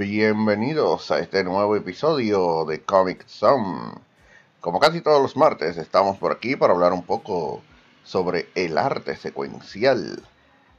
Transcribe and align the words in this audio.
bienvenidos 0.00 1.10
a 1.10 1.18
este 1.18 1.44
nuevo 1.44 1.76
episodio 1.76 2.64
de 2.64 2.80
Comic 2.80 3.26
Zone. 3.26 3.92
Como 4.62 4.80
casi 4.80 5.02
todos 5.02 5.20
los 5.20 5.36
martes, 5.36 5.76
estamos 5.76 6.16
por 6.16 6.32
aquí 6.32 6.56
para 6.56 6.72
hablar 6.72 6.94
un 6.94 7.02
poco 7.02 7.60
sobre 8.02 8.48
el 8.54 8.78
arte 8.78 9.14
secuencial, 9.14 10.22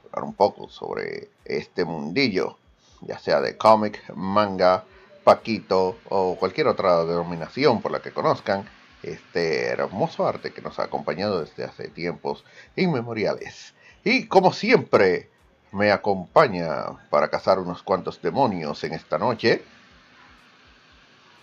hablar 0.05 0.27
un 0.27 0.33
poco 0.33 0.69
sobre 0.69 1.29
este 1.45 1.85
mundillo, 1.85 2.57
ya 3.01 3.19
sea 3.19 3.41
de 3.41 3.57
cómic, 3.57 4.01
manga, 4.15 4.85
paquito 5.23 5.99
o 6.09 6.35
cualquier 6.37 6.65
otra 6.65 7.05
denominación 7.05 7.79
por 7.79 7.91
la 7.91 8.01
que 8.01 8.09
conozcan 8.09 8.67
este 9.03 9.67
hermoso 9.67 10.25
arte 10.25 10.51
que 10.51 10.63
nos 10.63 10.79
ha 10.79 10.85
acompañado 10.85 11.41
desde 11.41 11.63
hace 11.63 11.89
tiempos 11.89 12.43
inmemoriales. 12.75 13.75
Y 14.03 14.25
como 14.25 14.51
siempre, 14.51 15.29
me 15.71 15.91
acompaña 15.91 16.85
para 17.09 17.29
cazar 17.29 17.59
unos 17.59 17.81
cuantos 17.81 18.21
demonios 18.21 18.83
en 18.83 18.93
esta 18.93 19.17
noche. 19.17 19.63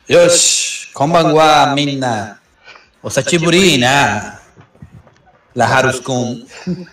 Yosh, 0.06 0.92
konbanwa 0.92 1.74
minna. 1.74 2.40
Osachiburina. 3.02 4.40
La 5.54 5.66
Haruskun. 5.66 6.46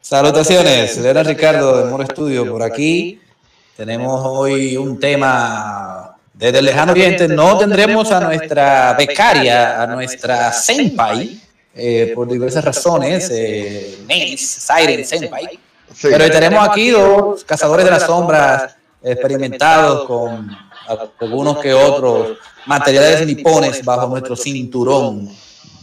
Salutaciones, 0.00 0.98
era 0.98 1.22
Ricardo 1.22 1.78
de 1.78 1.90
Moro 1.90 2.04
Estudio 2.04 2.48
por 2.50 2.62
aquí. 2.62 3.20
Tenemos 3.76 4.22
hoy 4.24 4.76
un 4.76 5.00
tema 5.00 6.14
desde 6.32 6.58
el 6.58 6.66
lejano 6.66 6.92
oriente. 6.92 7.26
No 7.26 7.58
tendremos 7.58 8.12
a 8.12 8.20
nuestra 8.20 8.92
becaria, 8.94 9.82
a 9.82 9.86
nuestra 9.86 10.52
senpai, 10.52 11.40
eh, 11.74 12.12
por 12.14 12.28
diversas 12.28 12.64
razones, 12.64 13.30
eh, 13.30 13.98
Siren, 14.36 15.04
Senpai. 15.04 15.58
Pero 16.02 16.30
tenemos 16.30 16.68
aquí 16.68 16.90
dos 16.90 17.44
cazadores 17.44 17.84
de 17.84 17.90
las 17.90 18.04
sombras 18.04 18.76
experimentados 19.02 20.06
con 20.06 20.50
algunos 21.20 21.58
que 21.58 21.74
otros 21.74 22.38
materiales 22.66 23.26
nipones 23.26 23.84
bajo 23.84 24.08
nuestro 24.08 24.36
cinturón. 24.36 25.28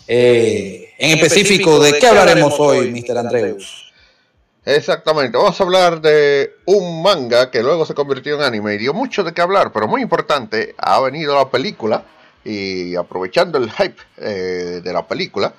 Eh, 0.07 0.93
en 0.97 1.17
específico, 1.17 1.79
¿de 1.79 1.99
qué 1.99 2.07
hablaremos 2.07 2.53
hoy, 2.59 2.91
Mr. 2.91 3.17
Andreus? 3.17 3.91
Exactamente, 4.63 5.37
vamos 5.37 5.59
a 5.59 5.63
hablar 5.63 6.01
de 6.01 6.51
un 6.65 7.01
manga 7.01 7.49
que 7.49 7.63
luego 7.63 7.83
se 7.83 7.95
convirtió 7.95 8.35
en 8.35 8.43
anime 8.43 8.75
y 8.75 8.77
dio 8.77 8.93
mucho 8.93 9.23
de 9.23 9.33
qué 9.33 9.41
hablar, 9.41 9.71
pero 9.73 9.87
muy 9.87 10.03
importante, 10.03 10.75
ha 10.77 10.99
venido 10.99 11.33
la 11.35 11.49
película 11.49 12.03
y 12.43 12.95
aprovechando 12.95 13.57
el 13.57 13.71
hype 13.71 14.01
eh, 14.17 14.81
de 14.83 14.93
la 14.93 15.07
película, 15.07 15.53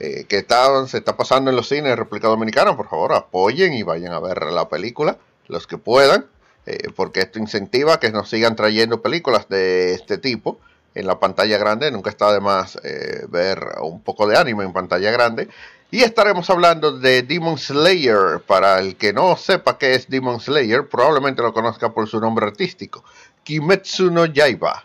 eh, 0.00 0.26
que 0.28 0.46
se 0.86 0.98
está 0.98 1.16
pasando 1.16 1.50
en 1.50 1.56
los 1.56 1.68
cines 1.68 1.84
de 1.84 1.96
República 1.96 2.28
Dominicana, 2.28 2.76
por 2.76 2.88
favor 2.88 3.14
apoyen 3.14 3.74
y 3.74 3.82
vayan 3.82 4.12
a 4.12 4.20
ver 4.20 4.42
la 4.44 4.68
película, 4.68 5.18
los 5.48 5.66
que 5.66 5.76
puedan, 5.76 6.26
eh, 6.66 6.88
porque 6.94 7.20
esto 7.20 7.40
incentiva 7.40 7.98
que 7.98 8.12
nos 8.12 8.30
sigan 8.30 8.54
trayendo 8.54 9.02
películas 9.02 9.48
de 9.48 9.94
este 9.94 10.18
tipo 10.18 10.60
en 10.94 11.06
la 11.06 11.18
pantalla 11.18 11.58
grande, 11.58 11.90
nunca 11.90 12.10
está 12.10 12.32
de 12.32 12.40
más 12.40 12.78
eh, 12.84 13.26
ver 13.28 13.60
un 13.82 14.00
poco 14.00 14.26
de 14.26 14.38
anime 14.38 14.64
en 14.64 14.72
pantalla 14.72 15.10
grande. 15.10 15.48
Y 15.90 16.02
estaremos 16.02 16.50
hablando 16.50 16.98
de 16.98 17.22
Demon 17.22 17.56
Slayer. 17.56 18.40
Para 18.46 18.78
el 18.78 18.96
que 18.96 19.12
no 19.12 19.36
sepa 19.36 19.78
qué 19.78 19.94
es 19.94 20.08
Demon 20.10 20.38
Slayer, 20.38 20.86
probablemente 20.88 21.40
lo 21.40 21.54
conozca 21.54 21.92
por 21.92 22.08
su 22.08 22.20
nombre 22.20 22.46
artístico. 22.46 23.04
Kimetsu 23.42 24.10
no 24.10 24.26
Yaiba. 24.26 24.84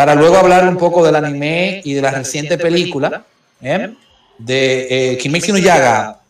para 0.00 0.14
luego 0.14 0.38
hablar 0.38 0.66
un 0.66 0.78
poco 0.78 1.04
del 1.04 1.14
anime 1.14 1.82
y 1.84 1.92
de 1.92 2.00
la 2.00 2.10
reciente 2.10 2.56
película 2.56 3.22
¿eh? 3.60 3.92
de 4.38 4.86
eh, 5.12 5.18
Kimetsu 5.18 5.52
no 5.52 5.58
Yaga, 5.58 6.20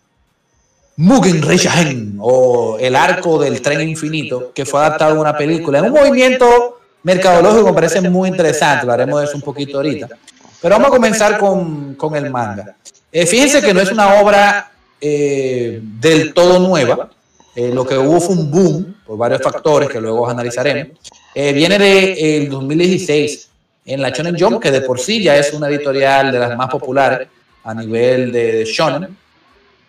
Mugen 0.97 1.41
Reishahen, 1.41 2.17
o 2.19 2.79
El 2.81 2.97
Arco 2.97 3.39
del 3.39 3.63
Tren 3.63 3.89
Infinito, 3.89 4.51
que 4.53 4.67
fue 4.67 4.81
adaptado 4.81 5.17
a 5.17 5.21
una 5.21 5.37
película, 5.39 5.79
en 5.79 5.85
un 5.85 5.93
movimiento 5.93 6.81
mercadológico 7.05 7.67
que 7.67 7.71
me 7.71 7.75
parece 7.75 8.01
muy 8.01 8.29
interesante, 8.29 8.87
lo 8.87 8.93
haremos 8.93 9.21
de 9.21 9.27
eso 9.27 9.37
un 9.37 9.43
poquito 9.43 9.77
ahorita. 9.77 10.09
Pero 10.61 10.75
vamos 10.75 10.89
a 10.89 10.91
comenzar 10.91 11.39
con, 11.39 11.95
con 11.95 12.17
el 12.17 12.29
manga. 12.29 12.75
Eh, 13.13 13.25
fíjense 13.25 13.63
que 13.63 13.73
no 13.73 13.81
es 13.81 13.93
una 13.93 14.21
obra 14.21 14.73
eh, 15.01 15.79
del 15.81 16.35
todo 16.35 16.59
nueva, 16.59 17.09
lo 17.55 17.87
que 17.87 17.97
hubo 17.97 18.21
fue 18.21 18.35
un 18.35 18.51
boom 18.51 18.97
por 19.07 19.17
varios 19.17 19.41
factores 19.41 19.89
que 19.89 20.01
luego 20.01 20.29
analizaremos. 20.29 20.99
viene 21.37 21.79
del 21.79 22.17
de, 22.17 22.49
2016 22.51 23.50
en 23.85 24.03
la 24.03 24.11
Shonen 24.11 24.39
Jump, 24.39 24.63
que 24.63 24.71
de 24.71 24.83
por 24.83 24.99
sí 24.99 25.23
ya 25.23 25.37
es 25.37 25.53
una 25.53 25.69
editorial 25.69 26.31
de 26.33 26.39
las 26.39 26.57
más 26.57 26.69
populares 26.69 27.29
a 27.65 27.75
nivel 27.75 28.33
de 28.33 28.65
Shonen, 28.65 29.17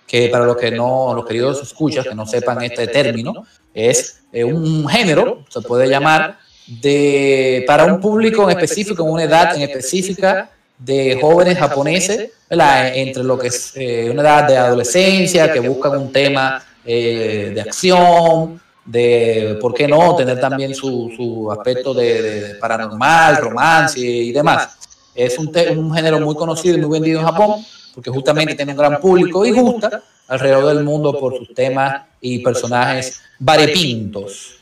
que 0.07 0.29
para 0.29 0.45
los 0.45 0.57
que 0.57 0.71
no, 0.71 1.13
los 1.13 1.25
queridos 1.25 1.61
escuchas 1.61 2.05
que 2.07 2.15
no 2.15 2.25
sepan 2.25 2.61
este 2.63 2.87
término, 2.87 3.45
es 3.73 4.23
eh, 4.31 4.43
un 4.43 4.87
género, 4.87 5.45
se 5.49 5.61
puede 5.61 5.87
llamar, 5.87 6.37
de, 6.67 7.63
para 7.67 7.85
un 7.85 7.99
público 7.99 8.43
en 8.49 8.57
específico, 8.57 9.03
en 9.03 9.11
una 9.11 9.23
edad 9.23 9.55
en 9.55 9.63
específica 9.63 10.51
de 10.77 11.17
jóvenes 11.19 11.57
japoneses, 11.57 12.31
entre 12.49 13.23
lo 13.23 13.37
que 13.37 13.47
es 13.47 13.73
eh, 13.75 14.09
una 14.11 14.21
edad 14.21 14.47
de 14.47 14.57
adolescencia, 14.57 15.51
que 15.51 15.59
buscan 15.59 15.97
un 15.97 16.11
tema 16.11 16.63
eh, 16.85 17.51
de 17.53 17.61
acción, 17.61 18.60
de, 18.85 19.57
¿por 19.61 19.73
qué 19.73 19.87
no?, 19.87 20.15
tener 20.15 20.39
también 20.39 20.73
su, 20.73 21.11
su 21.15 21.51
aspecto 21.51 21.93
de, 21.93 22.57
paranormal, 22.59 23.37
romance 23.37 23.99
y 23.99 24.31
demás. 24.31 24.77
Es 25.13 25.37
un, 25.37 25.51
un, 25.77 25.93
género 25.93 26.19
muy 26.19 26.35
conocido 26.35 26.77
y 26.77 26.81
muy 26.81 26.99
vendido 26.99 27.19
en 27.19 27.25
Japón, 27.25 27.65
porque 27.93 28.09
justamente 28.09 28.55
tiene 28.55 28.71
un 28.71 28.77
gran 28.77 28.99
público 28.99 29.45
y 29.45 29.51
gusta 29.51 30.01
alrededor 30.27 30.73
del 30.73 30.83
mundo 30.83 31.17
por 31.19 31.37
sus 31.37 31.53
temas 31.53 32.03
y 32.21 32.39
personajes 32.39 33.21
variopintos. 33.37 34.61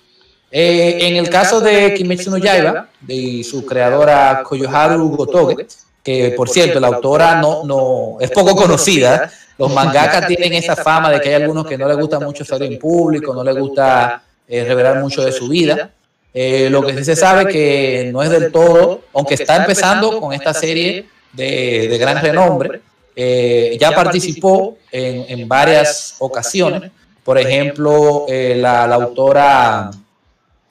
Eh, 0.51 0.97
en 1.01 1.15
el 1.15 1.29
caso 1.29 1.61
de 1.61 1.93
Kimetsu 1.93 2.31
no 2.31 2.37
Yaiba, 2.37 2.89
de 3.01 3.43
su 3.43 3.63
creadora 3.65 4.41
Koyoharu 4.43 5.09
Gotoge, 5.09 5.67
que 6.03 6.31
por 6.31 6.49
cierto, 6.49 6.79
la 6.79 6.87
autora 6.87 7.39
no, 7.39 7.63
no 7.63 8.17
es 8.19 8.31
poco 8.31 8.55
conocida, 8.55 9.31
los 9.59 9.73
mangakas 9.73 10.25
tienen 10.25 10.53
esa 10.53 10.73
fama 10.73 11.11
de 11.11 11.19
que 11.19 11.27
hay 11.27 11.35
algunos 11.35 11.67
que 11.67 11.77
no 11.77 11.85
les 11.85 11.97
gusta 11.97 12.17
mucho 12.17 12.45
salir 12.45 12.71
en 12.71 12.79
público, 12.79 13.33
no 13.33 13.43
les 13.43 13.57
gusta 13.57 14.23
eh, 14.47 14.63
revelar 14.63 15.01
mucho 15.01 15.21
de 15.21 15.33
su 15.33 15.49
vida. 15.49 15.91
Eh, 16.33 16.69
lo 16.69 16.81
que 16.81 16.95
sí 16.95 17.03
se 17.03 17.15
sabe 17.17 17.45
que 17.45 18.09
no 18.13 18.23
es 18.23 18.29
del 18.29 18.53
todo, 18.53 19.01
aunque 19.13 19.33
está 19.33 19.57
empezando 19.57 20.17
con 20.21 20.31
esta 20.31 20.53
serie 20.53 21.07
de, 21.33 21.89
de 21.89 21.97
gran 21.97 22.21
renombre, 22.21 22.79
eh, 23.13 23.77
ya 23.77 23.93
participó 23.93 24.77
en, 24.89 25.25
en, 25.27 25.45
varias 25.49 26.15
ocasiones. 26.19 26.89
Por 27.21 27.37
ejemplo, 27.37 28.27
la, 28.29 28.87
la, 28.87 28.95
autora 28.95 29.91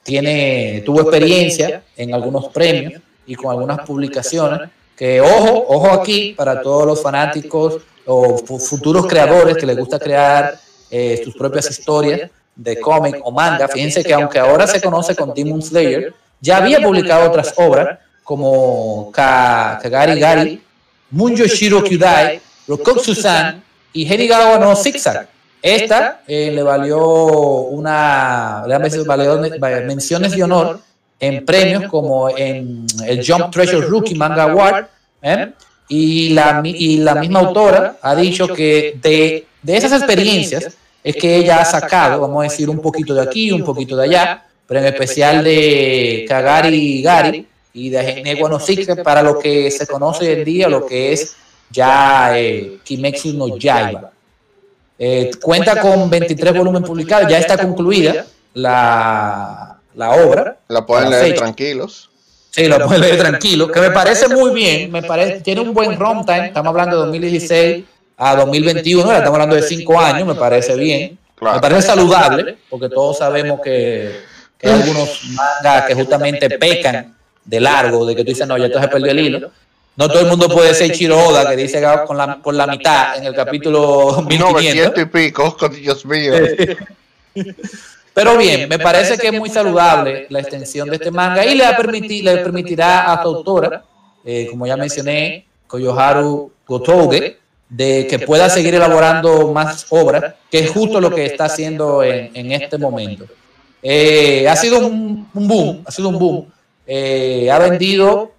tiene, 0.01 0.81
tuvo 0.83 1.01
experiencia 1.01 1.83
en 1.95 2.15
algunos 2.15 2.47
premios 2.47 3.03
y 3.27 3.35
con 3.35 3.51
algunas 3.51 3.81
publicaciones. 3.81 4.67
Que 4.97 5.21
ojo, 5.21 5.65
ojo 5.67 5.91
aquí 5.91 6.33
para 6.35 6.59
todos 6.59 6.87
los 6.87 7.03
fanáticos 7.03 7.83
o 8.11 8.37
futuros 8.59 9.05
creadores 9.05 9.55
que 9.55 9.65
les 9.67 9.77
gusta 9.77 9.99
crear 9.99 10.59
eh, 10.89 11.21
sus 11.23 11.35
propias 11.35 11.69
historias 11.69 12.31
de 12.55 12.79
cómic 12.79 13.17
o 13.23 13.31
manga. 13.31 13.67
Fíjense 13.67 14.03
que 14.03 14.13
aunque 14.13 14.39
ahora 14.39 14.65
se 14.65 14.81
conoce 14.81 15.15
con 15.15 15.33
Demon 15.33 15.61
Slayer, 15.61 16.13
ya 16.41 16.57
había 16.57 16.81
publicado 16.81 17.29
otras 17.29 17.53
obras 17.57 17.99
como 18.23 19.11
Kagari 19.11 20.19
Gari, 20.19 20.63
Munjo 21.11 21.45
Shiro 21.45 21.83
Kyudai, 21.83 22.41
Rokotsu-san 22.67 23.63
y 23.93 24.11
Henigawa 24.11 24.57
no 24.57 24.75
Zigzag. 24.75 25.27
Esta 25.61 26.21
eh, 26.27 26.51
le 26.51 26.63
valió 26.63 27.05
una 27.05 28.63
le 28.65 29.03
valió 29.03 29.39
menciones 29.85 30.31
de 30.31 30.43
honor 30.43 30.79
en 31.19 31.45
premios 31.45 31.83
como 31.89 32.29
en 32.29 32.87
el 33.05 33.25
Jump 33.25 33.51
Treasure 33.51 33.85
Rookie 33.85 34.15
Manga 34.15 34.43
Award. 34.43 34.85
¿eh? 35.21 35.51
Y, 35.91 36.29
la, 36.29 36.61
y 36.63 36.97
la 36.97 37.15
misma 37.15 37.39
autora 37.39 37.97
ha 38.01 38.15
dicho 38.15 38.47
que 38.47 38.97
de, 39.01 39.47
de 39.61 39.77
esas 39.77 39.91
experiencias 39.91 40.77
es 41.03 41.15
que 41.15 41.37
ella 41.37 41.61
ha 41.61 41.65
sacado, 41.65 42.21
vamos 42.21 42.41
a 42.41 42.49
decir, 42.49 42.69
un 42.69 42.79
poquito 42.79 43.13
de 43.15 43.23
aquí, 43.23 43.51
un 43.51 43.63
poquito 43.63 43.97
de 43.97 44.03
allá, 44.05 44.45
pero 44.67 44.81
en 44.81 44.85
especial 44.85 45.43
de 45.43 46.25
Kagari 46.27 47.01
Gari 47.01 47.47
y 47.73 47.89
de 47.89 48.21
Neguano 48.21 48.59
para 49.03 49.23
lo 49.23 49.39
que 49.39 49.71
se 49.71 49.87
conoce 49.87 50.27
hoy 50.27 50.33
en 50.39 50.43
día, 50.43 50.69
lo 50.69 50.85
que 50.85 51.13
es 51.13 51.35
ya 51.71 52.37
eh, 52.37 52.77
Kimetsu 52.83 53.33
no 53.33 53.57
Yaiba. 53.57 54.11
Eh, 54.97 55.31
cuenta 55.41 55.79
con 55.79 56.09
23 56.09 56.57
volúmenes 56.57 56.87
publicados, 56.87 57.29
ya 57.29 57.39
está 57.39 57.57
concluida 57.57 58.25
la, 58.53 59.79
la 59.95 60.11
obra. 60.11 60.59
La 60.67 60.85
pueden 60.85 61.09
leer 61.09 61.35
tranquilos. 61.35 62.08
Sí, 62.51 62.67
la 62.67 62.83
pueden 62.83 63.01
leer 63.01 63.17
tranquilos, 63.17 63.71
que 63.71 63.79
me 63.79 63.91
parece 63.91 64.27
muy 64.27 64.51
bien, 64.51 64.91
me 64.91 65.03
parece, 65.03 65.41
tiene 65.41 65.61
un 65.61 65.73
buen 65.73 65.97
runtime, 65.99 66.47
estamos 66.47 66.71
hablando 66.71 66.95
de 66.97 67.03
2016 67.03 67.85
a 68.17 68.35
2021, 68.35 69.11
estamos 69.11 69.33
hablando 69.33 69.55
de 69.55 69.61
5 69.61 69.99
años, 69.99 70.27
me 70.27 70.35
parece 70.35 70.75
bien, 70.75 71.17
me 71.39 71.59
parece 71.59 71.83
saludable, 71.83 72.57
porque 72.69 72.89
todos 72.89 73.19
sabemos 73.19 73.61
que, 73.61 74.21
que 74.57 74.67
hay 74.67 74.81
algunos 74.81 75.21
mangas 75.25 75.85
que 75.85 75.93
justamente 75.93 76.49
pecan 76.57 77.15
de 77.45 77.59
largo, 77.59 78.05
de 78.05 78.15
que 78.15 78.23
tú 78.23 78.29
dices, 78.29 78.47
no, 78.47 78.57
ya 78.57 78.81
se 78.81 78.87
perdió 78.87 79.11
el 79.11 79.19
hilo, 79.19 79.51
no 79.95 80.07
todo 80.07 80.21
el 80.21 80.27
mundo 80.27 80.49
puede 80.49 80.73
ser 80.73 80.91
Chiroda, 80.91 81.47
que 81.49 81.55
dice 81.55 81.83
con 82.07 82.17
la, 82.17 82.37
por 82.37 82.55
la 82.55 82.65
mitad 82.65 83.17
en 83.17 83.25
el 83.25 83.35
capítulo 83.35 84.23
1500. 84.27 84.97
y 84.97 85.05
pico, 85.05 85.55
Dios 85.69 86.05
mío. 86.05 86.33
Pero 88.19 88.37
bien, 88.37 88.67
me 88.67 88.77
parece 88.77 89.17
que 89.17 89.27
es 89.27 89.33
muy 89.33 89.49
saludable 89.49 90.25
la 90.27 90.41
extensión 90.41 90.89
de 90.89 90.97
este 90.97 91.09
manga 91.09 91.45
y 91.45 91.55
le, 91.55 91.63
le 92.21 92.37
permitirá 92.39 93.13
a 93.13 93.21
su 93.21 93.29
autora, 93.29 93.85
eh, 94.25 94.45
como 94.51 94.67
ya 94.67 94.75
mencioné, 94.75 95.45
Koyoharu 95.65 96.51
Gotouge, 96.67 97.37
de 97.69 98.07
que 98.07 98.19
pueda 98.19 98.49
seguir 98.49 98.75
elaborando 98.75 99.53
más 99.53 99.85
obras, 99.91 100.33
que 100.51 100.59
es 100.59 100.69
justo 100.69 100.99
lo 100.99 101.15
que 101.15 101.27
está 101.27 101.45
haciendo 101.45 102.03
en, 102.03 102.51
este 102.51 102.77
momento. 102.77 103.23
Eh, 103.81 104.45
ha 104.49 104.55
sido 104.57 104.85
un, 104.85 105.25
boom, 105.31 105.81
ha 105.85 105.91
sido 105.91 106.09
un 106.09 106.19
boom. 106.19 106.45
Eh, 106.85 107.49
ha 107.49 107.57
vendido 107.57 108.33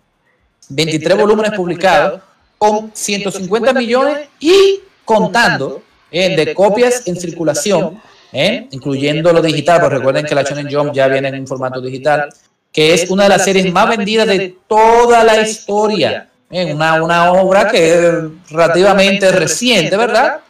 23 0.68 1.16
volúmenes 1.16 1.52
publicados 1.52 2.20
con 2.58 2.90
150 2.92 3.72
millones 3.72 4.28
y 4.40 4.80
contando 5.06 5.80
eh, 6.12 6.36
de 6.36 6.54
copias 6.54 7.06
en 7.06 7.16
circulación, 7.16 7.98
eh, 8.32 8.68
incluyendo 8.70 9.32
lo 9.32 9.42
digital, 9.42 9.80
porque 9.80 9.96
recuerden 9.96 10.24
que 10.24 10.34
la 10.34 10.42
Shonen 10.42 10.72
Jump 10.72 10.92
ya 10.92 11.08
viene 11.08 11.28
en 11.28 11.46
formato 11.46 11.80
digital, 11.80 12.28
que 12.72 12.94
es 12.94 13.10
una 13.10 13.24
de 13.24 13.28
las 13.30 13.44
series 13.44 13.72
más 13.72 13.88
vendidas 13.88 14.26
de 14.26 14.56
toda 14.66 15.24
la 15.24 15.40
historia. 15.40 16.28
Eh, 16.50 16.74
una, 16.74 17.02
una 17.02 17.32
obra 17.32 17.68
que 17.68 17.94
es 17.94 18.14
relativamente 18.50 19.30
reciente, 19.30 19.96
¿verdad? 19.96 20.40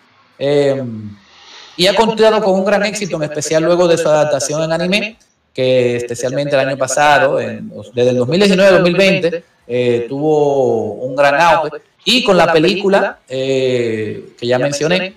y 1.76 1.86
ha 1.86 1.94
contado 1.94 2.42
con 2.42 2.54
un 2.54 2.64
gran 2.64 2.84
éxito, 2.84 3.16
en 3.16 3.24
especial 3.24 3.62
luego 3.62 3.86
de 3.86 3.98
su 3.98 4.08
adaptación 4.08 4.62
en 4.62 4.72
anime, 4.72 5.16
que 5.52 5.96
especialmente 5.96 6.54
el 6.54 6.68
año 6.68 6.76
pasado, 6.76 7.36
desde 7.36 8.10
el 8.10 8.16
2019 8.16 8.68
al 8.68 8.82
2020, 8.82 9.44
eh, 9.66 10.06
tuvo 10.08 10.94
un 10.94 11.14
gran 11.14 11.40
auge. 11.40 11.78
Y 12.04 12.24
con 12.24 12.36
la 12.36 12.52
película 12.52 13.20
eh, 13.28 14.32
que 14.38 14.46
ya 14.46 14.58
mencioné, 14.58 15.14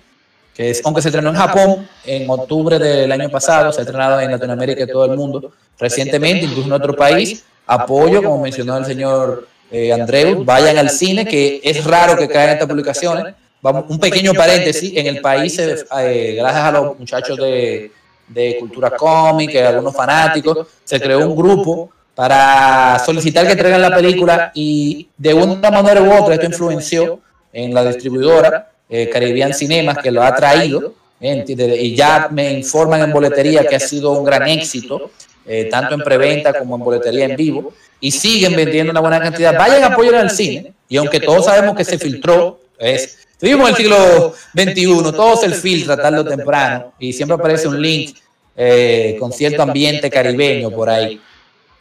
que 0.54 0.70
es, 0.70 0.80
aunque 0.84 1.02
se 1.02 1.08
estrenó 1.08 1.30
en 1.30 1.36
Japón 1.36 1.88
en 2.04 2.30
octubre 2.30 2.78
del 2.78 3.10
año 3.10 3.28
pasado, 3.28 3.72
se 3.72 3.80
ha 3.80 3.82
estrenado 3.82 4.20
en 4.20 4.30
Latinoamérica 4.30 4.84
y 4.84 4.86
todo 4.86 5.06
el 5.06 5.18
mundo 5.18 5.52
recientemente, 5.78 6.44
incluso 6.44 6.68
en 6.68 6.72
otro 6.72 6.94
país. 6.94 7.44
Apoyo, 7.66 8.22
como 8.22 8.42
mencionó 8.42 8.76
el 8.76 8.84
señor 8.84 9.48
eh, 9.70 9.92
Andreu, 9.92 10.44
vayan 10.44 10.78
al 10.78 10.90
cine, 10.90 11.26
que 11.26 11.60
es 11.62 11.84
raro 11.84 12.16
que 12.16 12.28
caigan 12.28 12.50
estas 12.54 12.68
publicaciones. 12.68 13.34
Vamos, 13.60 13.86
un 13.88 13.98
pequeño 13.98 14.32
paréntesis, 14.34 14.92
en 14.94 15.06
el 15.06 15.20
país, 15.20 15.58
eh, 15.58 16.34
gracias 16.36 16.62
a 16.62 16.70
los 16.70 16.98
muchachos 16.98 17.36
de, 17.38 17.90
de 18.28 18.56
cultura 18.60 18.90
cómica, 18.90 19.68
algunos 19.68 19.94
fanáticos, 19.94 20.68
se 20.84 21.00
creó 21.00 21.26
un 21.26 21.34
grupo 21.34 21.90
para 22.14 23.02
solicitar 23.04 23.46
que 23.46 23.56
traigan 23.56 23.82
la 23.82 23.94
película 23.94 24.52
y 24.54 25.08
de 25.16 25.34
una 25.34 25.70
manera 25.70 26.00
u 26.00 26.12
otra 26.12 26.34
esto 26.34 26.46
influenció 26.46 27.18
en 27.52 27.74
la 27.74 27.84
distribuidora 27.84 28.73
eh, 28.96 29.10
Caribbean 29.10 29.52
Cinemas 29.52 29.98
que 29.98 30.12
lo 30.12 30.22
ha 30.22 30.32
traído 30.34 30.94
y 31.20 31.96
ya 31.96 32.28
me 32.30 32.52
informan 32.52 33.00
en 33.02 33.12
boletería 33.12 33.66
que 33.66 33.74
ha 33.74 33.80
sido 33.80 34.12
un 34.12 34.24
gran 34.24 34.46
éxito, 34.46 35.10
eh, 35.46 35.68
tanto 35.70 35.94
en 35.94 36.02
preventa 36.02 36.52
como 36.52 36.76
en 36.76 36.82
boletería 36.84 37.24
en 37.24 37.34
vivo, 37.34 37.72
y 37.98 38.10
siguen 38.10 38.54
vendiendo 38.54 38.92
una 38.92 39.00
buena 39.00 39.20
cantidad. 39.20 39.58
Vayan 39.58 39.82
a 39.82 39.86
apoyar 39.86 40.16
al 40.16 40.30
cine, 40.30 40.74
y 40.88 40.96
aunque 40.96 41.18
todos 41.18 41.46
sabemos 41.46 41.76
que 41.76 41.84
se 41.84 41.98
filtró, 41.98 42.60
es, 42.78 43.18
vivimos 43.40 43.68
en 43.68 43.74
el 43.74 43.76
siglo 43.76 44.34
XXI, 44.54 45.12
todo 45.12 45.36
se 45.36 45.50
filtra 45.50 45.96
tarde 45.96 46.18
o 46.18 46.24
temprano, 46.24 46.92
y 47.00 47.12
siempre 47.12 47.34
aparece 47.36 47.66
un 47.66 47.80
link 47.80 48.16
eh, 48.56 49.16
con 49.18 49.32
cierto 49.32 49.62
ambiente 49.62 50.10
caribeño 50.10 50.70
por 50.70 50.88
ahí. 50.88 51.20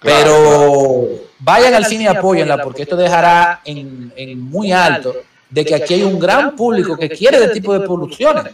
Pero 0.02 1.10
vayan 1.40 1.74
al 1.74 1.86
cine 1.86 2.06
y 2.06 2.08
apóyenla 2.08 2.62
porque 2.62 2.84
esto 2.84 2.96
dejará 2.96 3.62
en, 3.66 4.40
muy 4.40 4.72
alto 4.72 5.16
de 5.54 5.66
que 5.66 5.76
aquí 5.76 5.94
hay 5.94 6.04
un 6.04 6.20
gran 6.20 6.56
público 6.56 6.98
que 6.98 7.10
quiere 7.10 7.38
este 7.38 7.50
tipo 7.50 7.74
de 7.78 7.86
producciones 7.86 8.46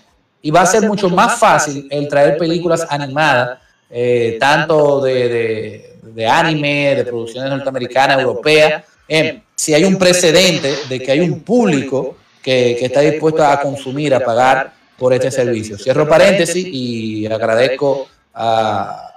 y 0.41 0.51
va 0.51 0.61
a 0.61 0.65
ser 0.65 0.83
mucho 0.83 1.09
más 1.09 1.39
fácil 1.39 1.87
el 1.89 2.07
traer 2.07 2.37
películas 2.37 2.85
animadas, 2.89 3.59
eh, 3.89 4.37
tanto 4.39 5.01
de, 5.01 5.97
de, 6.01 6.27
anime, 6.27 6.95
de 6.95 7.05
producciones 7.05 7.49
norteamericanas, 7.49 8.19
europeas. 8.19 8.83
Eh, 9.07 9.41
si 9.55 9.73
hay 9.73 9.83
un 9.83 9.97
precedente 9.97 10.73
de 10.89 10.99
que 10.99 11.11
hay 11.11 11.21
un 11.21 11.41
público 11.41 12.17
que, 12.41 12.75
que 12.77 12.85
está 12.85 13.01
dispuesto 13.01 13.45
a 13.45 13.59
consumir, 13.61 14.13
a 14.13 14.19
pagar 14.19 14.73
por 14.97 15.13
este 15.13 15.31
servicio. 15.31 15.77
Cierro 15.77 16.07
paréntesis 16.07 16.65
y 16.67 17.25
agradezco 17.25 18.07
a 18.33 19.09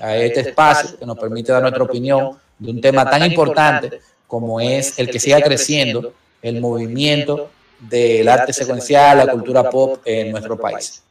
a 0.00 0.16
este 0.16 0.40
espacio 0.40 0.98
que 0.98 1.06
nos 1.06 1.18
permite 1.18 1.52
dar 1.52 1.62
nuestra 1.62 1.82
opinión 1.82 2.36
de 2.58 2.70
un 2.70 2.80
tema 2.80 3.08
tan 3.08 3.24
importante 3.24 4.00
como 4.26 4.60
es 4.60 4.98
el 4.98 5.10
que 5.10 5.18
siga 5.18 5.40
creciendo 5.40 6.12
el 6.46 6.60
movimiento 6.60 7.50
del 7.78 8.28
arte 8.28 8.52
secuencial, 8.52 9.18
la 9.18 9.32
cultura 9.32 9.68
pop 9.68 10.00
en 10.04 10.30
nuestro 10.32 10.58
país. 10.58 11.02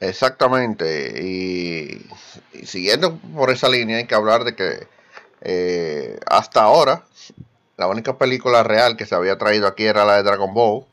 Exactamente, 0.00 1.22
y, 1.22 2.06
siguiendo 2.64 3.16
por 3.34 3.50
esa 3.50 3.68
línea 3.68 3.96
hay 3.96 4.06
que 4.06 4.14
hablar 4.14 4.44
de 4.44 4.54
que 4.54 4.86
eh, 5.40 6.18
hasta 6.26 6.62
ahora 6.62 7.04
la 7.76 7.88
única 7.88 8.18
película 8.18 8.62
real 8.62 8.96
que 8.96 9.06
se 9.06 9.14
había 9.14 9.38
traído 9.38 9.66
aquí 9.66 9.84
era 9.84 10.04
la 10.04 10.16
de 10.16 10.22
Dragon 10.22 10.52
Ball, 10.52 10.84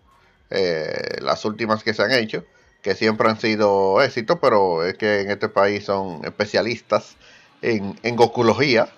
eh, 0.50 1.18
las 1.22 1.44
últimas 1.46 1.84
que 1.84 1.94
se 1.94 2.04
han 2.04 2.12
hecho, 2.12 2.46
que 2.82 2.96
siempre 2.96 3.30
han 3.30 3.40
sido 3.40 4.02
éxitos, 4.02 4.38
pero 4.42 4.86
es 4.86 4.96
que 4.96 5.22
en 5.22 5.32
este 5.32 5.50
país 5.50 5.86
son 5.86 6.24
especialistas 6.26 7.16
en, 7.62 7.98
en 8.04 8.16
gokulogía, 8.16 8.90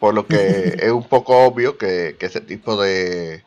por 0.00 0.14
lo 0.14 0.26
que 0.26 0.76
es 0.80 0.90
un 0.92 1.04
poco 1.04 1.44
obvio 1.44 1.76
que, 1.78 2.16
ese 2.20 2.40
tipo 2.40 2.80
de, 2.80 3.43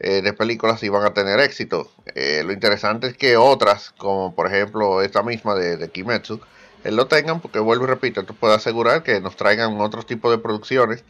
eh, 0.00 0.22
de 0.22 0.32
películas 0.32 0.82
iban 0.82 1.04
a 1.04 1.12
tener 1.12 1.40
éxito. 1.40 1.90
Eh, 2.14 2.42
lo 2.44 2.52
interesante 2.52 3.08
es 3.08 3.16
que 3.16 3.36
otras, 3.36 3.90
como 3.98 4.34
por 4.34 4.46
ejemplo 4.46 5.02
esta 5.02 5.22
misma 5.22 5.54
de, 5.54 5.90
Kimetsu, 5.90 6.40
eh, 6.84 6.90
lo 6.90 7.06
tengan, 7.06 7.40
porque 7.40 7.58
vuelvo 7.58 7.84
y 7.84 7.88
repito, 7.88 8.20
esto 8.22 8.32
puede 8.32 8.54
asegurar 8.54 9.02
que 9.02 9.20
nos 9.20 9.36
traigan 9.36 9.78
otros 9.80 10.06
tipos 10.06 10.30
de 10.30 10.38
producciones. 10.38 11.04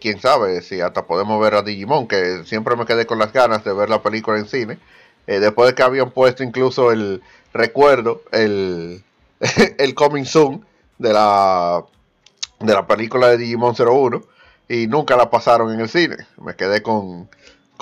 Quién 0.00 0.18
sabe 0.18 0.62
si 0.62 0.80
hasta 0.80 1.06
podemos 1.06 1.38
ver 1.42 1.54
a 1.54 1.62
Digimon, 1.62 2.08
que 2.08 2.44
siempre 2.46 2.74
me 2.74 2.86
quedé 2.86 3.06
con 3.06 3.18
las 3.18 3.34
ganas 3.34 3.64
de 3.64 3.72
ver 3.74 3.90
la 3.90 4.02
película 4.02 4.38
en 4.38 4.46
cine. 4.46 4.78
después 5.26 5.68
de 5.68 5.74
que 5.74 5.82
habían 5.82 6.10
puesto 6.10 6.42
incluso 6.42 6.90
el, 6.90 7.22
recuerdo 7.52 8.22
el, 8.32 9.04
el 9.78 9.94
Coming 9.94 10.24
Soon 10.24 10.64
de 10.98 11.12
la, 11.12 11.84
de 12.60 12.72
la 12.72 12.86
película 12.86 13.28
de 13.28 13.36
Digimon 13.38 13.74
01 13.78 14.22
y 14.68 14.86
nunca 14.86 15.16
la 15.16 15.30
pasaron 15.30 15.72
en 15.72 15.80
el 15.80 15.88
cine. 15.88 16.16
Me 16.38 16.56
quedé 16.56 16.82
con, 16.82 17.28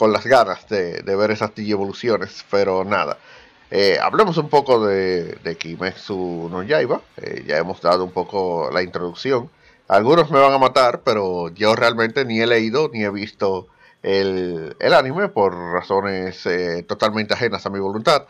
las 0.01 0.27
ganas 0.27 0.69
de, 0.69 1.03
ver 1.03 1.31
esas 1.31 1.53
evoluciones, 1.57 2.45
pero 2.51 2.85
nada. 2.85 3.19
Eh, 3.71 3.99
hablemos 4.01 4.37
un 4.37 4.49
poco 4.49 4.87
de, 4.87 5.37
de 5.43 5.57
Kimetsu 5.57 6.49
no 6.51 6.63
Yaiba. 6.63 7.01
Eh, 7.17 7.45
ya 7.47 7.59
hemos 7.59 7.81
dado 7.81 8.05
un 8.05 8.13
poco 8.13 8.71
la 8.73 8.83
introducción. 8.83 9.51
algunos 9.89 10.31
me 10.31 10.41
van 10.41 10.53
a 10.53 10.59
matar, 10.59 11.01
pero 11.05 11.49
yo 11.51 11.75
realmente 11.75 12.25
ni 12.25 12.41
he 12.41 12.47
leído 12.47 12.91
ni 12.93 13.05
he 13.05 13.11
visto 13.11 13.69
el, 14.03 14.75
anime 14.81 15.29
por 15.29 15.55
razones 15.55 16.45
eh, 16.47 16.85
totalmente 16.89 17.35
ajenas 17.35 17.65
a 17.65 17.71
mi 17.71 17.79
voluntad. 17.79 18.25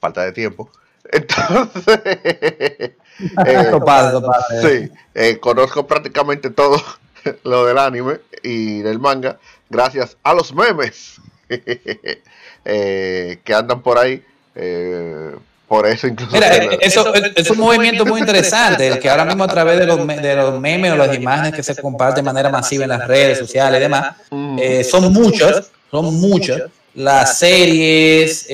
Falta 0.00 0.22
de 0.22 0.32
tiempo. 0.32 0.70
Entonces, 1.12 2.00
eh, 3.46 3.72
sí, 5.14 5.36
conozco 5.38 5.86
prácticamente 5.86 6.50
todo 6.50 6.82
lo 7.44 7.66
del 7.66 7.78
anime 7.78 8.20
y 8.42 8.80
del 8.80 8.98
manga 8.98 9.38
gracias 9.68 10.16
a 10.22 10.34
los 10.34 10.54
memes 10.54 11.16
que 12.64 13.54
andan 13.54 13.82
por 13.82 13.98
ahí. 13.98 14.22
Por 15.68 15.86
eso 15.86 16.06
incluso... 16.06 16.32
Mira, 16.32 16.48
eso 16.80 17.12
es 17.14 17.50
un 17.50 17.58
movimiento 17.58 18.06
muy 18.06 18.20
interesante, 18.20 18.86
el 18.86 18.98
que 19.00 19.10
ahora 19.10 19.24
mismo 19.24 19.42
a 19.42 19.48
través 19.48 19.78
de 19.78 19.86
los, 19.86 20.06
de 20.06 20.36
los 20.36 20.60
memes 20.60 20.92
o 20.92 20.96
las 20.96 21.16
imágenes 21.16 21.54
que 21.54 21.62
se 21.62 21.74
comparten 21.74 22.24
de 22.24 22.30
manera 22.30 22.50
masiva 22.50 22.84
en 22.84 22.90
las 22.90 23.06
redes 23.06 23.38
sociales 23.38 23.78
y 23.78 23.82
demás, 23.82 24.14
mm. 24.30 24.58
eh, 24.60 24.84
son 24.84 25.12
muchas, 25.12 25.70
son 25.90 26.14
muchas 26.20 26.62
las 26.96 27.38
series, 27.38 28.48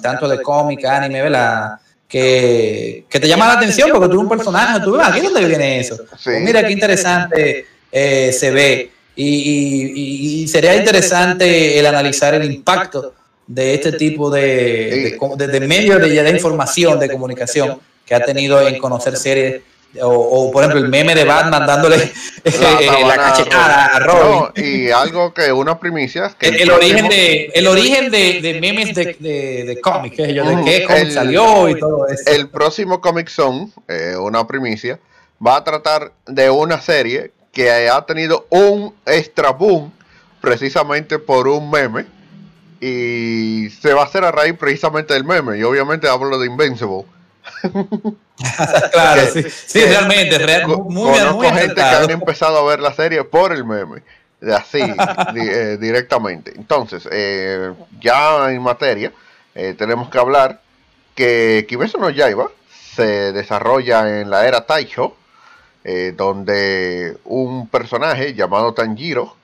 tanto 0.00 0.28
de 0.28 0.40
cómic, 0.42 0.84
anime, 0.84 1.22
¿verdad? 1.22 1.78
Que, 2.08 3.04
que, 3.08 3.20
te 3.20 3.28
llama 3.28 3.48
la 3.48 3.54
atención 3.54 3.90
porque 3.90 4.06
tú 4.06 4.12
eres 4.12 4.22
un 4.22 4.28
personaje, 4.28 4.80
tú 4.80 4.92
ves, 4.92 5.06
aquí 5.06 5.20
dónde 5.20 5.44
viene 5.44 5.80
eso. 5.80 5.98
Pues 6.08 6.40
mira 6.40 6.66
qué 6.66 6.72
interesante 6.72 7.66
eh, 7.92 8.32
se 8.32 8.50
ve. 8.50 8.92
Y, 9.18 10.42
y, 10.42 10.48
sería 10.48 10.76
interesante 10.76 11.78
el 11.78 11.86
analizar 11.86 12.34
el 12.34 12.52
impacto 12.52 13.14
de 13.46 13.74
este 13.74 13.92
tipo 13.92 14.30
de, 14.30 15.18
de, 15.36 15.60
medios 15.60 16.00
de, 16.00 16.30
información, 16.30 16.98
de 16.98 17.10
comunicación 17.10 17.80
que 18.04 18.14
ha 18.14 18.22
tenido 18.22 18.60
en 18.60 18.78
conocer 18.78 19.16
series 19.16 19.62
o, 20.02 20.50
por 20.52 20.62
ejemplo 20.62 20.84
el 20.84 20.88
meme 20.88 21.14
de 21.14 21.24
Batman 21.24 21.66
dándole 21.66 22.12
la, 22.44 23.16
cachetada 23.16 23.86
a 23.86 23.98
Robin. 24.00 24.52
y 24.56 24.90
algo 24.90 25.32
que 25.32 25.52
una 25.52 25.78
primicia 25.78 26.34
que 26.38 26.48
el, 26.48 26.70
origen 26.70 27.08
de 27.08 27.50
el 27.54 27.66
origen 27.66 28.10
de, 28.10 28.58
memes 28.60 28.94
de, 28.94 29.16
de, 29.64 29.80
cómics 29.80 30.16
de 30.16 30.62
qué 30.64 30.84
cómic 30.84 31.10
salió 31.10 31.68
y 31.68 31.78
todo 31.78 32.06
eso. 32.08 32.30
El 32.30 32.48
próximo 32.48 33.00
Comic 33.00 33.28
Zone 33.28 33.70
eh, 33.88 34.14
una 34.18 34.46
primicia 34.46 34.98
va 35.44 35.56
a 35.56 35.64
tratar 35.64 36.12
de 36.26 36.50
una 36.50 36.80
serie 36.80 37.32
que 37.56 37.88
ha 37.88 38.02
tenido 38.02 38.46
un 38.50 38.94
extra 39.06 39.50
boom 39.50 39.90
precisamente 40.42 41.18
por 41.18 41.48
un 41.48 41.70
meme 41.70 42.04
y 42.82 43.70
se 43.80 43.94
va 43.94 44.02
a 44.02 44.04
hacer 44.04 44.24
a 44.24 44.30
raíz 44.30 44.58
precisamente 44.58 45.14
del 45.14 45.24
meme. 45.24 45.56
Y 45.56 45.62
obviamente 45.62 46.06
hablo 46.06 46.38
de 46.38 46.48
Invincible. 46.48 47.06
claro, 48.92 49.22
sí, 49.32 49.42
sí 49.48 49.80
realmente, 49.86 50.38
muy, 50.66 51.18
conozco 51.18 51.50
gente 51.54 51.76
que 51.76 51.80
han 51.80 52.10
empezado 52.10 52.58
a 52.58 52.64
ver 52.68 52.80
la 52.80 52.92
serie 52.92 53.24
por 53.24 53.54
el 53.54 53.64
meme, 53.64 54.02
así, 54.54 54.82
eh, 55.34 55.78
directamente. 55.80 56.52
Entonces, 56.54 57.08
eh, 57.10 57.72
ya 58.02 58.52
en 58.52 58.60
materia, 58.60 59.12
eh, 59.54 59.74
tenemos 59.78 60.10
que 60.10 60.18
hablar 60.18 60.60
que 61.14 61.64
Kimetsu 61.66 61.96
no 61.96 62.10
Yaiba 62.10 62.50
se 62.94 63.32
desarrolla 63.32 64.20
en 64.20 64.28
la 64.28 64.46
era 64.46 64.66
Taisho, 64.66 65.16
donde 66.16 67.16
un 67.24 67.68
personaje 67.68 68.34
llamado 68.34 68.74
Tanjiro, 68.74 69.36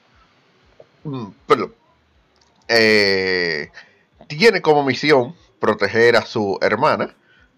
mm, 1.05 1.27
eh, 2.75 3.71
tiene 4.29 4.63
como 4.63 4.83
misión 4.83 5.35
proteger 5.61 6.17
a 6.17 6.23
su 6.23 6.59
hermana, 6.63 7.15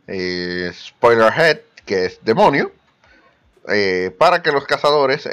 eh, 0.08 0.72
Spoilerhead, 0.74 1.60
que 1.86 2.06
es 2.06 2.18
demonio, 2.24 2.72
eh, 3.68 4.14
para 4.18 4.42
que 4.42 4.50
los 4.50 4.64
cazadores 4.66 5.26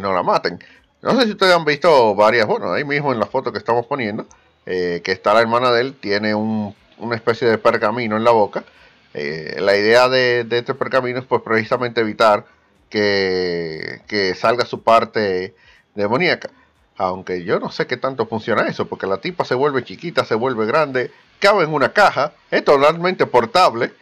no 0.00 0.12
la 0.12 0.22
maten. 0.22 0.58
No 1.02 1.18
sé 1.18 1.26
si 1.26 1.32
ustedes 1.32 1.54
han 1.54 1.64
visto 1.64 2.14
varias, 2.14 2.46
bueno, 2.46 2.72
ahí 2.72 2.84
mismo 2.84 3.12
en 3.12 3.20
la 3.20 3.26
foto 3.26 3.52
que 3.52 3.58
estamos 3.58 3.86
poniendo, 3.86 4.26
que 4.64 5.02
está 5.04 5.34
la 5.34 5.42
hermana 5.42 5.70
de 5.70 5.82
él, 5.82 5.94
tiene 5.94 6.34
una 6.34 7.14
especie 7.14 7.46
de 7.46 7.58
pergamino 7.58 8.16
en 8.16 8.24
la 8.24 8.30
boca. 8.32 8.64
la 9.12 9.76
idea 9.76 10.08
de, 10.08 10.46
este 10.50 10.74
pergamino 10.74 11.18
es 11.18 11.26
pues 11.26 11.42
precisamente 11.42 12.00
evitar 12.00 12.46
que, 12.88 14.02
que 14.06 14.34
salga 14.34 14.64
su 14.64 14.82
parte 14.82 15.54
demoníaca. 15.94 16.50
Aunque 16.96 17.44
yo 17.44 17.60
no 17.60 17.70
sé 17.70 17.86
qué 17.86 17.96
tanto 17.96 18.26
funciona 18.26 18.66
eso, 18.66 18.86
porque 18.86 19.06
la 19.06 19.18
tipa 19.18 19.44
se 19.44 19.54
vuelve 19.54 19.84
chiquita, 19.84 20.24
se 20.24 20.34
vuelve 20.34 20.66
grande, 20.66 21.10
cabe 21.38 21.64
en 21.64 21.74
una 21.74 21.92
caja, 21.92 22.32
es 22.50 22.64
totalmente 22.64 23.26
portable, 23.26 23.92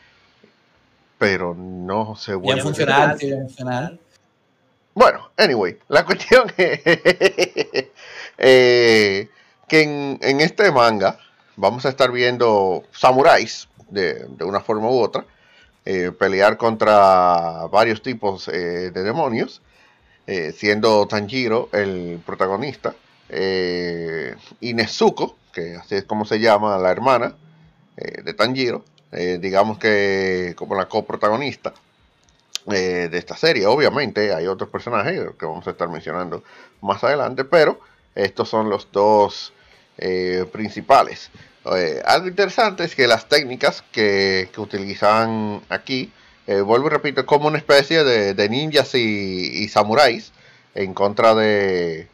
pero 1.18 1.54
no 1.54 2.14
se 2.16 2.34
vuelve. 2.34 2.54
Bien 2.54 2.64
funcional, 2.64 3.16
bien 3.18 3.40
funcional. 3.40 3.98
Bueno, 4.94 5.30
anyway, 5.36 5.76
la 5.88 6.04
cuestión 6.06 6.52
es 6.56 6.80
eh, 8.38 9.28
que 9.68 9.82
en, 9.82 10.40
este 10.40 10.70
manga 10.70 11.18
vamos 11.56 11.84
a 11.86 11.88
estar 11.88 12.12
viendo 12.12 12.84
samuráis 12.92 13.68
de, 13.88 14.26
una 14.40 14.60
forma 14.60 14.88
u 14.88 15.00
otra 15.00 15.24
eh, 15.86 16.12
pelear 16.18 16.56
contra 16.56 17.66
varios 17.70 18.00
tipos 18.00 18.48
eh, 18.48 18.90
de 18.90 19.02
demonios 19.02 19.60
eh, 20.26 20.52
siendo 20.56 21.06
Tanjiro 21.06 21.68
el 21.72 22.22
protagonista, 22.24 22.94
y 24.60 24.74
Nezuko, 24.74 25.36
que 25.52 25.74
así 25.76 25.96
es 25.96 26.04
como 26.04 26.24
se 26.24 26.38
llama 26.38 26.78
la 26.78 26.90
hermana 26.90 27.34
de 27.96 28.32
Tanjiro, 28.34 28.84
digamos 29.10 29.78
que 29.78 30.54
como 30.56 30.76
la 30.76 30.86
coprotagonista 30.86 31.74
de 32.66 33.18
esta 33.18 33.36
serie. 33.36 33.66
Obviamente 33.66 34.32
hay 34.32 34.46
otros 34.46 34.68
personajes 34.70 35.20
que 35.38 35.46
vamos 35.46 35.66
a 35.66 35.70
estar 35.70 35.88
mencionando 35.88 36.44
más 36.80 37.02
adelante, 37.02 37.44
pero 37.44 37.80
estos 38.14 38.48
son 38.48 38.70
los 38.70 38.92
dos 38.92 39.52
principales. 40.52 41.30
algo 42.04 42.28
interesante 42.28 42.84
es 42.84 42.94
que 42.94 43.06
las 43.06 43.28
técnicas 43.28 43.82
que, 43.92 44.48
que 44.52 44.60
utilizan 44.60 45.62
aquí 45.68 46.12
eh, 46.46 46.60
vuelvo 46.60 46.88
y 46.88 46.90
repito, 46.90 47.24
como 47.24 47.48
una 47.48 47.58
especie 47.58 48.04
de, 48.04 48.48
ninjas 48.48 48.94
y, 48.94 49.68
samuráis 49.68 50.32
en 50.74 50.92
contra 50.94 51.34
de 51.34 52.08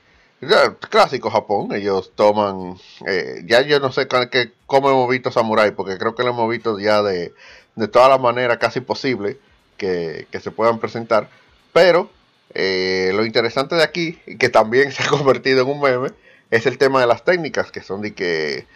clásico 0.88 1.30
Japón. 1.30 1.72
Ellos 1.74 2.12
toman, 2.14 2.76
eh, 3.06 3.42
ya 3.46 3.62
yo 3.62 3.80
no 3.80 3.92
sé 3.92 4.06
qué, 4.30 4.52
cómo 4.66 4.90
hemos 4.90 5.08
visto 5.10 5.30
samurai, 5.32 5.72
porque 5.72 5.98
creo 5.98 6.14
que 6.14 6.22
lo 6.22 6.30
hemos 6.30 6.48
visto 6.48 6.78
ya 6.78 7.02
de, 7.02 7.34
de 7.74 7.88
todas 7.88 8.08
las 8.08 8.20
maneras 8.20 8.58
casi 8.58 8.80
posible 8.80 9.38
que, 9.76 10.26
se 10.40 10.50
puedan 10.52 10.78
presentar. 10.78 11.28
Pero 11.72 12.10
eh, 12.54 13.12
lo 13.14 13.24
interesante 13.24 13.74
de 13.74 13.82
aquí, 13.82 14.12
que 14.38 14.48
también 14.48 14.92
se 14.92 15.02
ha 15.02 15.08
convertido 15.08 15.62
en 15.62 15.68
un 15.68 15.80
meme, 15.80 16.10
es 16.50 16.66
el 16.66 16.78
tema 16.78 17.00
de 17.00 17.06
las 17.06 17.24
técnicas, 17.24 17.70
que 17.70 17.82
son 17.82 18.02
de 18.02 18.14
que 18.14 18.66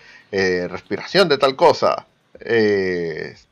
respiración 0.68 1.28
de 1.28 1.38
tal 1.38 1.54
cosa, 1.54 2.06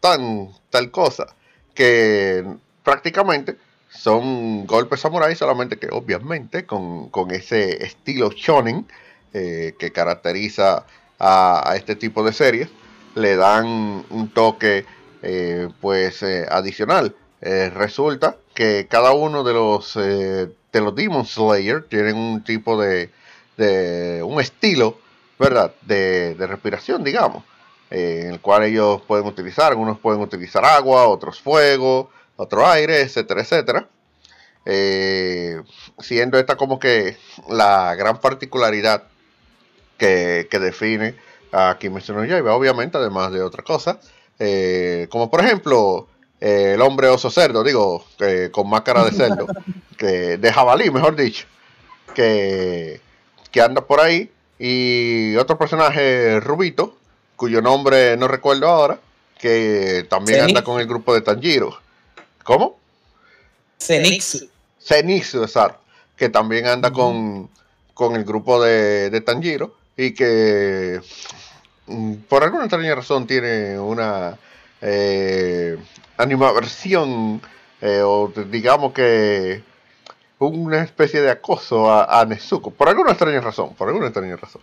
tan 0.01 0.49
tal 0.71 0.91
cosa 0.91 1.27
que 1.75 2.45
prácticamente 2.83 3.57
son 3.89 4.67
golpes 4.67 5.01
samurai, 5.01 5.35
solamente 5.37 5.79
que 5.79 5.89
obviamente 5.91 6.65
con, 6.67 7.11
ese 7.31 7.85
estilo 7.85 8.31
shonen 8.31 8.87
eh, 9.33 9.75
que 9.79 9.93
caracteriza 9.93 10.85
a, 11.19 11.75
este 11.77 11.95
tipo 11.95 12.25
de 12.25 12.33
series, 12.33 12.69
le 13.15 13.37
dan 13.37 14.05
un 14.11 14.31
toque 14.33 14.85
eh, 15.23 15.69
pues 15.81 16.23
eh, 16.23 16.47
adicional. 16.51 17.15
resulta 17.41 18.37
que 18.55 18.87
cada 18.89 19.13
uno 19.13 19.45
de 19.45 19.53
los 19.53 19.95
de 19.95 20.49
Demon 20.73 21.27
Slayer 21.27 21.85
tienen 21.89 22.17
un 22.17 22.45
tipo 22.45 22.81
de, 22.81 23.11
de 23.57 24.23
un 24.23 24.41
estilo, 24.41 24.99
¿verdad? 25.39 25.75
De, 25.83 26.35
de 26.35 26.47
respiración, 26.47 27.05
digamos. 27.05 27.45
Eh, 27.93 28.23
en 28.25 28.33
el 28.33 28.41
cual 28.41 28.65
ellos 28.65 29.03
pueden 29.03 29.27
utilizar, 29.27 29.71
algunos 29.71 29.99
pueden 29.99 30.23
utilizar 30.23 30.65
agua, 30.65 31.07
otros 31.09 31.43
fuego, 31.43 32.11
otro 32.37 32.67
aire, 32.67 33.03
etcétera, 33.03 33.43
etcétera. 33.43 33.87
Eh, 34.65 35.61
siendo 35.99 36.39
esta 36.39 36.57
como 36.57 36.79
que 36.79 37.19
la 37.51 37.95
gran 37.95 38.19
particularidad 38.19 39.03
que, 39.99 40.49
define 40.51 41.17
a 41.53 41.77
Kimetsu 41.79 42.15
no 42.15 42.25
Yaiba, 42.25 42.55
obviamente, 42.55 42.97
además 42.97 43.31
de 43.31 43.43
otra 43.43 43.63
cosa, 43.63 44.01
eh, 44.39 45.07
como 45.11 45.31
por 45.31 45.45
ejemplo 45.45 46.09
el 46.41 46.81
hombre 46.81 47.09
oso 47.09 47.31
cerdo, 47.31 47.63
digo, 47.63 48.07
con 48.53 48.71
máscara 48.71 49.05
de 49.05 49.13
cerdo, 49.13 49.47
que, 49.99 50.39
de 50.39 50.53
jabalí, 50.53 50.91
mejor 50.91 51.15
dicho, 51.15 51.47
que, 52.15 53.03
que 53.53 53.61
anda 53.61 53.87
por 53.87 54.01
ahí, 54.01 54.31
y 54.59 55.37
otro 55.37 55.59
personaje 55.59 56.41
rubito, 56.41 56.97
cuyo 57.37 57.61
nombre 57.61 58.17
no 58.17 58.27
recuerdo 58.27 58.69
ahora, 58.69 58.99
que 59.39 60.07
también 60.09 60.43
anda 60.43 60.63
con 60.63 60.81
el 60.81 60.87
grupo 60.87 61.15
de 61.15 61.21
Tanjiro. 61.21 61.79
¿Cómo? 62.45 62.79
Zenitsu. 63.81 64.49
Zenitsu, 64.81 65.43
exacto. 65.43 65.81
Que 66.17 66.29
también 66.29 66.67
anda 66.67 66.93
con, 66.93 67.51
el 68.15 68.25
grupo 68.25 68.63
de, 68.63 69.21
Tanjiro 69.21 69.75
y 69.97 70.15
que 70.15 71.01
mm, 71.87 72.15
por 72.29 72.45
alguna 72.45 72.65
extraña 72.65 72.95
razón 72.95 73.27
tiene 73.27 73.79
una 73.79 74.39
eh, 74.81 75.77
animaversión 76.17 77.43
eh, 77.81 78.01
o 78.05 78.33
digamos 78.49 78.93
que 78.93 79.63
una 80.47 80.83
especie 80.83 81.21
de 81.21 81.31
acoso 81.31 81.91
a, 81.91 82.21
a 82.21 82.25
Nezuko, 82.25 82.71
por 82.71 82.89
alguna 82.89 83.11
extraña 83.11 83.41
razón, 83.41 83.75
por 83.75 83.89
alguna 83.89 84.07
extraña 84.07 84.37
razón. 84.37 84.63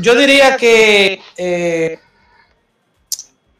Yo 0.00 0.14
diría 0.14 0.56
que 0.56 1.20
eh, 1.36 1.98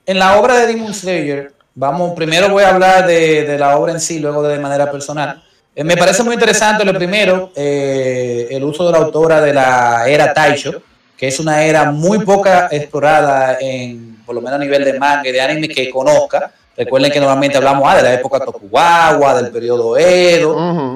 en 0.06 0.18
la 0.18 0.38
obra 0.38 0.54
de 0.56 0.66
Demon 0.66 0.94
Slayer, 0.94 1.52
vamos, 1.74 2.14
primero 2.14 2.48
voy 2.48 2.64
a 2.64 2.70
hablar 2.70 3.06
de, 3.06 3.56
la 3.58 3.76
obra 3.76 3.92
en 3.92 4.00
sí, 4.00 4.18
luego 4.18 4.42
de 4.42 4.58
manera 4.58 4.90
personal. 4.90 5.42
Eh, 5.74 5.82
me 5.82 5.96
parece 5.96 6.22
muy 6.22 6.34
interesante 6.34 6.84
lo 6.84 6.94
primero, 6.94 7.52
eh, 7.54 8.48
el 8.50 8.62
uso 8.62 8.86
de 8.86 8.92
la 8.92 8.98
autora 8.98 9.40
de 9.40 9.52
la 9.52 10.08
era 10.08 10.32
Taisho, 10.32 10.82
que 11.16 11.28
es 11.28 11.40
una 11.40 11.64
era 11.64 11.90
muy 11.90 12.20
poca 12.20 12.68
explorada 12.70 13.58
en, 13.60 14.22
por 14.24 14.34
lo 14.34 14.40
menos 14.40 14.56
a 14.56 14.62
nivel 14.62 14.84
de 14.84 14.98
manga 14.98 15.28
y 15.28 15.32
de 15.32 15.40
anime 15.40 15.68
que 15.68 15.90
conozca. 15.90 16.52
Recuerden 16.76 17.12
que 17.12 17.20
normalmente 17.20 17.56
hablamos 17.56 17.84
ah, 17.86 17.96
de 17.96 18.02
la 18.02 18.14
época 18.14 18.40
Tokugawa, 18.40 19.34
del 19.40 19.52
periodo 19.52 19.96
Edo. 19.96 20.94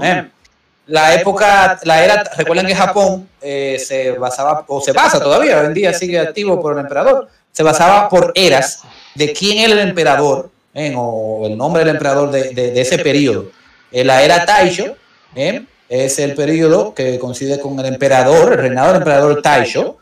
la 0.87 1.15
época, 1.15 1.79
la 1.85 2.05
era, 2.05 2.25
recuerden 2.37 2.67
que 2.67 2.75
Japón 2.75 3.29
se 3.41 4.17
basaba, 4.19 4.65
o 4.67 4.81
se 4.81 4.93
basa 4.93 5.21
todavía, 5.21 5.61
hoy 5.61 5.67
en 5.67 5.75
día 5.75 5.93
sigue 5.93 6.19
activo 6.19 6.61
por 6.61 6.73
el 6.73 6.81
emperador, 6.81 7.29
se 7.53 7.63
basaba 7.63 8.09
por 8.09 8.33
eras 8.37 8.83
de 9.17 9.33
quién 9.33 9.59
era 9.59 9.73
el 9.73 9.89
emperador, 9.89 10.51
¿eh? 10.75 10.95
o 10.97 11.47
el 11.47 11.57
nombre 11.57 11.85
del 11.85 11.95
emperador 11.95 12.31
de, 12.31 12.81
ese 12.81 12.99
periodo. 12.99 13.47
Eh, 13.91 14.05
la 14.05 14.23
era 14.23 14.47
Taisho 14.47 14.95
¿eh? 15.35 15.65
es 15.89 16.19
el 16.19 16.35
periodo 16.35 16.95
que 16.95 17.19
coincide 17.19 17.59
con 17.59 17.79
el 17.81 17.87
emperador, 17.87 18.53
el 18.53 18.59
reinado 18.59 18.89
del 18.89 18.99
emperador 18.99 19.43
Taisho, 19.43 19.97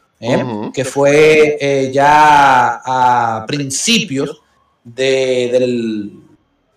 que 0.74 0.84
fue 0.84 1.90
ya 1.92 2.80
a 2.84 3.44
principios 3.46 4.42
del 4.86 6.12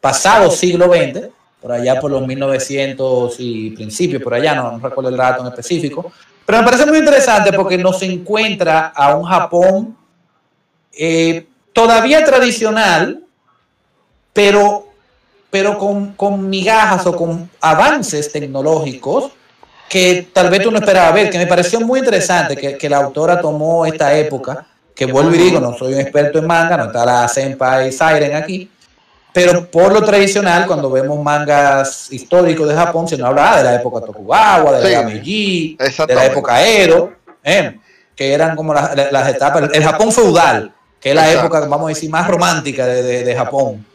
pasado 0.01 0.49
siglo 0.49 0.91
XX, 0.91 1.29
por 1.61 1.71
allá 1.71 1.99
por 1.99 2.09
los 2.09 2.25
1900 2.25 3.35
y 3.39 3.71
principios, 3.71 4.23
por 4.23 4.33
allá, 4.33 4.55
no, 4.55 4.79
recuerdo 4.79 5.09
el 5.09 5.17
dato 5.17 5.41
en 5.41 5.47
específico, 5.47 6.11
pero 6.45 6.59
me 6.59 6.65
parece 6.65 6.85
muy 6.87 6.97
interesante 6.97 7.53
porque 7.53 7.77
nos 7.77 8.01
encuentra 8.01 8.87
a 8.87 9.15
un 9.15 9.25
Japón 9.25 9.95
todavía 11.73 12.23
tradicional, 12.23 13.21
pero, 14.33 14.87
pero 15.51 15.77
con, 15.77 16.13
con, 16.13 16.49
migajas 16.49 17.05
o 17.05 17.15
con 17.15 17.49
avances 17.61 18.31
tecnológicos 18.31 19.31
que 19.87 20.29
tal 20.33 20.49
vez 20.49 20.63
tú 20.63 20.71
no 20.71 20.79
esperabas 20.79 21.13
ver, 21.13 21.29
que 21.29 21.37
me 21.37 21.47
pareció 21.47 21.79
muy 21.81 21.99
interesante 21.99 22.55
que, 22.55 22.77
que 22.77 22.89
la 22.89 22.97
autora 22.97 23.41
tomó 23.41 23.85
esta 23.85 24.15
época, 24.15 24.67
que 24.99 25.05
vuelvo 25.05 25.33
y 25.33 25.37
digo, 25.37 25.61
no 25.61 25.77
soy 25.77 25.93
un 25.93 26.01
experto 26.01 26.39
en 26.39 26.45
manga, 26.45 26.75
no 26.75 26.87
está 26.87 27.05
la 27.05 27.25
Senpai 27.29 27.89
Siren 27.89 28.35
aquí, 28.35 28.69
pero 29.31 29.71
por 29.71 29.93
lo 29.93 30.03
tradicional, 30.03 30.67
cuando 30.67 30.91
vemos 30.91 31.23
mangas 31.23 32.11
históricos 32.11 32.67
de 32.67 32.75
Japón, 32.75 33.07
se 33.07 33.17
nos 33.17 33.29
habla 33.29 33.59
de 33.59 33.63
la 33.63 33.75
época 33.75 34.05
Tokugawa, 34.05 34.77
de 34.77 34.91
la 34.91 35.03
Meiji, 35.03 35.77
de 36.05 36.13
la 36.13 36.25
época 36.25 36.67
Edo, 36.67 37.13
eh, 37.41 37.79
que 38.13 38.33
eran 38.33 38.57
como 38.57 38.73
las, 38.73 38.93
las 39.09 39.29
etapas, 39.29 39.69
el 39.71 39.83
Japón 39.85 40.11
feudal, 40.11 40.73
que 40.99 41.11
es 41.11 41.15
la 41.15 41.31
época, 41.31 41.61
vamos 41.61 41.85
a 41.85 41.89
decir, 41.93 42.09
más 42.09 42.27
romántica 42.27 42.85
de, 42.85 43.35
Japón. 43.37 43.85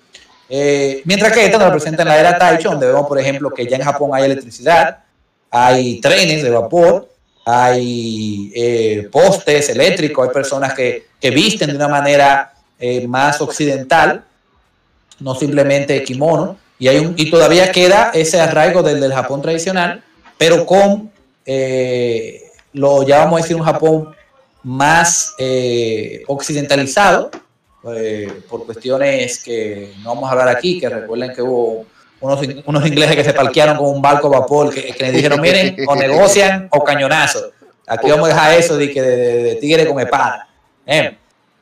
Eh, 0.49 1.03
mientras 1.05 1.33
que 1.33 1.45
esta 1.45 1.59
nos 1.59 1.67
representa 1.67 2.01
en 2.01 2.09
la 2.09 2.19
era 2.19 2.39
Taisho, 2.39 2.71
donde 2.71 2.87
vemos, 2.87 3.07
por 3.07 3.19
ejemplo, 3.19 3.51
que 3.51 3.67
ya 3.67 3.77
en 3.77 3.83
Japón 3.83 4.13
hay 4.15 4.25
electricidad, 4.25 5.01
hay 5.51 6.01
trenes 6.01 6.43
de 6.43 6.49
vapor, 6.49 7.11
hay 7.45 8.53
eh, 8.55 9.09
postes 9.11 9.69
eléctricos, 9.69 10.27
hay 10.27 10.35
personas 10.35 10.75
que, 10.75 11.07
visten 11.23 11.71
de 11.71 11.77
una 11.77 11.89
manera 11.89 12.53
eh, 12.79 13.07
más 13.07 13.41
occidental, 13.41 14.25
no 15.21 15.35
simplemente 15.35 16.03
kimono, 16.03 16.59
y, 16.79 16.89
hay 16.89 16.99
un, 16.99 17.15
y 17.17 17.31
todavía 17.31 17.73
queda 17.73 18.11
ese 18.13 18.41
arraigo 18.41 18.83
del, 18.83 19.01
del 19.01 19.13
Japón 19.13 19.41
tradicional, 19.41 20.05
pero 20.37 20.67
con, 20.67 21.11
lo 22.75 23.07
ya 23.07 23.19
vamos 23.19 23.41
a 23.41 23.43
decir, 23.43 23.57
un 23.57 23.63
Japón 23.63 24.15
más 24.65 25.35
eh, 25.39 26.25
occidentalizado, 26.27 27.31
eh, 27.95 28.43
por 28.49 28.65
cuestiones 28.65 29.43
que 29.43 29.93
no 30.03 30.15
vamos 30.15 30.29
a 30.29 30.33
hablar 30.33 30.49
aquí, 30.49 30.81
que 30.81 30.89
recuerden 30.89 31.35
que 31.35 31.43
hubo 31.43 31.87
unos, 32.25 32.41
unos 32.65 32.87
ingleses 32.87 33.17
que 33.17 33.25
se 33.25 33.33
parquearon 33.33 33.77
con 33.77 33.89
un 33.89 34.01
barco 34.01 34.29
a 34.29 34.41
vapor, 34.41 34.73
que, 34.73 34.95
que 34.95 35.05
les 35.05 35.13
dijeron, 35.13 35.41
miren, 35.43 35.77
o 35.87 35.95
negocian 35.95 36.69
o 36.73 36.83
cañonazo. 36.83 37.53
Aquí 37.87 38.11
vamos 38.11 38.31
a 38.31 38.33
dejar 38.33 38.55
eso 38.55 38.77
de, 38.77 38.91
que 38.91 39.03
de, 39.03 39.55
tigre 39.57 39.87
con 39.87 40.01
espada. 40.01 40.49
Eh, 40.87 41.17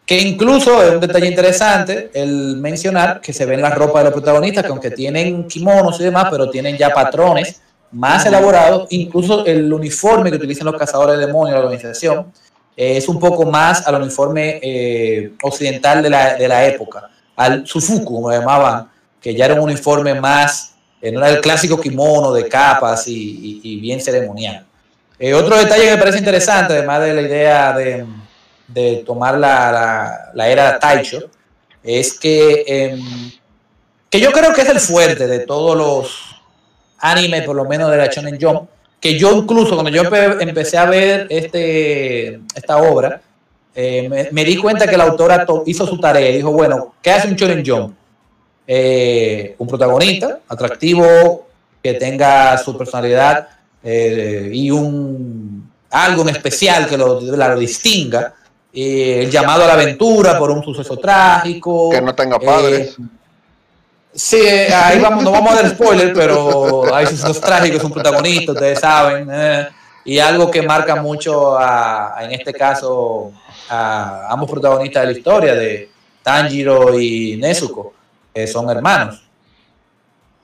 que 0.06 0.20
incluso 0.20 0.82
es 0.82 0.94
un 0.94 1.00
detalle 1.00 1.26
interesante 1.26 2.10
el 2.14 2.56
mencionar 2.56 3.20
que 3.20 3.32
se 3.32 3.46
ven 3.46 3.62
las 3.62 3.74
ropas 3.74 4.02
de 4.02 4.10
los 4.10 4.12
protagonistas, 4.12 4.64
que 4.64 4.70
aunque 4.70 4.90
tienen 4.90 5.46
kimonos 5.48 6.00
y 6.00 6.04
demás, 6.04 6.26
pero 6.30 6.50
tienen 6.50 6.76
ya 6.76 6.90
patrones 6.90 7.60
más 7.92 8.24
elaborados, 8.26 8.86
incluso 8.90 9.44
el 9.44 9.72
uniforme 9.72 10.30
que 10.30 10.36
utilizan 10.36 10.66
los 10.66 10.76
cazadores 10.76 11.18
de 11.18 11.26
demonios, 11.26 11.58
la 11.58 11.64
organización, 11.64 12.32
eh, 12.76 12.96
es 12.96 13.08
un 13.08 13.18
poco 13.18 13.44
más 13.44 13.86
al 13.86 14.00
uniforme 14.00 14.60
eh, 14.62 15.34
occidental 15.42 16.02
de 16.02 16.10
la, 16.10 16.34
de 16.34 16.48
la, 16.48 16.66
época, 16.66 17.10
al 17.36 17.66
sufuku, 17.66 18.14
como 18.14 18.30
lo 18.30 18.38
llamaban, 18.38 18.90
que 19.22 19.34
ya 19.34 19.46
era 19.46 19.54
un 19.54 19.60
uniforme 19.60 20.14
más, 20.14 20.74
eh, 21.00 21.12
no 21.12 21.20
era 21.20 21.30
el 21.30 21.40
clásico 21.40 21.80
kimono 21.80 22.32
de 22.32 22.48
capas 22.48 23.06
y, 23.08 23.60
y, 23.62 23.80
bien 23.80 24.00
ceremonial. 24.00 24.66
otro 25.34 25.56
detalle 25.56 25.84
que 25.84 25.90
me 25.92 25.98
parece 25.98 26.18
interesante, 26.18 26.74
además 26.74 27.00
de 27.02 27.14
la 27.14 27.22
idea 27.22 27.72
de, 27.72 28.04
de 28.68 29.02
tomar 29.06 29.38
la, 29.38 30.30
la, 30.34 30.48
era 30.48 30.78
Taicho, 30.78 31.30
es 31.82 32.18
que, 32.18 32.64
em, 32.66 33.32
que 34.08 34.20
yo 34.20 34.32
creo 34.32 34.52
que 34.52 34.62
es 34.62 34.68
el 34.68 34.80
fuerte 34.80 35.26
de 35.26 35.40
todos 35.40 35.76
los 35.76 36.36
animes, 36.98 37.42
por 37.44 37.56
lo 37.56 37.64
menos 37.64 37.90
de 37.90 37.96
la 37.96 38.06
Shonen 38.06 38.38
Jump, 38.40 38.68
que 39.00 39.18
yo 39.18 39.32
incluso 39.36 39.74
cuando 39.74 39.90
yo 39.90 40.02
empecé 40.40 40.78
a 40.78 40.86
ver 40.86 41.26
este, 41.28 42.40
esta 42.54 42.76
obra, 42.76 43.20
eh, 43.74 44.28
me, 44.30 44.44
di 44.44 44.56
cuenta 44.56 44.86
que 44.86 44.96
la 44.96 45.04
autora 45.04 45.46
hizo 45.66 45.86
su 45.86 45.98
tarea 45.98 46.30
y 46.30 46.36
dijo, 46.36 46.52
bueno, 46.52 46.94
¿qué 47.02 47.10
hace 47.10 47.28
un 47.28 47.34
Shonen 47.34 47.64
Jump? 47.66 47.96
Eh, 48.66 49.54
un 49.58 49.66
protagonista 49.66 50.40
atractivo, 50.48 51.46
que 51.82 51.94
tenga 51.94 52.56
su 52.58 52.76
personalidad 52.78 53.48
eh, 53.82 54.50
y 54.52 54.70
un 54.70 55.70
algo 55.90 56.22
en 56.22 56.30
especial 56.30 56.86
que 56.86 56.96
lo, 56.96 57.20
la 57.20 57.54
distinga. 57.56 58.34
el 58.72 59.30
llamado 59.30 59.64
a 59.64 59.66
la 59.66 59.72
aventura 59.74 60.38
por 60.38 60.50
un 60.50 60.62
suceso 60.62 60.96
trágico. 60.96 61.90
Que 61.90 62.00
no 62.00 62.14
tenga 62.14 62.38
padres. 62.38 62.96
Sí, 64.14 64.40
ahí 64.46 64.98
vamos, 65.00 65.24
no 65.24 65.32
vamos 65.32 65.52
a 65.52 65.62
dar 65.62 65.70
spoiler, 65.70 66.12
pero 66.14 66.94
hay 66.94 67.06
sucesos 67.06 67.40
trágicos, 67.40 67.82
un 67.82 67.92
protagonista, 67.92 68.52
ustedes 68.52 68.78
saben, 68.78 69.28
eh, 69.32 69.68
y 70.04 70.18
algo 70.18 70.50
que 70.50 70.60
marca 70.62 70.96
mucho 70.96 71.58
a, 71.58 72.16
en 72.20 72.32
este 72.32 72.52
caso, 72.52 73.32
a 73.68 74.26
ambos 74.30 74.50
protagonistas 74.50 75.02
de 75.02 75.12
la 75.12 75.18
historia, 75.18 75.54
de 75.54 75.90
Tanjiro 76.22 76.98
y 76.98 77.36
Nezuko, 77.36 77.94
que 78.34 78.46
son 78.46 78.70
hermanos. 78.70 79.22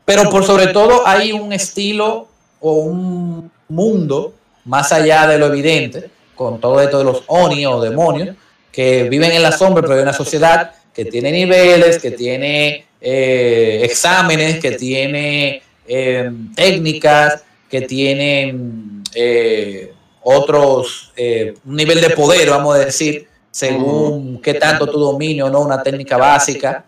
Pero 0.05 0.31
por 0.31 0.45
sobre 0.45 0.69
todo 0.69 1.07
hay 1.07 1.33
un 1.33 1.53
estilo 1.53 2.29
o 2.61 2.73
un 2.73 3.51
mundo 3.69 4.35
más 4.65 4.93
allá 4.93 5.27
de 5.27 5.39
lo 5.39 5.47
evidente, 5.47 6.11
con 6.35 6.61
todo 6.61 6.81
esto 6.81 6.99
de 6.99 7.05
los 7.05 7.23
oni 7.27 7.67
o 7.67 7.81
demonios, 7.81 8.37
que 8.73 9.05
viven 9.05 9.33
en 9.33 9.43
la 9.43 9.53
sombra, 9.53 9.83
pero 9.83 9.95
hay 9.95 10.03
una 10.03 10.13
sociedad 10.13 10.73
que 10.95 11.05
tiene 11.05 11.31
niveles, 11.31 11.99
que 11.99 12.11
tiene 12.11 12.87
eh, 13.01 13.81
exámenes, 13.85 14.59
que 14.59 14.73
tiene 14.73 15.63
eh, 15.87 16.31
técnicas, 16.55 17.45
que 17.71 17.83
tienen 17.83 19.03
eh, 19.15 19.93
otros, 20.23 21.13
un 21.65 21.77
nivel 21.77 22.01
de 22.01 22.11
poder, 22.11 22.51
vamos 22.51 22.77
a 22.77 22.79
decir, 22.81 23.29
según 23.51 24.41
qué 24.43 24.55
tanto 24.55 24.87
tu 24.87 24.99
dominio, 24.99 25.49
¿no? 25.49 25.61
Una 25.61 25.83
técnica 25.83 26.17
básica. 26.17 26.85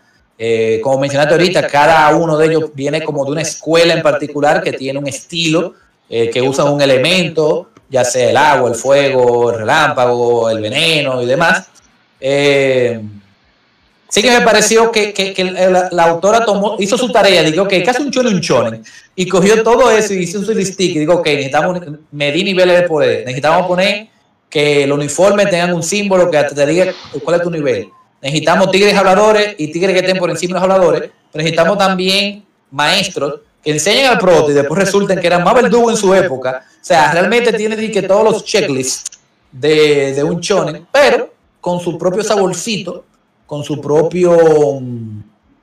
Como 0.81 0.99
mencionaste 0.99 1.33
ahorita, 1.33 1.67
cada 1.67 2.15
uno 2.15 2.37
de 2.37 2.47
ellos 2.47 2.71
viene 2.73 3.03
como 3.03 3.25
de 3.25 3.31
una 3.31 3.41
escuela 3.41 3.93
en 3.93 4.01
particular 4.01 4.63
que 4.63 4.73
tiene 4.73 4.97
un 4.97 5.07
estilo, 5.07 5.75
que 6.09 6.41
usa 6.41 6.65
un 6.65 6.81
elemento, 6.81 7.69
ya 7.89 8.03
sea 8.03 8.29
el 8.29 8.37
agua, 8.37 8.69
el 8.69 8.75
fuego, 8.75 9.51
el 9.51 9.59
relámpago, 9.59 10.49
el 10.49 10.61
veneno 10.61 11.21
y 11.21 11.25
demás. 11.25 11.67
Sí 14.11 14.21
que 14.21 14.29
me 14.29 14.41
pareció 14.41 14.91
que, 14.91 15.89
la, 15.89 16.03
autora 16.03 16.43
tomó, 16.43 16.75
hizo 16.79 16.97
su 16.97 17.13
tarea, 17.13 17.43
digo, 17.43 17.63
ok, 17.63 17.73
casi 17.85 18.03
un 18.03 18.11
chonen 18.11 18.33
un 18.33 18.41
chonen, 18.41 18.83
y 19.15 19.25
cogió 19.25 19.63
todo 19.63 19.89
eso 19.89 20.13
y 20.13 20.23
hizo 20.23 20.43
su 20.43 20.53
listic 20.53 20.97
y 20.97 20.99
digo, 20.99 21.13
ok, 21.13 21.27
necesitamos 21.27 21.79
medir 22.11 22.43
niveles 22.43 22.81
de 22.81 22.87
poder, 22.89 23.19
necesitamos 23.19 23.67
poner 23.67 24.09
que 24.49 24.85
los 24.85 24.97
uniformes 24.97 25.49
tengan 25.49 25.73
un 25.73 25.81
símbolo 25.81 26.29
que 26.29 26.43
te 26.43 26.65
diga 26.65 26.93
cuál 27.23 27.37
es 27.37 27.43
tu 27.43 27.49
nivel. 27.49 27.87
Necesitamos 28.21 28.71
tigres 28.71 28.95
habladores 28.95 29.55
y 29.57 29.71
tigres 29.71 29.93
que 29.93 29.99
estén 29.99 30.17
por 30.17 30.29
encima 30.29 30.53
de 30.53 30.53
los 30.55 30.63
habladores, 30.63 31.01
pero 31.31 31.43
necesitamos 31.43 31.77
también 31.77 32.43
maestros 32.69 33.41
que 33.63 33.71
enseñen 33.71 34.07
al 34.07 34.19
proto 34.19 34.51
y 34.51 34.53
después 34.53 34.79
resulten 34.79 35.19
que 35.19 35.27
eran 35.27 35.43
más 35.43 35.55
verdugos 35.55 35.93
en 35.93 35.97
su 35.97 36.13
época. 36.13 36.65
O 36.69 36.85
sea, 36.85 37.11
realmente 37.11 37.53
tiene 37.53 37.75
que 37.91 38.01
todos 38.03 38.23
los 38.23 38.45
checklists 38.45 39.19
de, 39.51 40.13
de 40.13 40.23
un 40.23 40.39
chonen, 40.39 40.87
pero 40.91 41.33
con 41.59 41.79
su 41.79 41.97
propio 41.97 42.23
saborcito 42.23 43.05
con 43.51 43.65
su 43.65 43.81
propio 43.81 44.79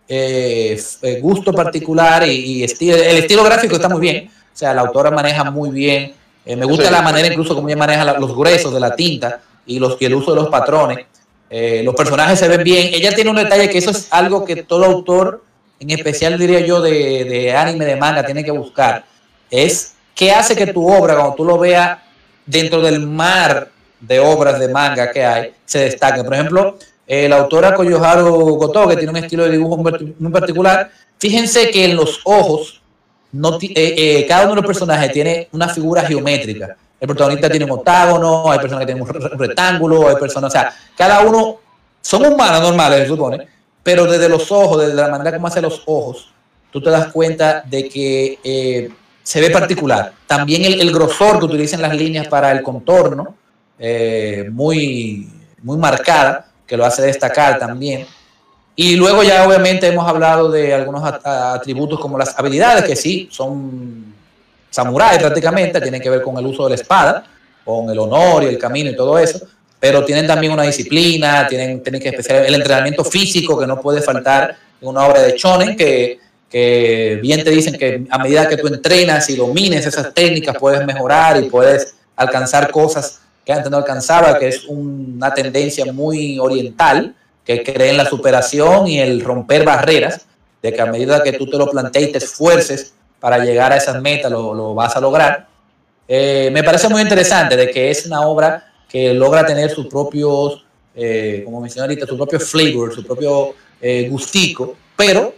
eh, 0.07 0.79
eh, 1.01 1.21
gusto 1.23 1.55
particular 1.55 2.29
y, 2.29 2.63
estilo. 2.63 2.95
El 2.95 3.17
estilo 3.17 3.43
gráfico 3.43 3.77
está 3.77 3.89
muy 3.89 4.01
bien. 4.01 4.29
O 4.29 4.57
sea, 4.59 4.75
la 4.75 4.83
autora 4.83 5.11
maneja 5.11 5.51
muy 5.51 5.71
bien. 5.71 6.13
Eh, 6.45 6.55
me 6.55 6.67
gusta 6.67 6.91
la 6.91 7.01
manera 7.01 7.29
incluso 7.29 7.55
como 7.55 7.67
ella 7.67 7.79
maneja 7.79 8.19
los 8.19 8.37
gruesos 8.37 8.75
de 8.75 8.81
la 8.81 8.95
tinta 8.95 9.41
y, 9.65 9.79
los, 9.79 9.97
y 9.99 10.05
el 10.05 10.15
uso 10.17 10.33
de 10.35 10.37
los 10.43 10.51
patrones. 10.51 11.07
Eh, 11.51 11.83
los 11.85 11.95
personajes 11.95 12.39
se 12.39 12.49
ven 12.49 12.63
bien. 12.63 12.91
Ella 12.93 13.15
tiene 13.15 13.31
un 13.31 13.37
detalle 13.37 13.69
que 13.71 13.79
eso 13.79 13.91
es 13.91 14.09
algo 14.11 14.45
que 14.45 14.63
todo 14.63 14.85
autor, 14.85 15.45
en 15.81 15.91
especial 15.91 16.39
diría 16.39 16.61
yo 16.61 16.81
de, 16.81 17.25
de 17.25 17.55
anime, 17.55 17.85
de 17.85 17.97
manga, 17.97 18.25
tiene 18.25 18.45
que 18.45 18.51
buscar. 18.51 19.05
Es 19.51 19.95
qué 20.15 20.33
hace 20.33 20.57
que 20.57 20.67
tu 20.67 20.87
obra, 20.89 21.15
cuando 21.15 21.35
tú 21.35 21.45
lo 21.45 21.59
veas 21.59 21.99
dentro 22.45 22.81
del 22.83 23.01
mar 23.07 23.71
de 24.01 24.21
obras 24.21 24.59
de 24.59 24.69
manga 24.69 25.11
que 25.11 25.25
hay, 25.25 25.53
se 25.65 25.81
destaque. 25.81 26.23
Por 26.23 26.35
ejemplo, 26.35 26.79
la 27.07 27.37
autora 27.37 27.75
Koyoharu 27.75 28.57
Goto, 28.57 28.89
que 28.89 28.97
tiene 28.97 29.11
un 29.11 29.17
estilo 29.17 29.45
de 29.45 29.53
dibujo 29.53 29.77
muy 29.77 30.33
particular, 30.33 30.91
fíjense 31.19 31.71
que 31.71 31.87
en 31.87 31.97
los 31.97 32.21
ojos, 32.25 32.81
no, 33.33 33.59
eh, 33.61 33.71
eh, 33.75 34.27
cada 34.27 34.45
uno 34.45 34.55
de 34.55 34.63
los 34.63 34.67
personajes 34.67 35.13
tiene 35.13 35.49
una 35.53 35.69
figura 35.69 36.03
geométrica. 36.03 36.77
El 37.01 37.07
protagonista 37.07 37.49
tiene 37.49 37.65
un 37.65 37.73
octágono, 37.73 38.51
hay 38.51 38.59
personas 38.59 38.85
que 38.85 38.93
tienen 38.93 39.03
un 39.03 39.39
rectángulo, 39.39 40.09
hay 40.09 40.17
personas, 40.17 40.49
o 40.49 40.53
sea, 40.53 40.75
cada 40.97 41.21
uno 41.21 41.57
son 42.01 42.27
humanos 42.27 42.61
normales, 42.61 43.03
se 43.03 43.07
supone, 43.07 43.47
pero 43.83 44.05
desde 44.07 44.29
los 44.29 44.51
ojos, 44.51 44.81
desde 44.81 44.95
la 44.95 45.09
manera 45.09 45.37
como 45.37 45.47
hace 45.47 45.63
los 45.63 45.83
ojos, 45.87 46.33
tú 46.73 46.83
te 46.83 46.91
das 46.91 47.13
cuenta 47.13 47.63
de 47.65 47.89
que 47.89 48.39
eh, 48.43 48.91
se 49.23 49.41
ve 49.41 49.51
particular. 49.51 50.13
También 50.27 50.65
el, 50.65 50.93
grosor 50.93 51.39
que 51.39 51.45
utilizan 51.45 51.83
las 51.83 51.95
líneas 51.95 52.27
para 52.27 52.51
el 52.51 52.63
contorno, 52.63 53.37
muy, 54.51 55.29
muy 55.63 55.77
marcada, 55.77 56.49
que 56.67 56.77
lo 56.77 56.85
hace 56.85 57.03
destacar 57.03 57.59
también. 57.59 58.07
Y 58.81 58.95
luego 58.95 59.25
ya 59.25 59.45
obviamente 59.45 59.89
hemos 59.89 60.07
hablado 60.07 60.51
de 60.51 60.73
algunos 60.73 61.03
atributos 61.03 61.99
como 61.99 62.17
las 62.17 62.39
habilidades, 62.39 62.85
que 62.85 62.95
sí, 62.95 63.29
son 63.31 64.15
samuráis 64.71 65.19
prácticamente, 65.19 65.81
tienen 65.81 66.01
que 66.01 66.11
ver 66.11 66.23
con 66.23 66.37
el 66.39 66.47
uso 66.47 66.65
de 66.65 66.71
la 66.71 66.75
espada, 66.77 67.25
con 67.65 67.91
el 67.91 67.99
honor 67.99 68.45
y 68.45 68.47
el 68.47 68.59
camino 68.59 68.91
y 68.91 68.97
todo 68.97 69.19
eso, 69.19 69.47
pero 69.81 70.05
tienen 70.05 70.27
también 70.27 70.53
una 70.53 70.65
disciplina, 70.65 71.47
tienen, 71.47 71.83
tienen 71.83 72.01
que 72.01 72.09
especial 72.09 72.45
el 72.47 72.55
entrenamiento 72.55 73.05
físico 73.05 73.59
que 73.59 73.67
no 73.67 73.81
puede 73.81 74.03
faltar 74.03 74.57
en 74.81 74.89
una 74.89 75.07
obra 75.07 75.23
de 75.23 75.35
Chonen, 75.35 75.77
que, 75.77 76.19
que 76.51 77.19
bien 77.23 77.45
te 77.45 77.51
dicen 77.51 77.79
que 77.79 78.05
a 78.11 78.19
medida 78.19 78.49
que 78.49 78.57
tú 78.57 78.67
entrenas 78.69 79.29
y 79.31 79.37
domines 79.37 79.87
esas 79.87 80.13
técnicas 80.15 80.57
puedes 80.59 80.85
mejorar 80.85 81.43
y 81.43 81.49
puedes 81.49 81.95
alcanzar 82.17 82.71
cosas 82.71 83.21
que 83.45 83.53
antes 83.53 83.71
no 83.71 83.79
alcanzaba, 83.79 84.39
que 84.39 84.49
es 84.49 84.65
una 84.67 85.33
tendencia 85.33 85.91
muy 85.93 86.39
oriental, 86.39 87.15
que 87.45 87.63
cree 87.63 87.91
en 87.91 87.97
la 87.97 88.05
superación 88.05 88.87
y 88.89 89.01
el 89.01 89.23
romper 89.23 89.65
barreras, 89.65 90.27
de 90.63 90.73
que 90.73 90.83
a 90.83 90.87
medida 90.87 91.23
que 91.23 91.33
tú 91.33 91.47
te 91.49 91.57
lo 91.57 91.71
plantees 91.71 92.09
y 92.09 92.13
te 92.13 92.19
esfuerces 92.19 92.93
para 93.21 93.39
llegar 93.45 93.73
a 93.73 93.77
esas 93.77 94.01
metas, 94.01 94.31
lo, 94.31 94.75
vas 94.75 94.97
a 94.97 95.01
lograr. 95.01 95.47
Eh, 96.07 96.51
me 96.53 96.63
parece 96.63 96.89
muy 96.89 97.03
interesante 97.03 97.57
de 97.57 97.71
que 97.71 97.91
es 97.91 98.07
una 98.07 98.23
obra 98.23 98.73
que 98.89 99.13
logra 99.13 99.45
tener 99.45 99.71
sus 99.71 99.87
propios, 99.87 100.65
eh, 100.95 101.43
como 101.45 101.61
mencioné 101.61 101.89
ahorita, 101.89 102.07
su 102.07 102.17
propio 102.17 102.41
flavor, 102.41 102.95
su 102.95 103.05
propio 103.05 103.55
eh, 103.81 104.09
gustico, 104.09 104.77
pero 104.97 105.35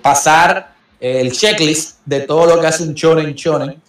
pasar 0.00 0.74
el 1.00 1.32
checklist 1.32 1.98
de 2.04 2.20
todo 2.20 2.46
lo 2.46 2.60
que 2.60 2.68
hace 2.68 2.84
un 2.84 2.94
shonen 2.94 3.34
shonen 3.34 3.82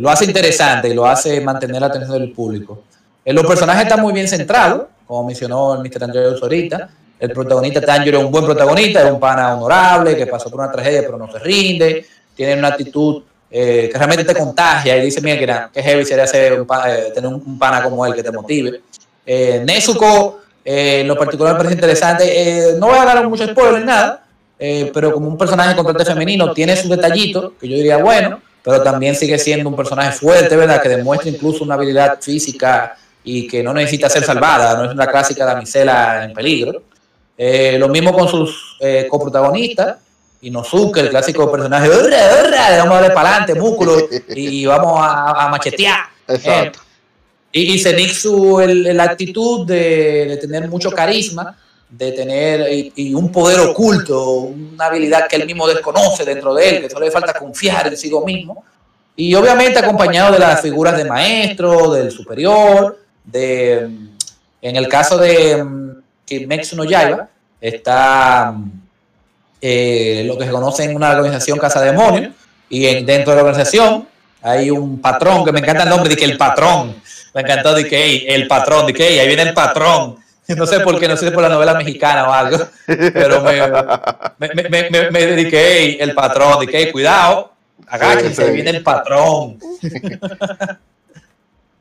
lo 0.00 0.08
hace 0.08 0.24
interesante 0.24 0.88
y 0.88 0.94
lo 0.94 1.04
hace 1.04 1.42
mantener 1.42 1.82
la 1.82 1.88
atención 1.88 2.18
del 2.18 2.32
público. 2.32 2.84
los 3.26 3.46
personajes 3.46 3.82
están 3.82 4.00
muy 4.00 4.14
bien 4.14 4.26
centrados, 4.26 4.86
como 5.06 5.24
mencionó 5.24 5.74
el 5.74 5.80
Mr. 5.80 6.04
Andrews 6.04 6.42
ahorita. 6.42 6.88
El 7.18 7.30
protagonista 7.30 7.80
Tanjiro 7.80 8.18
es 8.18 8.24
un 8.24 8.30
buen 8.30 8.44
protagonista, 8.44 9.02
es 9.02 9.12
un 9.12 9.20
pana 9.20 9.54
honorable 9.54 10.16
que 10.16 10.26
pasó 10.26 10.50
por 10.50 10.60
una 10.60 10.70
tragedia 10.70 11.00
pero 11.00 11.16
no 11.16 11.30
se 11.30 11.38
rinde, 11.38 12.06
tiene 12.34 12.58
una 12.58 12.68
actitud 12.68 13.22
eh, 13.50 13.88
que 13.90 13.96
realmente 13.96 14.24
te 14.24 14.38
contagia 14.38 14.96
y 14.96 15.02
dice, 15.02 15.20
mira, 15.20 15.70
que, 15.72 15.82
heavy 15.82 16.04
sería 16.04 16.26
ser 16.26 16.52
eh, 16.86 17.12
tener 17.14 17.32
un, 17.32 17.58
pana 17.58 17.82
como 17.82 18.04
él 18.04 18.14
que 18.14 18.22
te 18.22 18.30
motive. 18.30 18.82
Eh, 19.24 19.62
Nezuko, 19.64 20.40
eh, 20.64 21.00
en 21.00 21.08
lo 21.08 21.16
particular 21.16 21.52
me 21.54 21.58
parece 21.58 21.74
interesante, 21.74 22.76
no 22.78 22.88
voy 22.88 22.98
a 22.98 23.04
dar 23.04 23.28
mucho 23.28 23.46
spoiler, 23.46 23.84
nada, 23.84 24.24
pero 24.58 25.12
como 25.12 25.28
un 25.28 25.38
personaje 25.38 25.74
contraste 25.74 26.12
femenino 26.12 26.52
tiene 26.52 26.76
su 26.76 26.88
detallito, 26.88 27.54
que 27.58 27.68
yo 27.68 27.76
diría 27.76 27.98
bueno, 27.98 28.40
pero 28.62 28.82
también 28.82 29.14
sigue 29.14 29.38
siendo 29.38 29.68
un 29.70 29.76
personaje 29.76 30.12
fuerte, 30.12 30.56
¿verdad? 30.56 30.82
Que 30.82 30.88
demuestra 30.88 31.30
incluso 31.30 31.62
una 31.62 31.74
habilidad 31.74 32.18
física 32.20 32.96
y 33.22 33.46
que 33.46 33.62
no 33.62 33.72
necesita 33.72 34.08
ser 34.08 34.24
salvada, 34.24 34.76
no 34.76 34.84
es 34.84 34.90
una 34.90 35.06
clásica 35.06 35.44
damisela 35.44 36.24
en 36.24 36.32
peligro. 36.32 36.82
Eh, 37.38 37.76
lo 37.78 37.88
mismo 37.88 38.12
con 38.12 38.28
sus 38.28 38.76
eh, 38.80 39.06
coprotagonistas, 39.10 39.98
Inosuke, 40.40 41.00
el 41.00 41.10
clásico 41.10 41.50
personaje, 41.50 41.88
vamos 41.88 42.04
a 42.12 43.00
darle 43.00 43.10
para 43.10 43.30
adelante, 43.30 43.54
músculo, 43.54 44.08
y 44.28 44.64
vamos 44.64 44.98
a, 45.02 45.48
machetear. 45.50 46.06
Exacto. 46.28 46.80
y, 47.52 47.74
y 47.74 47.78
Zenitsu, 47.78 48.60
la 48.60 49.04
actitud 49.04 49.66
de, 49.66 50.38
tener 50.40 50.68
mucho 50.68 50.90
carisma, 50.90 51.56
de 51.88 52.12
tener 52.12 52.92
y, 52.94 53.14
un 53.14 53.30
poder 53.30 53.60
oculto, 53.60 54.30
una 54.40 54.86
habilidad 54.86 55.26
que 55.28 55.36
él 55.36 55.46
mismo 55.46 55.66
desconoce 55.66 56.24
dentro 56.24 56.54
de 56.54 56.68
él, 56.68 56.82
que 56.82 56.90
solo 56.90 57.06
le 57.06 57.10
falta 57.10 57.34
confiar 57.34 57.88
en 57.88 57.96
sí 57.96 58.10
mismo. 58.24 58.64
Y 59.14 59.34
obviamente 59.34 59.78
acompañado 59.78 60.32
de 60.32 60.38
las 60.38 60.60
figuras 60.60 60.96
de 60.96 61.06
maestro, 61.06 61.90
del 61.92 62.10
superior, 62.10 62.98
de, 63.24 63.88
en 64.60 64.76
el 64.76 64.88
caso 64.88 65.16
de 65.16 65.64
mm, 66.26 66.38
Kimetsu 66.40 66.76
no 66.76 66.84
Yaiba, 66.84 67.28
está 67.60 68.54
eh, 69.60 70.24
lo 70.26 70.36
que 70.36 70.44
se 70.44 70.50
conoce 70.50 70.84
en 70.84 70.96
una 70.96 71.10
organización 71.10 71.58
Casa 71.58 71.80
Demonio, 71.80 72.32
y 72.68 73.04
dentro 73.04 73.32
de 73.32 73.36
la 73.36 73.42
organización 73.42 74.08
hay 74.42 74.70
un 74.70 75.00
patrón, 75.00 75.44
que 75.44 75.52
me 75.52 75.60
encanta 75.60 75.84
el 75.84 75.88
nombre, 75.88 76.08
de 76.08 76.16
que 76.16 76.24
el 76.24 76.36
patrón, 76.36 76.96
me 77.34 77.40
encantó, 77.40 77.74
de 77.74 77.86
que 77.86 78.26
el 78.28 78.46
patrón, 78.46 78.86
de 78.86 78.92
que 78.92 79.20
ahí 79.20 79.26
viene 79.26 79.42
el 79.42 79.54
patrón, 79.54 80.16
no 80.48 80.66
sé 80.66 80.80
por 80.80 81.00
qué, 81.00 81.08
no 81.08 81.16
sé 81.16 81.30
por 81.32 81.42
la 81.42 81.48
novela 81.48 81.74
mexicana 81.74 82.28
o 82.28 82.32
algo, 82.32 82.58
pero 82.86 83.42
me, 83.42 83.60
me, 84.38 84.90
me, 84.90 85.10
me 85.10 85.26
dediqué 85.26 86.02
el 86.02 86.14
patrón, 86.14 86.60
de 86.60 86.66
que 86.66 86.92
cuidado, 86.92 87.52
agáchense, 87.86 88.44
ahí 88.44 88.52
viene 88.52 88.70
el 88.70 88.82
patrón. 88.82 89.58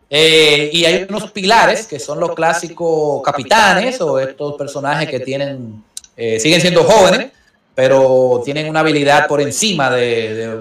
Eh, 0.10 0.70
y 0.72 0.86
hay 0.86 1.06
unos 1.10 1.32
pilares 1.32 1.88
que 1.88 2.00
son 2.00 2.20
los 2.20 2.36
clásicos 2.36 3.24
capitanes 3.24 4.00
o 4.02 4.20
estos 4.20 4.56
personajes 4.56 5.10
que 5.10 5.20
tienen, 5.20 5.84
eh, 6.16 6.40
siguen 6.40 6.62
siendo 6.62 6.84
jóvenes, 6.84 7.32
pero 7.74 8.42
tienen 8.46 8.70
una 8.70 8.82
habilidad 8.82 9.28
por 9.28 9.42
encima 9.42 9.90
de, 9.90 10.60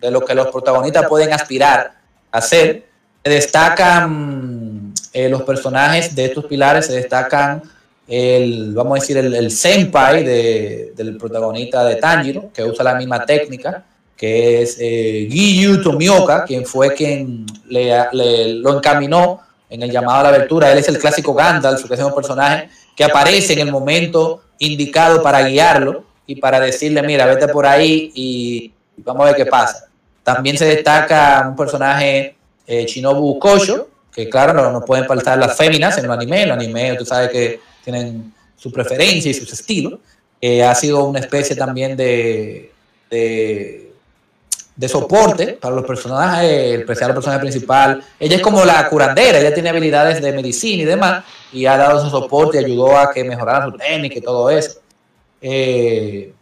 de, 0.00 0.10
lo 0.10 0.24
que 0.24 0.34
los 0.34 0.48
protagonistas 0.48 1.06
pueden 1.08 1.32
aspirar 1.32 1.94
a 2.30 2.40
ser. 2.40 2.84
Se 3.24 3.30
destacan 3.30 4.92
eh, 5.12 5.28
los 5.28 5.42
personajes 5.42 6.14
de 6.14 6.26
estos 6.26 6.44
pilares, 6.44 6.86
se 6.86 6.94
destacan 6.94 7.62
el, 8.06 8.74
vamos 8.74 8.98
a 8.98 9.00
decir, 9.00 9.16
el, 9.16 9.50
senpai 9.50 10.24
del 10.24 11.16
protagonista 11.16 11.84
de 11.84 11.96
Tanjiro, 11.96 12.50
que 12.52 12.64
usa 12.64 12.84
la 12.84 12.96
misma 12.96 13.24
técnica 13.24 13.84
es 14.24 14.76
eh, 14.80 15.80
Tomioka, 15.82 16.44
quien 16.44 16.64
fue 16.64 16.94
quien 16.94 17.46
lo 17.68 18.76
encaminó 18.76 19.40
en 19.68 19.82
el 19.82 19.90
llamado 19.90 20.20
a 20.20 20.22
la 20.24 20.28
abertura. 20.30 20.70
Él 20.70 20.78
es 20.78 20.88
el 20.88 20.98
clásico 20.98 21.34
Gandalf, 21.34 21.84
que 21.86 21.94
es 21.94 22.00
un 22.00 22.14
personaje 22.14 22.68
que 22.96 23.04
aparece 23.04 23.54
en 23.54 23.60
el 23.60 23.72
momento 23.72 24.42
indicado 24.58 25.22
para 25.22 25.42
guiarlo 25.42 26.04
y 26.26 26.36
para 26.36 26.60
decirle, 26.60 27.02
mira, 27.02 27.26
vete 27.26 27.48
por 27.48 27.66
ahí 27.66 28.12
y 28.14 28.72
vamos 28.98 29.22
a 29.22 29.26
ver 29.26 29.36
qué 29.36 29.46
pasa. 29.46 29.88
También 30.22 30.56
se 30.56 30.66
destaca 30.66 31.44
un 31.48 31.56
personaje 31.56 32.36
eh, 32.66 32.86
Shinobu 32.86 33.38
Kosho, 33.38 33.88
que 34.12 34.28
claro, 34.28 34.52
no, 34.52 34.70
no 34.70 34.84
pueden 34.84 35.06
faltar 35.06 35.38
las 35.38 35.56
féminas 35.56 35.98
en 35.98 36.04
el 36.04 36.10
anime. 36.12 36.42
En 36.42 36.48
el 36.48 36.52
anime, 36.52 36.94
tú 36.96 37.04
sabes 37.04 37.30
que 37.30 37.60
tienen 37.82 38.32
su 38.56 38.70
preferencia 38.70 39.30
y 39.30 39.34
sus 39.34 39.52
estilos. 39.52 39.94
Eh, 40.40 40.62
ha 40.62 40.74
sido 40.74 41.04
una 41.04 41.18
especie 41.18 41.56
también 41.56 41.96
de 41.96 42.70
soporte 44.88 45.58
para 45.60 45.76
los 45.76 45.84
personajes, 45.84 46.78
especial 46.80 47.10
el 47.10 47.14
personaje 47.14 47.40
principal. 47.40 48.02
Ella 48.18 48.36
es 48.36 48.42
como 48.42 48.64
la 48.64 48.88
curandera, 48.88 49.38
ella 49.38 49.54
tiene 49.54 49.68
habilidades 49.68 50.20
de 50.20 50.32
medicina 50.32 50.82
y 50.82 50.86
demás, 50.86 51.24
y 51.52 51.66
ha 51.66 51.76
dado 51.76 52.00
ese 52.00 52.10
soporte 52.10 52.60
y 52.60 52.64
ayudó 52.64 52.96
a 52.96 53.12
que 53.12 53.22
mejorara 53.24 53.66
su 53.66 53.72
técnica 53.72 54.18
y 54.18 54.22
todo 54.22 54.50
eso. 54.50 54.80
Eh, 55.40 56.32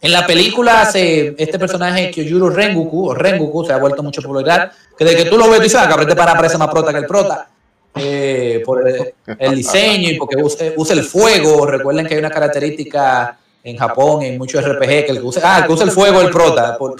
en 0.00 0.12
la 0.12 0.26
película, 0.26 0.84
se, 0.86 1.34
este 1.38 1.58
personaje, 1.58 2.10
Kyojuro 2.10 2.50
Rengoku, 2.50 3.10
o 3.10 3.14
Rengoku, 3.14 3.64
se 3.64 3.72
ha 3.72 3.78
vuelto 3.78 4.02
mucho 4.02 4.20
popular, 4.20 4.72
que 4.98 5.04
de 5.04 5.14
que 5.14 5.26
tú 5.26 5.38
lo 5.38 5.48
ves, 5.48 5.60
dices, 5.60 5.80
ah, 5.80 5.96
que 5.96 6.06
te 6.06 6.16
para 6.16 6.34
parece 6.34 6.58
más 6.58 6.68
prota 6.70 6.92
que 6.92 6.98
el 6.98 7.06
prota. 7.06 7.48
Eh, 7.94 8.62
por 8.64 8.82
el, 8.88 9.54
diseño 9.54 10.10
y 10.10 10.16
porque 10.16 10.36
usa, 10.36 10.94
el 10.94 11.04
fuego. 11.04 11.66
Recuerden 11.66 12.06
que 12.06 12.14
hay 12.14 12.20
una 12.20 12.30
característica 12.30 13.38
en 13.62 13.76
Japón, 13.76 14.22
en 14.22 14.38
muchos 14.38 14.64
RPG, 14.64 14.86
que 14.88 15.10
el 15.10 15.18
que 15.18 15.26
usa, 15.26 15.42
ah, 15.44 15.58
el 15.60 15.66
que 15.66 15.72
usa 15.72 15.84
el 15.84 15.92
fuego 15.92 16.20
el 16.20 16.30
prota, 16.30 16.76
por, 16.78 16.96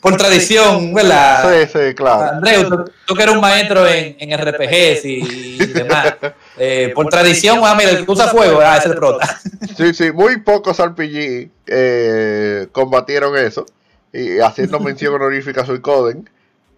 por, 0.00 0.16
tradición, 0.16 0.94
¿verdad? 0.94 1.66
Sí, 1.66 1.70
sí, 1.72 1.94
claro. 1.94 2.36
Andreu, 2.36 2.84
tú, 3.06 3.14
que 3.14 3.22
eres 3.22 3.34
un 3.34 3.40
maestro 3.40 3.86
en, 3.86 4.16
en 4.18 4.38
RPGs 4.38 5.04
y, 5.04 5.56
demás, 5.72 6.14
eh, 6.58 6.92
por 6.94 7.08
tradición, 7.08 7.60
ah, 7.62 7.74
mira, 7.76 7.90
el 7.90 8.04
que 8.04 8.10
usa 8.10 8.28
fuego, 8.28 8.60
ah, 8.60 8.76
es 8.76 8.86
el 8.86 8.94
prota. 8.94 9.40
Sí, 9.76 9.92
sí, 9.92 10.12
muy 10.12 10.40
pocos 10.40 10.78
RPG 10.78 11.48
eh, 11.66 12.68
combatieron 12.70 13.36
eso. 13.36 13.66
y 14.12 14.38
haciendo 14.38 14.78
mención 14.78 15.14
honorífica 15.16 15.62
a 15.62 15.66
Suicoden. 15.66 16.28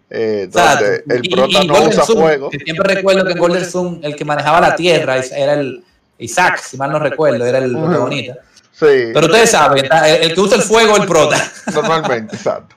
Eh, 0.09 0.47
donde 0.49 1.03
el 1.09 1.29
prota 1.29 1.63
no 1.65 1.83
usa 1.83 2.03
fuego. 2.03 2.49
siempre 2.49 2.95
recuerdo 2.95 3.25
que 3.25 3.33
en 3.33 3.37
Golden 3.37 3.65
Zoom 3.65 3.99
el 4.03 4.15
que 4.15 4.23
manejaba 4.23 4.61
la 4.61 4.75
tierra 4.75 5.17
era 5.17 5.53
el 5.53 5.83
Isaac, 6.17 6.59
si 6.59 6.77
mal 6.77 6.91
no 6.91 6.99
recuerdo, 6.99 7.45
era 7.45 7.59
el 7.59 7.71
protagonista. 7.71 8.35
Sí. 8.79 9.11
Pero 9.11 9.25
ustedes 9.25 9.49
saben, 9.49 9.89
el, 10.21 10.33
que 10.35 10.39
usa 10.39 10.57
el 10.57 10.61
fuego 10.61 10.93
es 10.93 11.01
el 11.01 11.07
prota. 11.07 11.51
Normalmente, 11.73 12.35
exacto. 12.35 12.75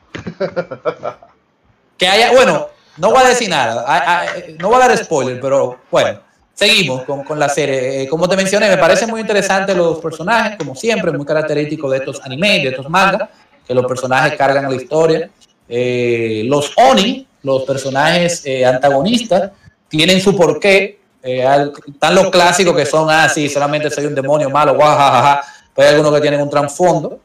que 1.98 2.08
haya, 2.08 2.32
bueno, 2.32 2.68
no 2.96 3.10
voy 3.10 3.22
a 3.22 3.28
decir 3.28 3.50
nada, 3.50 4.26
no 4.58 4.68
voy 4.68 4.76
a 4.76 4.88
dar 4.88 4.96
spoiler, 4.96 5.38
pero 5.40 5.78
bueno, 5.90 6.20
seguimos 6.54 7.02
con, 7.02 7.24
con 7.24 7.38
la 7.38 7.48
serie. 7.48 8.02
Eh, 8.02 8.08
como 8.08 8.28
te 8.28 8.36
mencioné, 8.36 8.68
me 8.68 8.78
parecen 8.78 9.10
muy 9.10 9.20
interesantes 9.20 9.76
los 9.76 9.98
personajes, 9.98 10.56
como 10.56 10.74
siempre, 10.74 11.12
muy 11.12 11.26
característico 11.26 11.90
de 11.90 11.98
estos 11.98 12.20
animes, 12.22 12.62
de 12.62 12.68
estos 12.70 12.88
mangas, 12.88 13.28
que 13.66 13.74
los 13.74 13.86
personajes 13.86 14.36
cargan 14.38 14.70
la 14.70 14.76
historia. 14.76 15.30
Eh, 15.68 16.42
los 16.46 16.72
Oni, 16.76 17.26
los 17.42 17.62
personajes 17.64 18.42
eh, 18.44 18.64
antagonistas, 18.64 19.52
tienen 19.88 20.20
su 20.20 20.34
porqué. 20.36 20.98
están 21.22 22.14
los 22.14 22.30
clásicos 22.30 22.74
que 22.74 22.86
son 22.86 23.10
así, 23.10 23.46
ah, 23.46 23.50
solamente 23.52 23.90
soy 23.90 24.06
un 24.06 24.14
demonio 24.14 24.48
malo, 24.48 24.74
guajajaja. 24.74 25.42
Hay 25.80 25.88
algunos 25.88 26.14
que 26.14 26.20
tienen 26.20 26.40
un 26.40 26.50
trasfondo. 26.50 27.20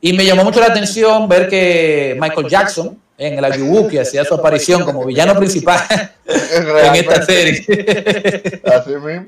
Y 0.00 0.12
me 0.12 0.24
llamó 0.24 0.44
mucho 0.44 0.60
la 0.60 0.66
atención 0.66 1.28
ver 1.28 1.48
que 1.48 2.16
Michael 2.20 2.48
Jackson, 2.48 2.98
en 3.18 3.38
el 3.38 3.44
Ayubuki 3.44 3.98
hacía 3.98 4.24
su 4.24 4.34
aparición 4.34 4.84
como 4.84 5.04
villano 5.04 5.34
principal 5.36 5.80
en 6.26 6.94
esta 6.94 7.22
serie. 7.24 8.60
Así 8.64 8.90
mismo. 8.90 9.26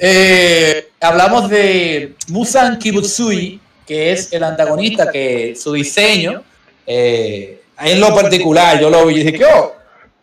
Eh, 0.00 0.88
hablamos 1.00 1.50
de 1.50 2.14
Musan 2.28 2.78
Kibutsui, 2.78 3.60
que 3.86 4.12
es 4.12 4.32
el 4.32 4.44
antagonista, 4.44 5.10
que 5.10 5.54
su 5.56 5.72
diseño, 5.72 6.42
eh, 6.86 7.60
en 7.78 8.00
lo 8.00 8.14
particular, 8.14 8.80
yo 8.80 8.88
lo 8.88 9.06
vi 9.06 9.20
y 9.20 9.24
dije, 9.24 9.44
oh, 9.52 9.74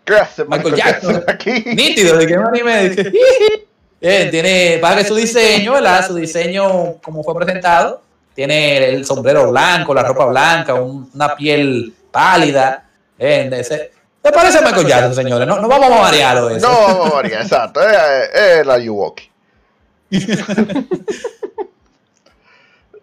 ¿qué 0.06 0.16
hace 0.16 0.46
Michael 0.46 0.76
Jackson? 0.76 1.24
Aquí? 1.28 1.52
Nítido, 1.66 2.18
de 2.18 2.28
que 2.28 2.38
me 2.38 2.44
anime. 2.46 2.96
Eh, 4.00 4.28
tiene, 4.30 4.78
para 4.80 4.98
que 4.98 5.06
su 5.06 5.16
diseño, 5.16 5.74
¿verdad? 5.74 6.06
Su 6.06 6.16
diseño, 6.16 6.96
como 7.02 7.24
fue 7.24 7.36
presentado, 7.36 8.02
tiene 8.36 8.90
el 8.90 9.06
sombrero 9.06 9.50
blanco, 9.50 9.94
la 9.94 10.04
ropa 10.04 10.26
blanca, 10.26 10.76
una 10.76 11.36
piel 11.36 11.94
pálida. 12.12 12.88
¿eh? 13.18 13.50
¿Te 14.22 14.32
parece 14.32 14.62
Michael 14.62 14.88
Jackson, 14.88 15.16
señores? 15.16 15.48
No, 15.48 15.60
no 15.60 15.68
vamos 15.68 15.92
a 15.92 16.02
variarlo 16.02 16.50
eso. 16.50 16.68
No 16.68 16.80
vamos 16.80 17.12
a 17.12 17.16
variar, 17.16 17.42
exacto. 17.42 17.82
Es, 17.82 18.66
la 18.66 18.78
Yuwoki. 18.78 19.30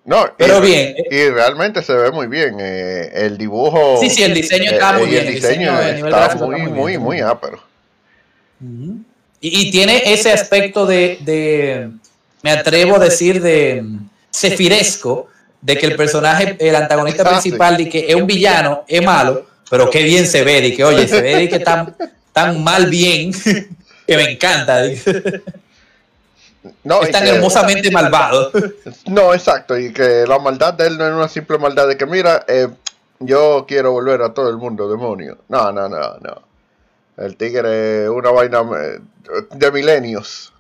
No, 0.06 0.26
pero 0.36 0.60
bien. 0.60 0.94
Y 1.10 1.30
realmente 1.30 1.82
se 1.82 1.94
ve 1.94 2.10
muy 2.10 2.26
bien. 2.26 2.56
Eh, 2.60 3.10
el 3.14 3.38
dibujo. 3.38 3.96
Sí, 3.98 4.10
sí, 4.10 4.22
el 4.22 4.34
diseño 4.34 4.70
está 4.70 4.92
muy 4.92 5.08
bien. 5.08 5.26
El 5.26 5.34
diseño, 5.34 5.80
está 5.80 6.36
muy, 6.36 6.60
muy, 6.64 6.98
muy, 6.98 7.20
ápero. 7.20 7.58
Y, 9.46 9.70
tiene 9.70 10.02
ese 10.06 10.32
aspecto 10.32 10.86
de, 10.86 11.18
de, 11.20 11.90
me 12.42 12.50
atrevo 12.50 12.96
a 12.96 12.98
decir, 12.98 13.42
de 13.42 13.84
cefiresco, 14.32 15.28
de 15.60 15.76
que 15.76 15.84
el 15.84 15.96
personaje, 15.96 16.56
el 16.58 16.74
antagonista 16.74 17.24
ah, 17.26 17.30
principal, 17.30 17.76
de 17.76 17.88
que 17.88 18.06
es 18.08 18.14
un 18.14 18.26
villano, 18.26 18.84
es 18.88 19.04
malo, 19.04 19.46
pero 19.68 19.90
qué 19.90 20.02
bien 20.02 20.26
se 20.26 20.44
ve, 20.44 20.62
de 20.62 20.74
que 20.74 20.82
oye, 20.82 21.06
se 21.06 21.20
ve 21.20 21.36
de 21.36 21.48
que 21.50 21.58
tan, 21.58 21.94
tan 22.32 22.64
mal 22.64 22.86
bien 22.86 23.32
que 24.06 24.16
me 24.16 24.32
encanta. 24.32 24.82
No, 26.82 27.02
es 27.02 27.10
tan 27.10 27.26
hermosamente 27.26 27.90
malvado. 27.90 28.50
No, 29.06 29.34
exacto, 29.34 29.78
y 29.78 29.92
que 29.92 30.24
la 30.26 30.38
maldad 30.38 30.72
de 30.72 30.86
él 30.86 30.96
no 30.96 31.06
es 31.06 31.12
una 31.12 31.28
simple 31.28 31.58
maldad 31.58 31.86
de 31.86 31.98
que, 31.98 32.06
mira, 32.06 32.42
eh, 32.48 32.68
yo 33.20 33.66
quiero 33.68 33.92
volver 33.92 34.22
a 34.22 34.32
todo 34.32 34.48
el 34.48 34.56
mundo 34.56 34.88
demonio. 34.88 35.36
No, 35.48 35.70
no, 35.72 35.90
no, 35.90 36.16
no. 36.20 36.53
El 37.16 37.36
tigre 37.36 38.04
es 38.04 38.08
una 38.08 38.30
vaina 38.30 38.60
eh, 38.60 39.00
de 39.54 39.72
milenios. 39.72 40.52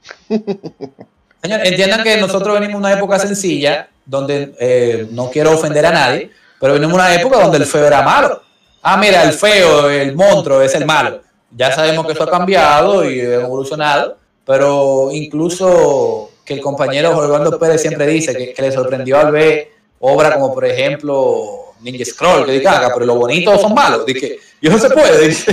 Señor, 1.42 1.66
entiendan 1.66 2.02
que 2.02 2.16
nosotros 2.16 2.54
venimos 2.54 2.80
de 2.80 2.88
una 2.88 2.92
época 2.96 3.18
sencilla, 3.18 3.88
donde 4.06 4.54
eh, 4.58 5.08
no 5.10 5.30
quiero 5.30 5.52
ofender 5.52 5.84
a 5.86 5.90
nadie, 5.90 6.30
pero 6.60 6.74
venimos 6.74 6.92
de 6.92 7.02
una 7.02 7.14
época 7.14 7.40
donde 7.40 7.58
el 7.58 7.66
feo 7.66 7.84
era 7.84 8.02
malo. 8.02 8.42
Ah, 8.82 8.96
mira, 8.96 9.22
el 9.22 9.32
feo, 9.32 9.90
el 9.90 10.14
monstruo 10.14 10.62
es 10.62 10.74
el 10.74 10.86
malo. 10.86 11.22
Ya 11.50 11.72
sabemos 11.72 12.06
que 12.06 12.12
eso 12.12 12.24
ha 12.24 12.30
cambiado 12.30 13.08
y 13.08 13.20
ha 13.20 13.34
evolucionado, 13.34 14.18
pero 14.44 15.10
incluso 15.12 16.30
que 16.44 16.54
el 16.54 16.60
compañero 16.60 17.14
Jorge 17.14 17.56
Pérez 17.58 17.80
siempre 17.80 18.06
dice 18.06 18.54
que, 18.54 18.62
le 18.62 18.72
sorprendió 18.72 19.18
al 19.18 19.32
ver 19.32 19.70
obra 20.00 20.34
como, 20.34 20.52
por 20.52 20.64
ejemplo, 20.66 21.72
Ninja 21.80 22.04
Scroll, 22.04 22.46
que 22.46 22.52
diga, 22.52 22.90
pero 22.92 23.06
los 23.06 23.16
bonitos 23.16 23.60
son 23.60 23.72
malos. 23.74 24.04
Dije, 24.04 24.38
y 24.64 24.68
eso 24.68 24.78
se 24.78 24.90
puede. 24.90 25.36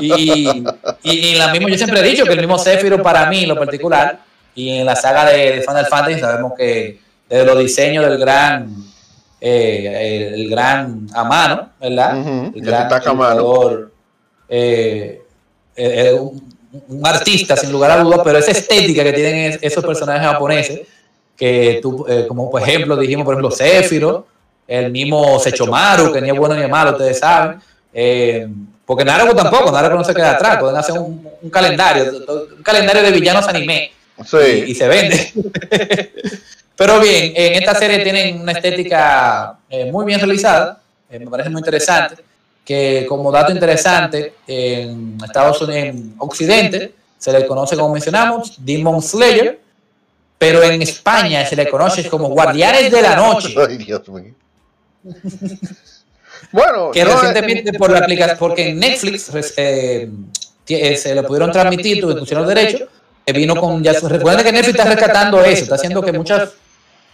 Y, 0.00 0.64
y, 1.02 1.34
la 1.34 1.48
misma, 1.52 1.68
yo 1.68 1.76
siempre 1.76 2.00
he 2.00 2.02
dicho 2.02 2.24
que 2.24 2.32
el 2.32 2.38
mismo 2.38 2.58
Sephiroth 2.58 3.02
para 3.02 3.28
mí, 3.28 3.42
en 3.42 3.48
lo 3.48 3.56
particular, 3.56 4.20
y 4.54 4.70
en 4.70 4.86
la 4.86 4.96
saga 4.96 5.26
de, 5.26 5.60
Final 5.60 5.86
Fantasy 5.86 6.20
sabemos 6.20 6.52
que 6.56 7.00
desde 7.28 7.44
los 7.44 7.58
diseños 7.58 8.04
del 8.06 8.18
gran, 8.18 8.74
eh, 9.40 10.32
el, 10.34 10.50
gran 10.50 11.06
Amano, 11.14 11.70
¿verdad? 11.80 12.50
El 12.54 12.62
gran 12.62 12.88
jugador, 12.88 13.92
eh, 14.48 15.22
eh, 15.76 16.12
un, 16.12 17.06
artista 17.06 17.56
sin 17.56 17.70
lugar 17.70 17.90
a 17.90 18.02
dudas, 18.02 18.20
pero 18.24 18.38
esa 18.38 18.52
estética 18.52 19.04
que 19.04 19.12
tienen 19.12 19.58
esos 19.60 19.84
personajes 19.84 20.26
japoneses, 20.26 20.80
que 21.36 21.78
tú, 21.82 22.06
como 22.26 22.50
por 22.50 22.62
ejemplo 22.62 22.96
dijimos, 22.96 23.24
por 23.24 23.34
ejemplo, 23.34 23.50
Sephiroth, 23.50 24.26
el 24.66 24.90
mismo 24.90 25.38
Sechomaru, 25.38 26.12
que 26.12 26.20
ni 26.20 26.30
es 26.30 26.36
bueno 26.36 26.54
ni 26.54 26.62
es 26.62 26.70
malo, 26.70 26.92
ustedes 26.92 27.18
saben. 27.18 27.60
Porque 28.86 29.04
Naruto 29.04 29.36
tampoco, 29.36 29.70
Naruto 29.70 29.96
no 29.96 30.04
se 30.04 30.14
queda 30.14 30.32
atrás, 30.32 30.58
pueden 30.58 30.76
hacer 30.76 30.98
un, 30.98 31.28
un 31.42 31.50
calendario, 31.50 32.04
un 32.56 32.62
calendario 32.62 33.02
de 33.02 33.10
villanos 33.10 33.46
anime 33.48 33.92
y, 34.66 34.74
se 34.74 34.88
vende. 34.88 35.32
Pero 36.76 37.00
bien, 37.00 37.32
en 37.34 37.54
esta 37.54 37.74
serie 37.74 37.98
tienen 38.00 38.40
una 38.40 38.52
estética 38.52 39.58
eh, 39.68 39.90
muy 39.90 40.06
bien 40.06 40.20
realizada, 40.20 40.80
eh, 41.10 41.18
me 41.18 41.26
parece 41.26 41.50
muy 41.50 41.60
interesante, 41.60 42.22
que 42.64 43.04
como 43.08 43.32
dato 43.32 43.52
interesante, 43.52 44.34
en 44.46 45.18
Estados 45.24 45.60
Unidos, 45.62 45.84
en 45.84 46.14
Occidente, 46.18 46.94
se 47.18 47.32
le 47.32 47.46
conoce 47.46 47.76
como 47.76 47.92
mencionamos, 47.92 48.54
Demon 48.58 49.02
Slayer, 49.02 49.58
pero 50.38 50.62
en 50.62 50.80
España 50.82 51.44
se 51.44 51.56
le 51.56 51.68
conoce 51.68 52.08
como 52.08 52.28
Guardianes 52.28 52.92
de 52.92 53.02
la 53.02 53.16
Noche. 53.16 53.54
Ay, 53.56 53.76
Dios 53.78 54.08
mío. 54.08 54.34
bueno, 56.52 56.90
que 56.90 57.04
recientemente 57.04 57.72
por 57.72 57.90
la 57.90 57.98
aplicación, 57.98 58.38
porque 58.38 58.70
en 58.70 58.78
Netflix 58.78 59.30
eh, 59.56 60.08
se 60.66 61.14
le 61.14 61.22
pudieron 61.22 61.52
transmitir, 61.52 62.00
tuvieron 62.00 62.46
derechos, 62.46 62.88
vino 63.32 63.56
con, 63.56 63.82
ya 63.82 63.92
recuerden 63.92 64.44
que 64.44 64.52
Netflix 64.52 64.78
está 64.78 64.90
rescatando 64.90 65.44
eso, 65.44 65.64
está 65.64 65.74
haciendo 65.74 66.02
que 66.02 66.12
muchas 66.12 66.50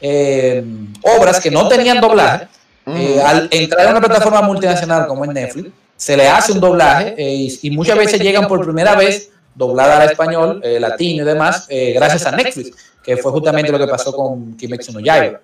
eh, 0.01 0.65
obras 1.03 1.41
que 1.41 1.51
no 1.51 1.69
tenían 1.69 2.01
doblaje, 2.01 2.49
eh, 2.87 3.21
al 3.25 3.49
entrar 3.51 3.87
a 3.87 3.91
una 3.91 4.01
plataforma 4.01 4.43
multinacional 4.43 5.07
como 5.07 5.25
es 5.25 5.31
Netflix, 5.31 5.71
se 5.97 6.17
le 6.17 6.29
hace 6.29 6.53
un 6.53 6.61
doblaje 6.61 7.15
eh, 7.17 7.49
y, 7.63 7.71
muchas 7.71 7.97
veces 7.97 8.21
llegan 8.21 8.47
por 8.47 8.63
primera 8.65 8.95
vez 8.95 9.31
doblada 9.55 10.03
al 10.03 10.11
español, 10.11 10.61
latino 10.81 11.23
y 11.23 11.27
demás, 11.27 11.67
gracias 11.69 12.27
a 12.27 12.33
Netflix, 12.33 12.77
que 13.03 13.17
fue 13.17 13.31
justamente 13.33 13.71
lo 13.71 13.79
que 13.79 13.87
pasó 13.87 14.15
con 14.15 14.57
Kimetsu 14.57 14.93
no 14.93 15.01
Yaiba. 15.01 15.41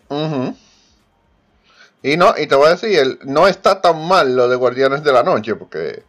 Y 2.03 2.17
no, 2.17 2.35
y 2.37 2.47
te 2.47 2.55
voy 2.55 2.69
a 2.69 2.71
decir, 2.71 3.19
no 3.25 3.47
está 3.47 3.81
tan 3.81 4.07
mal 4.07 4.35
lo 4.35 4.49
de 4.49 4.57
Guardianes 4.57 5.05
de 5.05 5.13
la 5.13 5.23
Noche, 5.23 5.55
porque 5.55 6.03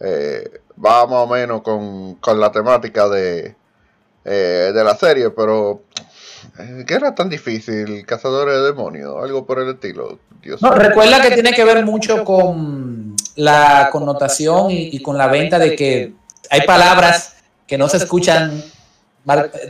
va 0.00 1.06
más 1.06 1.18
o 1.18 1.26
menos 1.26 1.62
con, 1.62 2.14
con 2.16 2.40
la 2.40 2.52
temática 2.52 3.08
de, 3.08 3.56
eh, 4.24 4.72
de 4.74 4.84
la 4.84 4.94
serie, 4.94 5.30
pero 5.30 5.82
eh, 6.58 6.84
¿qué 6.86 6.94
era 6.94 7.14
tan 7.14 7.28
difícil? 7.28 8.04
Cazadores 8.04 8.56
de 8.56 8.62
demonios, 8.62 9.14
algo 9.22 9.46
por 9.46 9.58
el 9.58 9.70
estilo. 9.70 10.18
no, 10.60 10.70
recuerda 10.72 11.22
que 11.22 11.30
tiene 11.30 11.52
que 11.52 11.64
ver 11.64 11.84
mucho 11.84 12.24
con 12.24 13.16
la 13.36 13.88
connotación 13.90 14.66
y, 14.70 15.00
con 15.00 15.16
la 15.16 15.28
venta 15.28 15.58
de 15.58 15.74
que 15.74 16.12
hay 16.50 16.60
palabras 16.62 17.36
que 17.66 17.78
no 17.78 17.88
se 17.88 17.98
escuchan 17.98 18.62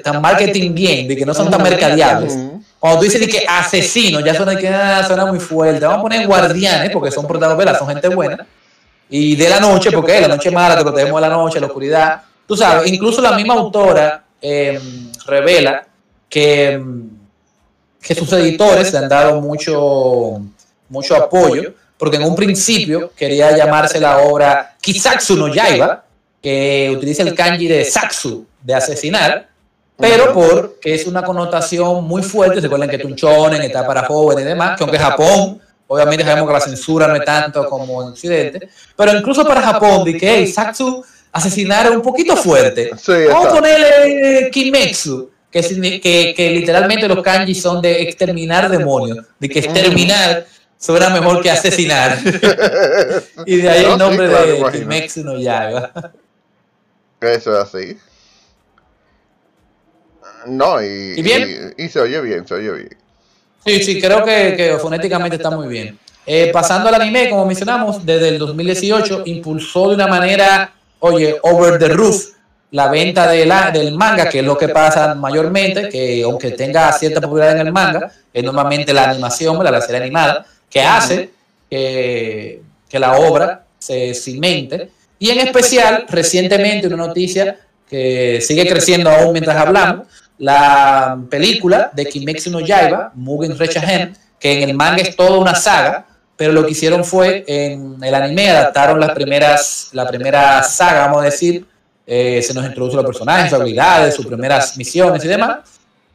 tan 0.04 0.20
marketing 0.20 0.74
bien, 0.74 1.08
de 1.08 1.16
que 1.16 1.26
no 1.26 1.34
son 1.34 1.50
tan 1.50 1.62
mercadeables. 1.62 2.36
Cuando 2.78 3.00
tú 3.00 3.04
dices 3.06 3.26
que 3.26 3.44
asesino, 3.46 4.20
ya 4.20 4.34
suena, 4.34 4.56
que, 4.56 4.68
ah, 4.68 5.02
suena 5.04 5.26
muy 5.26 5.40
fuerte. 5.40 5.84
Vamos 5.84 5.98
a 5.98 6.02
poner 6.02 6.26
guardianes, 6.26 6.90
porque 6.90 7.10
son 7.10 7.26
protagonistas, 7.26 7.78
son 7.78 7.88
gente 7.88 8.08
buena. 8.08 8.46
Y 9.10 9.34
de 9.36 9.48
la 9.48 9.58
noche, 9.58 9.90
porque 9.90 10.20
la 10.20 10.28
noche 10.28 10.50
mala, 10.50 10.76
te 10.76 10.82
protegemos 10.82 11.20
de 11.20 11.28
la 11.28 11.34
noche, 11.34 11.58
la 11.58 11.66
oscuridad. 11.66 12.22
Tú 12.46 12.56
sabes, 12.56 12.90
incluso 12.90 13.20
la 13.20 13.32
misma 13.32 13.54
autora 13.54 14.24
eh, 14.40 14.78
revela 15.26 15.86
que, 16.28 16.80
que 18.00 18.14
sus 18.14 18.32
editores 18.32 18.92
le 18.92 18.98
han 18.98 19.08
dado 19.08 19.40
mucho, 19.40 20.40
mucho 20.88 21.16
apoyo, 21.16 21.74
porque 21.96 22.16
en 22.16 22.24
un 22.24 22.36
principio 22.36 23.12
quería 23.16 23.56
llamarse 23.56 23.98
la 23.98 24.18
obra 24.18 24.76
Kisatsu 24.80 25.36
no 25.36 25.48
Yaiba, 25.48 26.04
que 26.40 26.94
utiliza 26.96 27.22
el 27.22 27.34
kanji 27.34 27.66
de 27.66 27.84
Satsu, 27.84 28.46
de 28.62 28.74
asesinar, 28.74 29.47
pero 29.98 30.32
porque 30.32 30.94
es 30.94 31.06
una 31.06 31.22
connotación 31.22 32.04
muy 32.04 32.22
fuerte, 32.22 32.60
se 32.60 32.66
acuerdan 32.66 32.88
que 32.88 32.98
Tunchonen 32.98 33.62
está 33.62 33.86
para 33.86 34.04
jóvenes 34.06 34.44
y 34.44 34.48
demás, 34.48 34.76
que 34.78 34.84
aunque 34.84 34.98
Japón 34.98 35.60
Obviamente 35.90 36.22
sabemos 36.22 36.48
que 36.48 36.52
la 36.52 36.60
censura 36.60 37.08
no 37.08 37.16
es 37.16 37.24
tanto 37.24 37.66
como 37.66 38.02
en 38.02 38.08
Occidente, 38.10 38.68
pero 38.94 39.16
incluso 39.16 39.44
para 39.46 39.62
Japón, 39.62 40.04
de 40.04 40.18
que 40.18 40.30
hey, 40.30 40.46
Satsu 40.46 41.02
asesinar 41.32 41.90
un 41.90 42.02
poquito 42.02 42.36
fuerte. 42.36 42.90
Vamos 43.26 43.46
a 43.46 43.54
ponerle 43.54 44.50
Kimetsu, 44.52 45.30
que, 45.50 45.62
que, 46.02 46.34
que, 46.36 46.50
literalmente 46.50 47.08
los 47.08 47.22
kanji 47.22 47.54
son 47.54 47.80
de 47.80 48.02
exterminar 48.02 48.68
demonios, 48.68 49.24
de 49.38 49.48
que 49.48 49.60
exterminar 49.60 50.46
suena 50.78 51.08
mejor 51.08 51.40
que 51.40 51.50
asesinar. 51.50 52.18
y 53.46 53.56
de 53.56 53.70
ahí 53.70 53.84
el 53.86 53.96
nombre 53.96 54.28
de 54.28 54.62
Kimetsu 54.70 55.24
no 55.24 55.38
Yaiba. 55.38 55.90
Eso 57.18 57.58
es 57.58 57.64
así. 57.64 57.98
No, 60.48 60.82
y, 60.82 61.20
¿Y, 61.76 61.88
se 61.88 62.00
oye 62.00 62.20
bien, 62.20 62.46
se 62.46 62.54
oye 62.54 62.70
bien. 62.70 62.96
Sí, 63.64 63.82
sí, 63.82 64.00
creo 64.00 64.24
que, 64.24 64.54
que 64.56 64.78
fonéticamente 64.80 65.36
está 65.36 65.50
muy 65.50 65.68
bien. 65.68 65.98
Eh, 66.30 66.50
pasando 66.52 66.90
al 66.90 66.94
anime, 67.00 67.30
como 67.30 67.46
mencionamos, 67.46 68.04
desde 68.04 68.28
el 68.28 68.38
2018 68.38 69.22
impulsó 69.24 69.88
de 69.88 69.94
una 69.94 70.06
manera, 70.06 70.74
oye, 70.98 71.38
over 71.42 71.78
the 71.78 71.88
roof, 71.88 72.34
la 72.70 72.90
venta 72.90 73.26
de 73.30 73.46
la, 73.46 73.70
del 73.70 73.94
manga, 73.94 74.28
que 74.28 74.40
es 74.40 74.44
lo 74.44 74.58
que 74.58 74.68
pasa 74.68 75.14
mayormente, 75.14 75.88
que 75.88 76.22
aunque 76.22 76.50
tenga 76.50 76.92
cierta 76.92 77.22
popularidad 77.22 77.60
en 77.60 77.66
el 77.68 77.72
manga, 77.72 78.12
es 78.30 78.44
normalmente 78.44 78.92
la 78.92 79.10
animación, 79.10 79.62
la 79.64 79.80
serie 79.80 80.02
animada, 80.02 80.44
que 80.68 80.82
hace 80.82 81.30
que, 81.70 82.60
que 82.88 82.98
la 82.98 83.18
obra 83.18 83.64
se 83.78 84.12
cimente. 84.12 84.90
Y 85.18 85.30
en 85.30 85.38
especial, 85.38 86.04
recientemente, 86.10 86.88
una 86.88 87.06
noticia 87.06 87.58
que 87.88 88.40
sigue 88.42 88.68
creciendo 88.68 89.10
aún 89.10 89.32
mientras 89.32 89.56
hablamos, 89.56 90.08
la 90.38 91.18
película 91.28 91.90
de 91.92 92.06
Kimetsu 92.06 92.50
no 92.50 92.60
Yaiba, 92.60 93.12
Mugen 93.14 93.58
Rechahen, 93.58 94.16
que 94.38 94.62
en 94.62 94.70
el 94.70 94.76
manga 94.76 95.02
es 95.02 95.16
toda 95.16 95.38
una 95.38 95.54
saga, 95.54 96.06
pero 96.36 96.52
lo 96.52 96.64
que 96.64 96.72
hicieron 96.72 97.04
fue 97.04 97.44
en 97.48 97.96
el 98.02 98.14
anime 98.14 98.50
adaptaron 98.50 99.00
las 99.00 99.10
primeras, 99.10 99.88
la 99.92 100.08
primera 100.08 100.62
saga, 100.62 101.06
vamos 101.06 101.22
a 101.22 101.24
decir, 101.24 101.66
eh, 102.06 102.40
se 102.42 102.54
nos 102.54 102.64
introduce 102.64 102.96
los 102.96 103.04
personajes, 103.04 103.50
sus 103.50 103.60
habilidades, 103.60 104.14
sus 104.14 104.26
primeras 104.26 104.76
misiones 104.76 105.24
y 105.24 105.28
demás, 105.28 105.58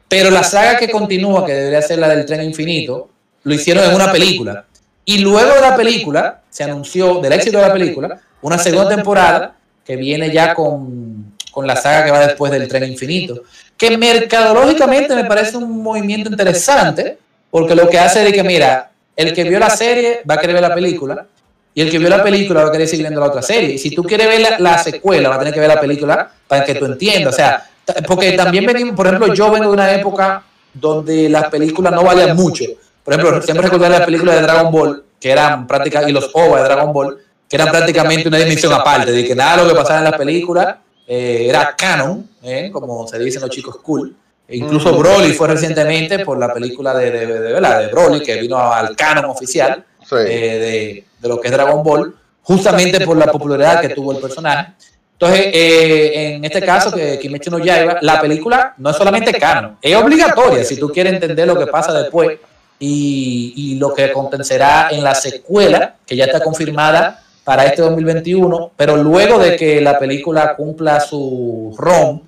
pero 0.08 0.30
la 0.30 0.42
saga 0.42 0.78
que 0.78 0.88
continúa, 0.90 1.44
que 1.44 1.52
debería 1.52 1.82
ser 1.82 1.98
la 1.98 2.08
del 2.08 2.24
tren 2.24 2.42
infinito, 2.42 3.10
lo 3.42 3.54
hicieron 3.54 3.84
en 3.84 3.94
una 3.94 4.10
película. 4.10 4.64
Y 5.04 5.18
luego 5.18 5.54
de 5.54 5.60
la 5.60 5.76
película, 5.76 6.42
se 6.48 6.64
anunció, 6.64 7.20
del 7.20 7.32
éxito 7.34 7.58
de 7.58 7.68
la 7.68 7.72
película, 7.72 8.20
una 8.40 8.58
segunda 8.58 8.88
temporada 8.88 9.56
que 9.84 9.96
viene 9.96 10.32
ya 10.32 10.54
con, 10.54 11.34
con 11.50 11.66
la 11.66 11.76
saga 11.76 12.04
que 12.04 12.10
va 12.10 12.26
después 12.26 12.50
del 12.50 12.66
tren 12.66 12.84
infinito 12.84 13.42
que 13.76 13.96
mercadológicamente 13.96 15.14
me 15.14 15.24
parece 15.24 15.56
un 15.56 15.82
movimiento 15.82 16.30
interesante, 16.30 17.18
porque 17.50 17.74
lo 17.74 17.88
que 17.88 17.98
hace 17.98 18.26
es 18.26 18.32
que, 18.32 18.42
mira, 18.42 18.90
el 19.16 19.32
que 19.32 19.44
vio 19.44 19.58
la 19.58 19.70
serie 19.70 20.22
va 20.28 20.34
a 20.34 20.38
querer 20.38 20.54
ver 20.54 20.62
la 20.62 20.74
película, 20.74 21.26
y 21.74 21.80
el 21.80 21.90
que 21.90 21.98
vio 21.98 22.08
la 22.08 22.22
película 22.22 22.62
va 22.62 22.68
a 22.68 22.72
querer 22.72 22.86
seguir 22.86 23.04
viendo 23.04 23.20
la 23.20 23.26
otra 23.26 23.42
serie. 23.42 23.74
Y 23.74 23.78
si 23.78 23.90
tú 23.90 24.04
quieres 24.04 24.28
ver 24.28 24.60
la, 24.60 24.78
secuela, 24.78 25.28
va 25.28 25.34
a 25.34 25.38
tener 25.40 25.52
que 25.52 25.60
ver 25.60 25.68
la 25.68 25.80
película 25.80 26.30
para 26.46 26.64
que 26.64 26.76
tú 26.76 26.84
entiendas. 26.86 27.34
O 27.34 27.36
sea, 27.36 27.68
porque 28.06 28.32
también 28.32 28.64
venimos, 28.64 28.94
por 28.94 29.06
ejemplo, 29.08 29.34
yo 29.34 29.50
vengo 29.50 29.66
de 29.66 29.72
una 29.72 29.92
época 29.92 30.44
donde 30.72 31.28
las 31.28 31.48
películas 31.48 31.92
no 31.92 32.04
valían 32.04 32.36
mucho. 32.36 32.64
Por 33.02 33.14
ejemplo, 33.14 33.42
siempre 33.42 33.66
recordar 33.66 33.90
las 33.90 34.02
películas 34.02 34.36
de 34.36 34.42
Dragon 34.42 34.72
Ball, 34.72 35.04
que 35.20 35.30
eran 35.32 35.66
prácticamente, 35.66 36.10
y 36.12 36.14
los 36.14 36.30
OVA 36.32 36.58
de 36.58 36.64
Dragon 36.64 36.92
Ball, 36.92 37.18
que 37.48 37.56
eran 37.56 37.70
prácticamente 37.70 38.28
una 38.28 38.38
dimensión 38.38 38.72
aparte, 38.72 39.10
de 39.10 39.24
que 39.24 39.34
nada 39.34 39.56
de 39.56 39.62
lo 39.64 39.68
que 39.70 39.74
pasaba 39.74 39.98
en 39.98 40.04
las 40.04 40.14
películas 40.14 40.76
eh, 41.06 41.46
era 41.48 41.74
canon, 41.76 42.28
eh, 42.42 42.70
como 42.72 43.06
se 43.06 43.18
dicen 43.18 43.42
los 43.42 43.50
chicos 43.50 43.76
cool. 43.82 44.16
E 44.46 44.56
incluso 44.56 44.96
Broly 44.96 45.32
fue 45.32 45.48
recientemente 45.48 46.18
por 46.24 46.38
la 46.38 46.52
película 46.52 46.94
de, 46.94 47.10
de, 47.10 47.26
de, 47.26 47.60
de 47.60 47.86
Broly, 47.88 48.22
que 48.22 48.40
vino 48.40 48.58
al 48.58 48.94
canon 48.94 49.26
oficial 49.26 49.84
eh, 50.12 51.04
de, 51.20 51.28
lo 51.28 51.40
que 51.40 51.48
es 51.48 51.52
Dragon 51.52 51.82
Ball, 51.82 52.14
justamente 52.42 53.04
por 53.06 53.16
la 53.16 53.26
popularidad 53.26 53.80
que 53.80 53.90
tuvo 53.90 54.12
el 54.12 54.18
personaje. 54.18 54.72
Entonces, 55.12 55.50
en 55.54 56.44
este 56.44 56.60
caso, 56.60 56.92
que 56.92 57.18
Kimetsu 57.18 57.50
no 57.50 57.58
Yaiba, 57.58 57.98
la 58.02 58.20
película 58.20 58.74
no 58.76 58.90
es 58.90 58.96
solamente 58.96 59.32
canon, 59.32 59.78
es 59.80 59.96
obligatoria 59.96 60.64
si 60.64 60.76
tú 60.76 60.90
quieres 60.90 61.14
entender 61.14 61.46
lo 61.46 61.58
que 61.58 61.66
pasa 61.66 61.92
después. 61.92 62.38
y, 62.78 63.54
y 63.56 63.74
lo 63.76 63.94
que 63.94 64.04
acontecerá 64.04 64.88
en 64.90 65.02
la 65.02 65.14
secuela, 65.14 65.94
que 66.04 66.16
ya 66.16 66.24
está 66.24 66.40
confirmada 66.40 67.23
para 67.44 67.66
este 67.66 67.82
2021, 67.82 68.72
pero 68.76 68.96
luego 68.96 69.38
de 69.38 69.56
que 69.56 69.80
la 69.80 69.98
película 69.98 70.56
cumpla 70.56 70.98
su 71.00 71.74
ROM 71.78 72.22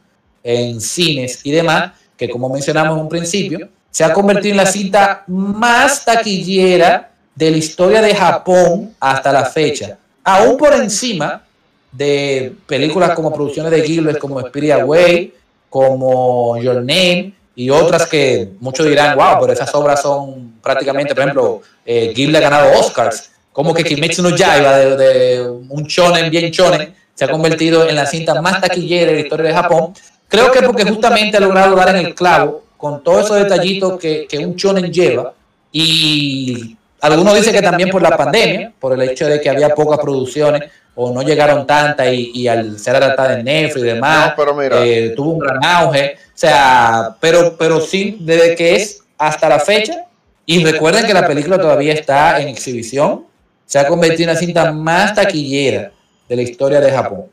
en 0.44 0.80
cines 0.80 1.40
y 1.42 1.50
demás, 1.50 1.92
que 2.16 2.28
como 2.28 2.50
mencionamos 2.50 2.96
en 2.96 3.02
un 3.02 3.08
principio, 3.08 3.68
se 3.90 4.04
ha 4.04 4.12
convertido 4.12 4.52
en 4.52 4.58
la 4.58 4.66
cinta 4.66 5.24
más 5.26 6.04
taquillera 6.04 7.10
de 7.34 7.50
la 7.50 7.56
historia 7.56 8.02
de 8.02 8.14
Japón 8.14 8.94
hasta 9.00 9.32
la 9.32 9.46
fecha, 9.46 9.96
aún 10.22 10.56
por 10.58 10.74
encima 10.74 11.42
de 11.90 12.54
películas 12.66 13.12
como 13.12 13.32
producciones 13.32 13.72
de 13.72 13.80
Ghibli 13.80 14.18
como 14.18 14.40
Spirit 14.40 14.72
Away, 14.72 15.34
como 15.70 16.58
Your 16.58 16.76
Name 16.76 17.32
y 17.54 17.70
otras 17.70 18.06
que 18.06 18.50
muchos 18.60 18.86
dirán, 18.86 19.16
wow, 19.16 19.40
pero 19.40 19.52
esas 19.54 19.74
obras 19.74 20.02
son 20.02 20.60
prácticamente, 20.62 21.14
por 21.14 21.24
ejemplo, 21.24 21.62
eh, 21.86 22.12
Ghibli 22.14 22.36
ha 22.36 22.40
ganado 22.40 22.78
Oscars 22.78 23.30
como 23.56 23.72
que 23.72 23.84
Kimetsu 23.84 24.22
no 24.22 24.36
Yaiba, 24.36 24.76
de, 24.76 24.96
de 24.96 25.40
un 25.40 25.84
shonen 25.84 26.30
bien 26.30 26.50
shonen, 26.50 26.94
se 27.14 27.24
ha 27.24 27.28
convertido 27.28 27.88
en 27.88 27.96
la 27.96 28.04
cinta 28.04 28.38
más 28.42 28.60
taquillera 28.60 29.06
de 29.06 29.14
la 29.14 29.20
historia 29.22 29.46
de 29.46 29.54
Japón. 29.54 29.94
Creo 30.28 30.52
que 30.52 30.60
porque 30.60 30.84
justamente 30.84 31.38
ha 31.38 31.40
logrado 31.40 31.74
dar 31.74 31.96
en 31.96 32.04
el 32.04 32.14
clavo 32.14 32.64
con 32.76 33.02
todos 33.02 33.24
esos 33.24 33.38
detallitos 33.38 33.98
que, 33.98 34.26
que 34.28 34.36
un 34.36 34.56
shonen 34.56 34.92
lleva. 34.92 35.32
y 35.72 36.76
algunos 37.00 37.34
dicen 37.34 37.54
que 37.54 37.62
también 37.62 37.88
por 37.88 38.02
la 38.02 38.14
pandemia, 38.14 38.74
por 38.78 38.92
el 38.92 39.08
hecho 39.08 39.26
de 39.26 39.40
que 39.40 39.48
había 39.48 39.74
pocas 39.74 40.00
producciones 40.00 40.70
o 40.94 41.10
no 41.14 41.22
llegaron 41.22 41.66
tantas 41.66 42.08
y, 42.12 42.46
al 42.46 42.78
ser 42.78 42.96
adaptada 42.96 43.38
en 43.38 43.44
Netflix 43.46 43.84
y 43.84 43.86
demás, 43.86 44.34
eh, 44.70 45.14
tuvo 45.16 45.30
un 45.32 45.38
gran 45.38 45.64
auge. 45.64 46.16
O 46.26 46.38
sea, 46.38 47.16
pero, 47.20 47.56
pero 47.56 47.80
sí, 47.80 48.18
desde 48.20 48.54
que 48.54 48.76
es 48.76 49.02
hasta 49.16 49.48
la 49.48 49.60
fecha, 49.60 50.04
y 50.44 50.62
recuerden 50.62 51.06
que 51.06 51.14
la 51.14 51.26
película 51.26 51.58
todavía 51.58 51.94
está 51.94 52.38
en 52.38 52.48
exhibición, 52.48 53.24
se 53.66 53.78
ha 53.78 53.86
convertido 53.86 54.30
en 54.30 54.34
la 54.34 54.40
cinta 54.40 54.72
más 54.72 55.14
taquillera 55.14 55.92
de 56.28 56.36
la 56.36 56.42
historia 56.42 56.80
de 56.80 56.92
Japón. 56.92 57.26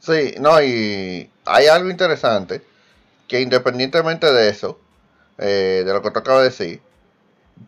Sí, 0.00 0.34
no, 0.40 0.60
y 0.60 1.30
hay 1.44 1.66
algo 1.68 1.88
interesante, 1.88 2.60
que 3.28 3.40
independientemente 3.40 4.32
de 4.32 4.48
eso, 4.48 4.78
eh, 5.38 5.84
de 5.86 5.92
lo 5.92 6.02
que 6.02 6.10
te 6.10 6.18
acabo 6.18 6.38
de 6.38 6.46
decir, 6.46 6.80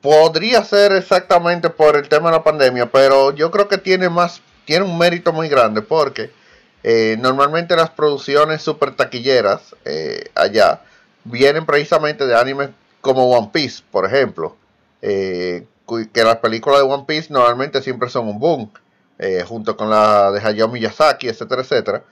podría 0.00 0.64
ser 0.64 0.92
exactamente 0.92 1.70
por 1.70 1.96
el 1.96 2.08
tema 2.08 2.30
de 2.30 2.36
la 2.36 2.42
pandemia, 2.42 2.90
pero 2.90 3.32
yo 3.32 3.52
creo 3.52 3.68
que 3.68 3.78
tiene 3.78 4.08
más, 4.08 4.40
tiene 4.64 4.84
un 4.84 4.98
mérito 4.98 5.32
muy 5.32 5.48
grande, 5.48 5.80
porque 5.80 6.32
eh, 6.82 7.16
normalmente 7.20 7.76
las 7.76 7.90
producciones 7.90 8.62
super 8.62 8.96
taquilleras 8.96 9.76
eh, 9.84 10.24
allá 10.34 10.82
vienen 11.22 11.64
precisamente 11.64 12.26
de 12.26 12.36
animes 12.36 12.70
como 13.00 13.30
One 13.30 13.50
Piece, 13.52 13.82
por 13.92 14.06
ejemplo, 14.06 14.56
que 15.86 16.24
las 16.24 16.36
películas 16.36 16.80
de 16.80 16.86
One 16.86 17.04
Piece 17.06 17.32
normalmente 17.32 17.82
siempre 17.82 18.08
son 18.08 18.28
un 18.28 18.38
boom, 18.38 18.72
eh, 19.18 19.44
junto 19.46 19.76
con 19.76 19.90
la 19.90 20.32
de 20.32 20.40
Hayao 20.40 20.68
Miyazaki, 20.68 21.28
etcétera, 21.28 21.62
etcétera. 21.62 22.04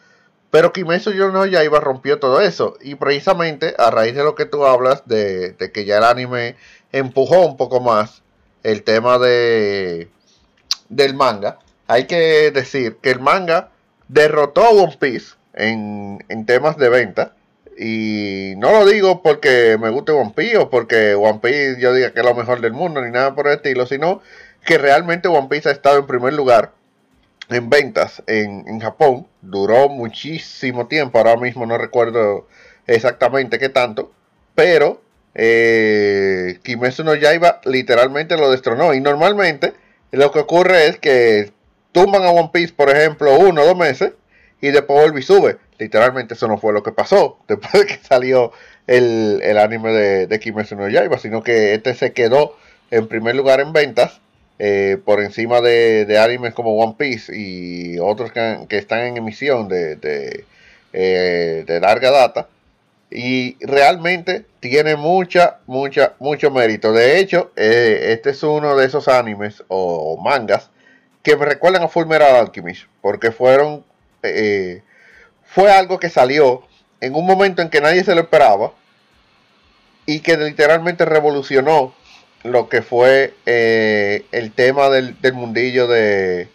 Pero 0.51 0.73
Kimetsu 0.73 1.13
no 1.33 1.47
Yaiba 1.47 1.81
rompió 1.81 2.19
todo 2.19 2.41
eso. 2.41 2.77
Y 2.83 2.95
precisamente 2.97 3.75
a 3.79 3.91
raíz 3.91 4.15
de 4.15 4.23
lo 4.23 4.35
que 4.35 4.45
tú 4.45 4.67
hablas, 4.67 5.03
de, 5.07 5.57
que 5.73 5.85
ya 5.87 5.97
el 5.99 6.05
anime 6.05 6.57
empujó 6.93 7.47
un 7.47 7.57
poco 7.57 7.81
más 7.81 8.23
el 8.63 8.83
tema 8.83 9.19
de 9.19 10.11
del 10.91 11.15
manga, 11.15 11.59
hay 11.89 12.07
que 12.07 12.51
decir 12.51 12.99
que 13.01 13.11
el 13.11 13.21
manga 13.21 13.71
derrotó 14.09 14.63
a 14.63 14.71
One 14.71 14.99
Piece 15.01 15.37
en, 15.55 16.23
en 16.29 16.45
temas 16.45 16.77
de 16.77 16.91
venta 16.91 17.35
y 17.83 18.55
no 18.59 18.71
lo 18.71 18.87
digo 18.87 19.23
porque 19.23 19.77
me 19.81 19.91
guste 19.91 20.13
One 20.13 20.33
Piece 20.37 20.57
o 20.57 20.71
porque 20.71 21.15
One 21.15 21.41
Piece 21.43 21.81
yo 21.81 21.93
diga 21.93 22.13
que 22.13 22.21
es 22.21 22.27
lo 22.27 22.35
mejor 22.35 22.61
del 22.61 22.73
mundo 22.73 23.03
ni 23.03 23.11
nada 23.11 23.35
por 23.35 23.49
el 23.49 23.55
estilo, 23.55 23.87
sino 23.87 24.23
que 24.65 24.79
realmente 24.79 25.27
One 25.27 25.49
Piece 25.51 25.69
ha 25.69 25.73
estado 25.73 25.99
en 25.99 26.07
primer 26.07 26.33
lugar 26.33 26.73
en 27.49 27.69
ventas 27.69 28.23
en, 28.29 28.79
Japón. 28.79 29.27
Duró 29.41 29.89
muchísimo 29.89 30.87
tiempo, 30.87 31.19
ahora 31.19 31.37
mismo 31.37 31.67
no 31.67 31.77
recuerdo 31.77 32.47
exactamente 32.87 33.59
qué 33.59 33.69
tanto, 33.69 34.13
pero 34.55 35.03
eh, 35.35 36.61
Kimetsu 36.63 37.03
no 37.03 37.17
Yaiba 37.17 37.61
literalmente 37.65 38.37
lo 38.37 38.51
destronó. 38.53 38.95
Y 38.95 39.01
normalmente 39.01 39.73
lo 40.13 40.31
que 40.31 40.39
ocurre 40.39 40.87
es 40.87 40.99
que 40.99 41.53
tumban 41.91 42.23
a 42.23 42.31
One 42.31 42.51
Piece, 42.53 42.73
por 42.75 42.91
ejemplo, 42.91 43.37
uno 43.37 43.63
o 43.63 43.67
dos 43.67 43.77
meses 43.77 44.13
y 44.61 44.69
después 44.69 45.01
vuelve 45.01 45.19
y 45.19 45.25
sube. 45.25 45.59
Literalmente 45.83 46.35
eso 46.35 46.49
no 46.49 46.59
fue 46.59 46.73
lo 46.73 46.83
que 46.83 46.93
pasó 46.93 47.39
después 47.49 47.73
de 47.73 47.87
que 47.87 47.99
salió 48.03 48.53
el, 48.87 49.43
anime 49.59 49.93
de, 49.93 50.27
de 50.27 50.41
Kimetsu 50.41 50.77
no 50.77 50.89
Yaiba, 50.89 51.19
sino 51.19 51.43
que 51.43 51.75
este 51.75 51.95
se 51.95 52.13
quedó 52.13 52.57
en 52.91 53.09
primer 53.09 53.35
lugar 53.35 53.61
en 53.61 53.73
ventas 53.73 54.21
eh, 54.65 54.99
por 55.05 55.21
encima 55.21 55.61
de, 55.61 56.19
animes 56.23 56.55
como 56.55 56.77
One 56.77 56.95
Piece 56.97 57.37
y 57.37 57.99
otros 57.99 58.31
que, 58.31 58.65
están 58.77 59.01
en 59.01 59.17
emisión 59.17 59.69
de, 59.69 59.97
de, 59.97 60.45
eh, 60.93 61.65
de 61.67 61.81
larga 61.81 62.13
data. 62.13 62.47
Y 63.11 63.57
realmente 63.67 64.47
tiene 64.61 64.95
mucha, 64.95 65.59
mucha, 65.67 66.15
mucho 66.21 66.53
mérito. 66.53 66.93
De 66.93 67.19
hecho, 67.19 67.51
eh, 67.57 68.13
este 68.13 68.31
es 68.31 68.43
uno 68.45 68.77
de 68.77 68.87
esos 68.87 69.09
animes 69.09 69.65
o 69.67 70.17
mangas 70.23 70.71
que 71.25 71.37
me 71.37 71.45
recuerdan 71.45 71.83
a 71.83 71.89
Fullmetal 71.89 72.37
Alchemist. 72.37 72.85
Porque 73.01 73.33
fueron. 73.33 73.85
Eh, 75.53 75.55
fue 75.55 75.71
algo 75.71 75.99
que 75.99 76.09
salió 76.09 76.63
en 77.01 77.15
un 77.15 77.27
momento 77.27 77.63
en 77.63 77.71
que 77.71 77.81
nadie 77.81 78.05
se 78.05 78.15
lo 78.15 78.23
esperaba. 78.23 78.73
Y 80.05 80.21
que 80.21 80.37
literalmente 80.37 81.05
revolucionó 81.05 81.95
lo 82.43 82.69
que 82.69 82.83
fue 82.83 83.35
eh, 83.47 84.25
el 84.33 84.53
tema 84.53 84.91
del, 84.91 85.17
mundillo 85.33 85.87
de 85.87 86.49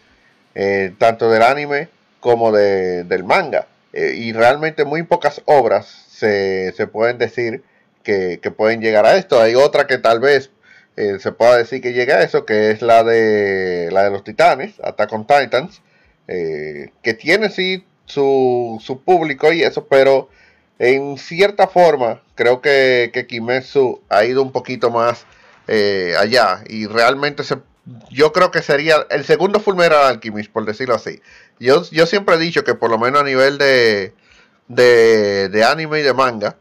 tanto 0.98 1.30
del 1.30 1.44
anime 1.44 1.88
como 2.20 2.52
de, 2.52 3.04
del 3.06 3.24
manga. 3.24 3.68
y 3.94 4.34
realmente 4.34 4.84
muy 4.84 5.04
pocas 5.04 5.42
obras 5.46 6.08
se, 6.18 6.88
pueden 6.92 7.18
decir 7.18 7.64
que, 8.04 8.40
pueden 8.56 8.82
llegar 8.82 9.06
a 9.06 9.18
esto. 9.18 9.42
Hay 9.42 9.56
otra 9.56 9.88
que 9.88 9.98
tal 9.98 10.20
vez 10.20 10.52
eh, 10.96 11.20
se 11.20 11.32
pueda 11.32 11.58
decir 11.58 11.82
que 11.82 11.94
llega 11.94 12.18
a 12.18 12.24
eso, 12.24 12.46
que 12.46 12.72
es 12.72 12.82
la 12.82 13.04
de 13.04 13.90
la 13.92 14.04
de 14.04 14.12
los 14.12 14.24
Titanes, 14.24 14.80
Attack 14.84 15.14
on 15.14 15.28
Titans, 15.28 15.82
eh, 16.28 16.92
que 17.04 17.14
tiene 17.14 17.50
sí 17.50 17.86
su, 18.08 18.82
su, 18.84 19.02
público 19.02 19.54
y 19.54 19.62
eso, 19.62 19.86
pero 19.86 20.30
en 20.80 21.18
cierta 21.18 21.68
forma 21.68 22.22
creo 22.36 22.62
que, 22.62 23.12
que 23.14 23.28
Kimetsu 23.28 24.02
ha 24.10 24.26
ido 24.26 24.42
un 24.42 24.52
poquito 24.52 24.90
más 24.90 25.26
eh, 25.68 26.16
allá 26.18 26.64
y 26.68 26.88
realmente 26.88 27.44
se, 27.44 27.58
yo 28.10 28.32
creo 28.34 28.52
que 28.52 28.62
sería 28.62 29.06
el 29.10 29.26
segundo 29.26 29.60
Fullmetal 29.60 30.06
Alchemist, 30.06 30.52
por 30.52 30.66
decirlo 30.66 30.96
así. 30.96 31.22
Yo, 31.60 31.84
yo 31.92 32.06
siempre 32.06 32.36
he 32.36 32.40
dicho 32.40 32.64
que 32.64 32.76
por 32.76 32.90
lo 32.90 32.98
menos 32.98 33.22
a 33.22 33.26
nivel 33.26 33.58
de, 33.58 34.14
de, 34.68 35.64
anime 35.64 36.00
y 36.00 36.04
de 36.04 36.14
manga, 36.14 36.58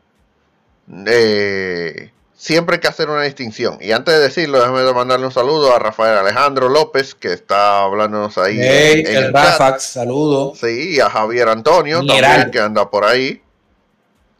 eh, 1.06 2.10
siempre 2.36 2.76
hay 2.76 2.80
que 2.80 2.88
hacer 2.88 3.08
una 3.10 3.22
distinción. 3.22 3.78
Y 3.80 3.92
antes 3.92 4.14
de 4.14 4.20
decirlo, 4.20 4.58
déjame 4.58 4.92
mandarle 4.92 5.26
un 5.26 5.32
saludo 5.32 5.74
a 5.74 5.78
Rafael 5.78 6.18
Alejandro 6.18 6.68
López, 6.68 7.14
que 7.14 7.32
está 7.32 7.82
hablándonos 7.82 8.36
ahí. 8.38 8.58
en, 8.60 9.06
el, 9.06 9.32
Rafax, 9.32 9.82
saludo. 9.82 10.54
Sí, 10.54 10.94
y 10.94 11.00
a 11.00 11.10
Javier 11.10 11.48
Antonio 11.48 11.98
también, 11.98 12.50
que 12.50 12.60
anda 12.60 12.90
por 12.90 13.04
ahí. 13.04 13.42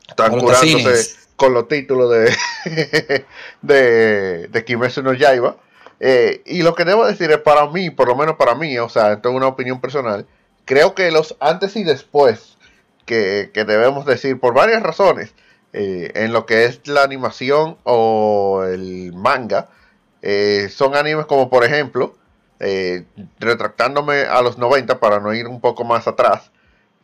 Están 0.09 0.39
curándose 0.39 1.17
con 1.37 1.53
los 1.53 1.69
títulos 1.69 2.11
de, 2.11 2.35
de, 3.63 4.49
de 4.49 4.65
Kimetsu 4.65 5.03
no 5.03 5.13
Yaiba. 5.13 5.57
Eh, 5.99 6.43
y 6.45 6.63
lo 6.63 6.75
que 6.75 6.85
debo 6.85 7.07
decir 7.07 7.31
es 7.31 7.39
para 7.39 7.67
mí, 7.69 7.91
por 7.91 8.09
lo 8.09 8.17
menos 8.17 8.37
para 8.37 8.55
mí, 8.55 8.77
o 8.79 8.89
sea, 8.89 9.13
esto 9.13 9.31
es 9.31 9.35
una 9.35 9.47
opinión 9.47 9.81
personal, 9.81 10.27
creo 10.67 10.95
que 10.95 11.11
los 11.11 11.37
antes 11.41 11.75
y 11.77 11.85
después 11.85 12.57
que, 13.07 13.51
debemos 13.55 14.05
decir 14.05 14.39
por 14.39 14.53
varias 14.53 14.83
razones. 14.83 15.33
Eh, 15.73 16.13
en 16.15 16.33
lo 16.33 16.47
que 16.47 16.65
es 16.65 16.87
la 16.87 17.03
animación 17.03 17.77
o 17.85 18.65
el 18.65 19.13
manga, 19.13 19.69
eh, 20.23 20.69
son 20.71 20.97
animes 20.97 21.27
como 21.27 21.51
por 21.51 21.65
ejemplo, 21.65 22.17
eh, 22.61 23.05
retractándome 23.39 24.23
a 24.23 24.41
los 24.43 24.59
90 24.59 24.99
para 24.99 25.21
no 25.21 25.35
ir 25.35 25.47
un 25.47 25.61
poco 25.61 25.85
más 25.85 26.07
atrás. 26.07 26.51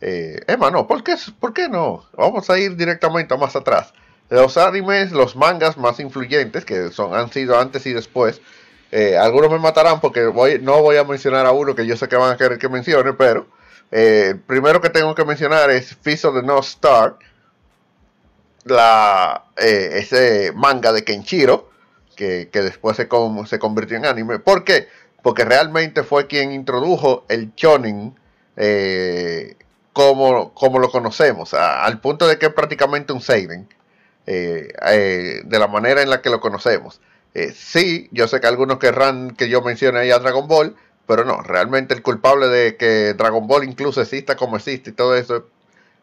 Emma, 0.01 0.71
no, 0.71 0.89
¿por 0.89 1.05
qué, 1.05 1.15
¿por 1.39 1.53
qué 1.53 1.69
no? 1.69 2.05
Vamos 2.17 2.51
a 2.51 2.59
ir 2.59 2.75
directamente 2.75 3.37
más 3.37 3.55
atrás. 3.55 3.93
Los 4.31 4.57
animes, 4.57 5.13
los 5.13 5.37
mangas 5.37 5.77
más 5.77 6.01
influyentes, 6.01 6.65
que 6.65 6.91
son, 6.91 7.15
han 7.15 7.31
sido 7.31 7.57
antes 7.57 7.87
y 7.87 7.93
después, 7.93 8.41
algunos 9.21 9.51
me 9.51 9.61
matarán 9.61 10.01
porque 10.01 10.23
no 10.61 10.83
voy 10.83 10.97
a 10.97 11.05
mencionar 11.05 11.47
a 11.47 11.53
uno 11.53 11.77
que 11.77 11.87
yo 11.87 11.97
sé 11.97 12.09
que 12.09 12.17
van 12.17 12.33
a 12.33 12.37
querer 12.37 12.59
que 12.59 12.69
mencione, 12.69 13.13
pero 13.13 13.47
eh, 13.95 14.37
primero 14.47 14.81
que 14.81 14.89
tengo 14.89 15.15
que 15.15 15.25
mencionar 15.27 15.71
es 15.71 15.95
Fist 16.01 16.25
of 16.25 16.35
the 16.35 16.43
North 16.43 16.65
Star, 16.65 17.19
la, 18.65 19.45
eh, 19.57 19.91
ese 19.95 20.53
manga 20.55 20.93
de 20.93 21.05
Kenshiro, 21.05 21.71
que, 22.17 22.49
después 22.53 22.97
se, 22.97 23.09
se, 23.47 23.59
convirtió 23.59 23.97
en 23.97 24.07
anime. 24.07 24.39
¿Por 24.39 24.63
qué? 24.63 24.87
Porque 25.23 25.45
realmente 25.45 26.05
fue 26.05 26.29
quien 26.29 26.53
introdujo 26.53 27.25
el 27.29 27.53
shonen 27.57 28.15
eh, 28.57 29.57
como, 29.93 30.55
como, 30.55 30.79
lo 30.79 30.91
conocemos, 30.91 31.53
al 31.55 32.01
punto 32.01 32.29
de 32.29 32.39
que 32.39 32.47
es 32.47 32.53
prácticamente 32.53 33.13
un 33.13 33.21
seinen, 33.21 33.69
de 34.25 35.45
la 35.59 35.67
manera 35.67 36.01
en 36.01 36.11
la 36.11 36.23
que 36.23 36.31
lo 36.31 36.41
conocemos. 36.41 37.01
sí, 37.55 38.09
yo 38.13 38.29
sé 38.29 38.41
que 38.41 38.47
algunos 38.47 38.79
querrán 38.79 39.33
que 39.33 39.49
yo 39.49 39.61
mencione 39.63 39.99
ahí 39.99 40.11
a 40.13 40.21
Dragon 40.21 40.47
Ball, 40.47 40.77
pero 41.07 41.25
no, 41.25 41.43
realmente 41.43 41.95
el 41.95 42.03
culpable 42.03 42.49
de 42.49 42.77
que 42.77 43.15
Dragon 43.15 43.47
Ball 43.47 43.65
incluso 43.65 44.01
exista 44.01 44.37
como 44.37 44.57
existe 44.57 44.91
y 44.91 44.93
todo 44.93 45.17
eso 45.17 45.37
es 45.37 45.43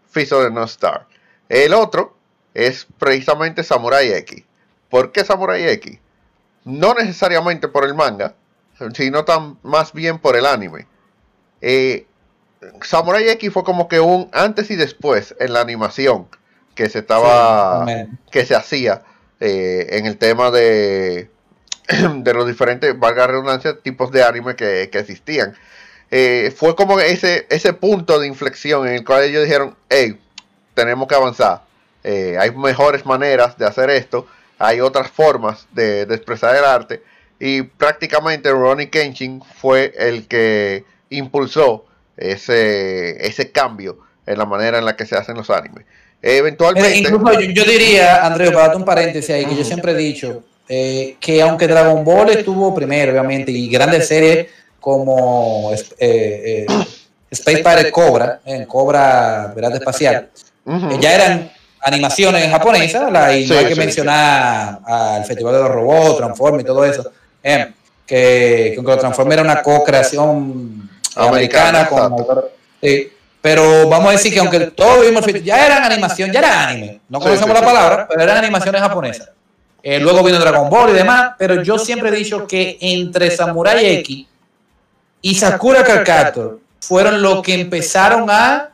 Fiso 0.09 0.43
de 0.43 0.51
No 0.51 0.63
Star. 0.65 1.07
El 1.47 1.73
otro 1.73 2.18
es 2.53 2.87
precisamente 2.97 3.63
Samurai 3.63 4.11
X. 4.13 4.43
¿Por 4.89 5.11
qué 5.11 5.23
Samurai 5.23 5.67
X? 5.69 5.99
No 6.65 6.93
necesariamente 6.93 7.67
por 7.67 7.85
el 7.85 7.93
manga, 7.93 8.35
sino 8.93 9.25
tan, 9.25 9.57
más 9.63 9.93
bien 9.93 10.19
por 10.19 10.35
el 10.35 10.45
anime. 10.45 10.87
Eh, 11.61 12.05
Samurai 12.81 13.29
X 13.29 13.51
fue 13.53 13.63
como 13.63 13.87
que 13.87 13.99
un 13.99 14.29
antes 14.33 14.69
y 14.71 14.75
después 14.75 15.35
en 15.39 15.53
la 15.53 15.61
animación 15.61 16.27
que 16.75 16.89
se 16.89 16.99
estaba 16.99 17.85
que 18.31 18.45
se 18.45 18.55
hacía 18.55 19.03
eh, 19.39 19.87
en 19.91 20.05
el 20.05 20.17
tema 20.17 20.51
de 20.51 21.29
de 22.17 22.33
los 22.33 22.47
diferentes, 22.47 22.97
valga 22.97 23.21
la 23.21 23.27
redundancia, 23.27 23.79
tipos 23.79 24.11
de 24.11 24.23
anime 24.23 24.55
que, 24.55 24.83
existían. 24.83 25.55
Eh, 26.11 26.53
fue 26.55 26.75
como 26.75 26.99
ese, 26.99 27.47
ese 27.49 27.73
punto 27.73 28.19
de 28.19 28.27
inflexión 28.27 28.87
en 28.87 28.95
el 28.95 29.05
cual 29.05 29.23
ellos 29.23 29.43
dijeron, 29.43 29.75
hey, 29.89 30.19
tenemos 30.73 31.07
que 31.07 31.15
avanzar. 31.15 31.63
Eh, 32.11 32.37
hay 32.39 32.49
mejores 32.55 33.05
maneras 33.05 33.55
de 33.55 33.67
hacer 33.67 33.91
esto, 33.91 34.25
hay 34.57 34.81
otras 34.81 35.11
formas 35.11 35.67
de, 35.73 36.01
expresar 36.01 36.55
el 36.55 36.65
arte. 36.65 37.03
Y 37.39 37.61
prácticamente 37.61 38.51
Ronnie 38.51 38.89
Kenshin 38.89 39.43
fue 39.61 39.93
el 39.95 40.27
que 40.27 40.85
impulsó 41.11 41.85
ese, 42.17 43.23
ese 43.27 43.51
cambio 43.51 43.99
en 44.25 44.39
la 44.39 44.45
manera 44.45 44.79
en 44.79 44.85
la 44.85 44.95
que 44.95 45.05
se 45.05 45.15
hacen 45.15 45.35
los 45.35 45.51
animes. 45.51 45.85
eventualmente. 46.23 47.11
yo, 47.53 47.63
diría, 47.63 48.25
Andrés, 48.25 48.49
para 48.49 48.63
darte 48.63 48.77
un 48.77 48.85
paréntesis 48.85 49.29
ahí, 49.29 49.45
que 49.45 49.55
yo 49.55 49.63
siempre 49.63 49.91
he 49.91 49.95
dicho 49.95 50.43
eh, 50.67 51.15
que 51.19 51.43
aunque 51.43 51.67
Dragon 51.67 52.03
Ball 52.03 52.31
estuvo 52.31 52.73
primero, 52.73 53.11
obviamente, 53.11 53.51
y 53.51 53.69
grandes 53.69 54.07
series 54.07 54.47
como 54.79 55.71
eh, 55.73 55.85
eh, 55.99 56.65
Space 57.29 57.59
Pirate 57.59 57.91
Cobra, 57.91 58.41
en 58.45 58.65
Cobra 58.65 59.53
Verás 59.55 59.75
Espacial, 59.75 60.31
ya 60.99 61.13
eran 61.13 61.51
animaciones 61.81 62.49
japonesas, 62.49 63.11
la, 63.11 63.35
y 63.35 63.47
no 63.47 63.57
hay 63.57 63.65
que 63.65 63.75
mencionar 63.75 64.79
al 64.85 65.25
Festival 65.25 65.53
de 65.53 65.59
los 65.59 65.69
Robots, 65.69 66.17
Transform 66.17 66.59
y 66.59 66.63
todo 66.63 66.85
eso, 66.85 67.11
que, 67.41 67.73
que 68.05 68.73
aunque 68.77 68.97
Transform 68.97 69.31
era 69.31 69.41
una 69.41 69.61
co-creación 69.61 70.89
americana, 71.15 71.89
pero 73.41 73.87
vamos 73.87 74.09
a 74.09 74.11
decir 74.11 74.33
que 74.33 74.39
aunque 74.39 74.59
todo 74.71 75.01
vimos 75.01 75.25
ya 75.43 75.65
eran 75.65 75.83
animación, 75.83 76.31
ya 76.31 76.39
era 76.39 76.67
anime, 76.67 76.99
no 77.07 77.19
conocemos 77.19 77.53
la 77.53 77.65
palabra, 77.65 78.07
pero 78.09 78.21
eran 78.21 78.37
animaciones 78.37 78.81
japonesas. 78.81 79.29
Eh, 79.81 79.99
luego 79.99 80.23
vino 80.23 80.37
Dragon 80.39 80.69
Ball 80.69 80.89
y 80.89 80.93
demás, 80.93 81.33
pero 81.37 81.63
yo 81.63 81.79
siempre 81.79 82.09
he 82.09 82.11
dicho 82.11 82.45
que 82.45 82.77
entre 82.81 83.31
Samurai 83.31 83.85
X 83.99 84.25
y 85.21 85.35
Sakura 85.35 85.83
Carcator 85.83 86.59
fueron 86.81 87.21
los 87.21 87.41
que 87.41 87.53
empezaron 87.53 88.29
a 88.29 88.71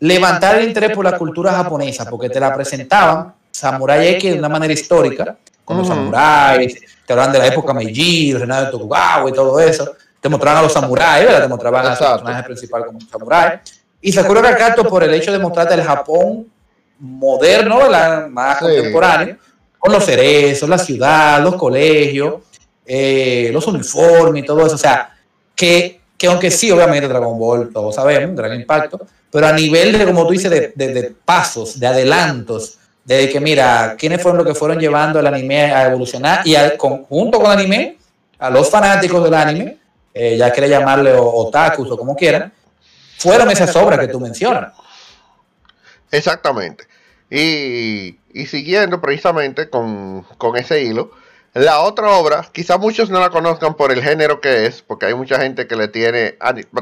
levantar 0.00 0.58
el 0.58 0.68
interés 0.68 0.90
por 0.90 1.04
la 1.04 1.18
cultura 1.18 1.52
japonesa, 1.52 2.08
porque 2.08 2.28
te 2.28 2.40
la 2.40 2.54
presentaban 2.54 3.34
Samurai 3.50 4.08
X 4.08 4.32
de 4.32 4.38
una 4.38 4.48
manera 4.48 4.72
histórica, 4.72 5.36
con 5.64 5.78
los 5.78 5.88
samuráis, 5.88 6.80
te 7.04 7.12
hablan 7.12 7.32
de 7.32 7.38
la 7.38 7.46
época 7.46 7.72
Meiji, 7.72 8.34
Renato 8.34 8.66
de 8.66 8.70
Tokugawa 8.72 9.28
y 9.28 9.32
todo 9.32 9.58
eso, 9.60 9.94
te 10.20 10.28
mostraban 10.28 10.58
a 10.58 10.62
los 10.62 10.72
samuráis, 10.72 11.26
te 11.26 11.48
mostraban 11.48 11.86
a 11.86 11.90
los 11.90 11.98
personajes 11.98 12.44
principal 12.44 12.86
como 12.86 13.00
samurái, 13.00 13.60
y 14.00 14.12
Sakura 14.12 14.42
Carcator 14.42 14.88
por 14.88 15.02
el 15.02 15.14
hecho 15.14 15.32
de 15.32 15.38
mostrarte 15.38 15.74
el 15.74 15.82
Japón 15.82 16.46
moderno, 16.98 17.80
más 18.30 18.58
contemporáneo, 18.58 19.36
con 19.78 19.92
los 19.92 20.04
cerezos, 20.04 20.68
la 20.68 20.78
ciudad, 20.78 21.42
los 21.42 21.56
colegios, 21.56 22.34
eh, 22.84 23.50
los 23.52 23.66
uniformes 23.66 24.42
y 24.42 24.46
todo 24.46 24.64
eso. 24.66 24.74
O 24.74 24.78
sea, 24.78 25.14
que, 25.54 26.00
que 26.16 26.26
aunque 26.26 26.50
sí, 26.50 26.70
obviamente 26.70 27.08
Dragon 27.08 27.38
Ball, 27.38 27.70
todos 27.72 27.94
sabemos, 27.94 28.30
un 28.30 28.36
gran 28.36 28.54
impacto, 28.54 29.06
pero 29.36 29.48
a 29.48 29.52
nivel 29.52 29.92
de, 29.92 30.06
como 30.06 30.26
tú 30.26 30.32
dices, 30.32 30.50
de, 30.50 30.72
de, 30.74 31.14
pasos, 31.22 31.78
de 31.78 31.86
adelantos, 31.86 32.78
de 33.04 33.28
que 33.28 33.38
mira, 33.38 33.94
quiénes 33.98 34.22
fueron 34.22 34.38
los 34.38 34.46
que 34.46 34.58
fueron 34.58 34.78
llevando 34.78 35.20
el 35.20 35.26
anime 35.26 35.74
a 35.74 35.88
evolucionar 35.88 36.40
y 36.46 36.54
al 36.54 36.78
conjunto 36.78 37.38
con 37.38 37.52
el 37.52 37.58
anime, 37.58 37.98
a 38.38 38.48
los 38.48 38.70
fanáticos 38.70 39.22
del 39.22 39.34
anime, 39.34 39.76
eh, 40.14 40.38
ya 40.38 40.50
quiere 40.50 40.70
llamarle 40.70 41.12
otakus 41.12 41.90
o 41.90 41.98
como 41.98 42.16
quieran, 42.16 42.50
fueron 43.18 43.50
esas 43.50 43.76
obras 43.76 43.98
que 43.98 44.08
tú 44.08 44.18
mencionas. 44.18 44.72
Exactamente. 46.10 46.84
Y, 47.28 48.16
siguiendo 48.46 49.02
precisamente 49.02 49.68
con, 49.68 50.24
ese 50.56 50.82
hilo, 50.82 51.10
la 51.56 51.80
otra 51.80 52.10
obra, 52.10 52.46
quizá 52.52 52.76
muchos 52.76 53.08
no 53.08 53.18
la 53.18 53.30
conozcan 53.30 53.74
por 53.74 53.90
el 53.90 54.02
género 54.02 54.42
que 54.42 54.66
es, 54.66 54.82
porque 54.82 55.06
hay 55.06 55.14
mucha 55.14 55.40
gente 55.40 55.66
que 55.66 55.74
le 55.74 55.88
tiene 55.88 56.36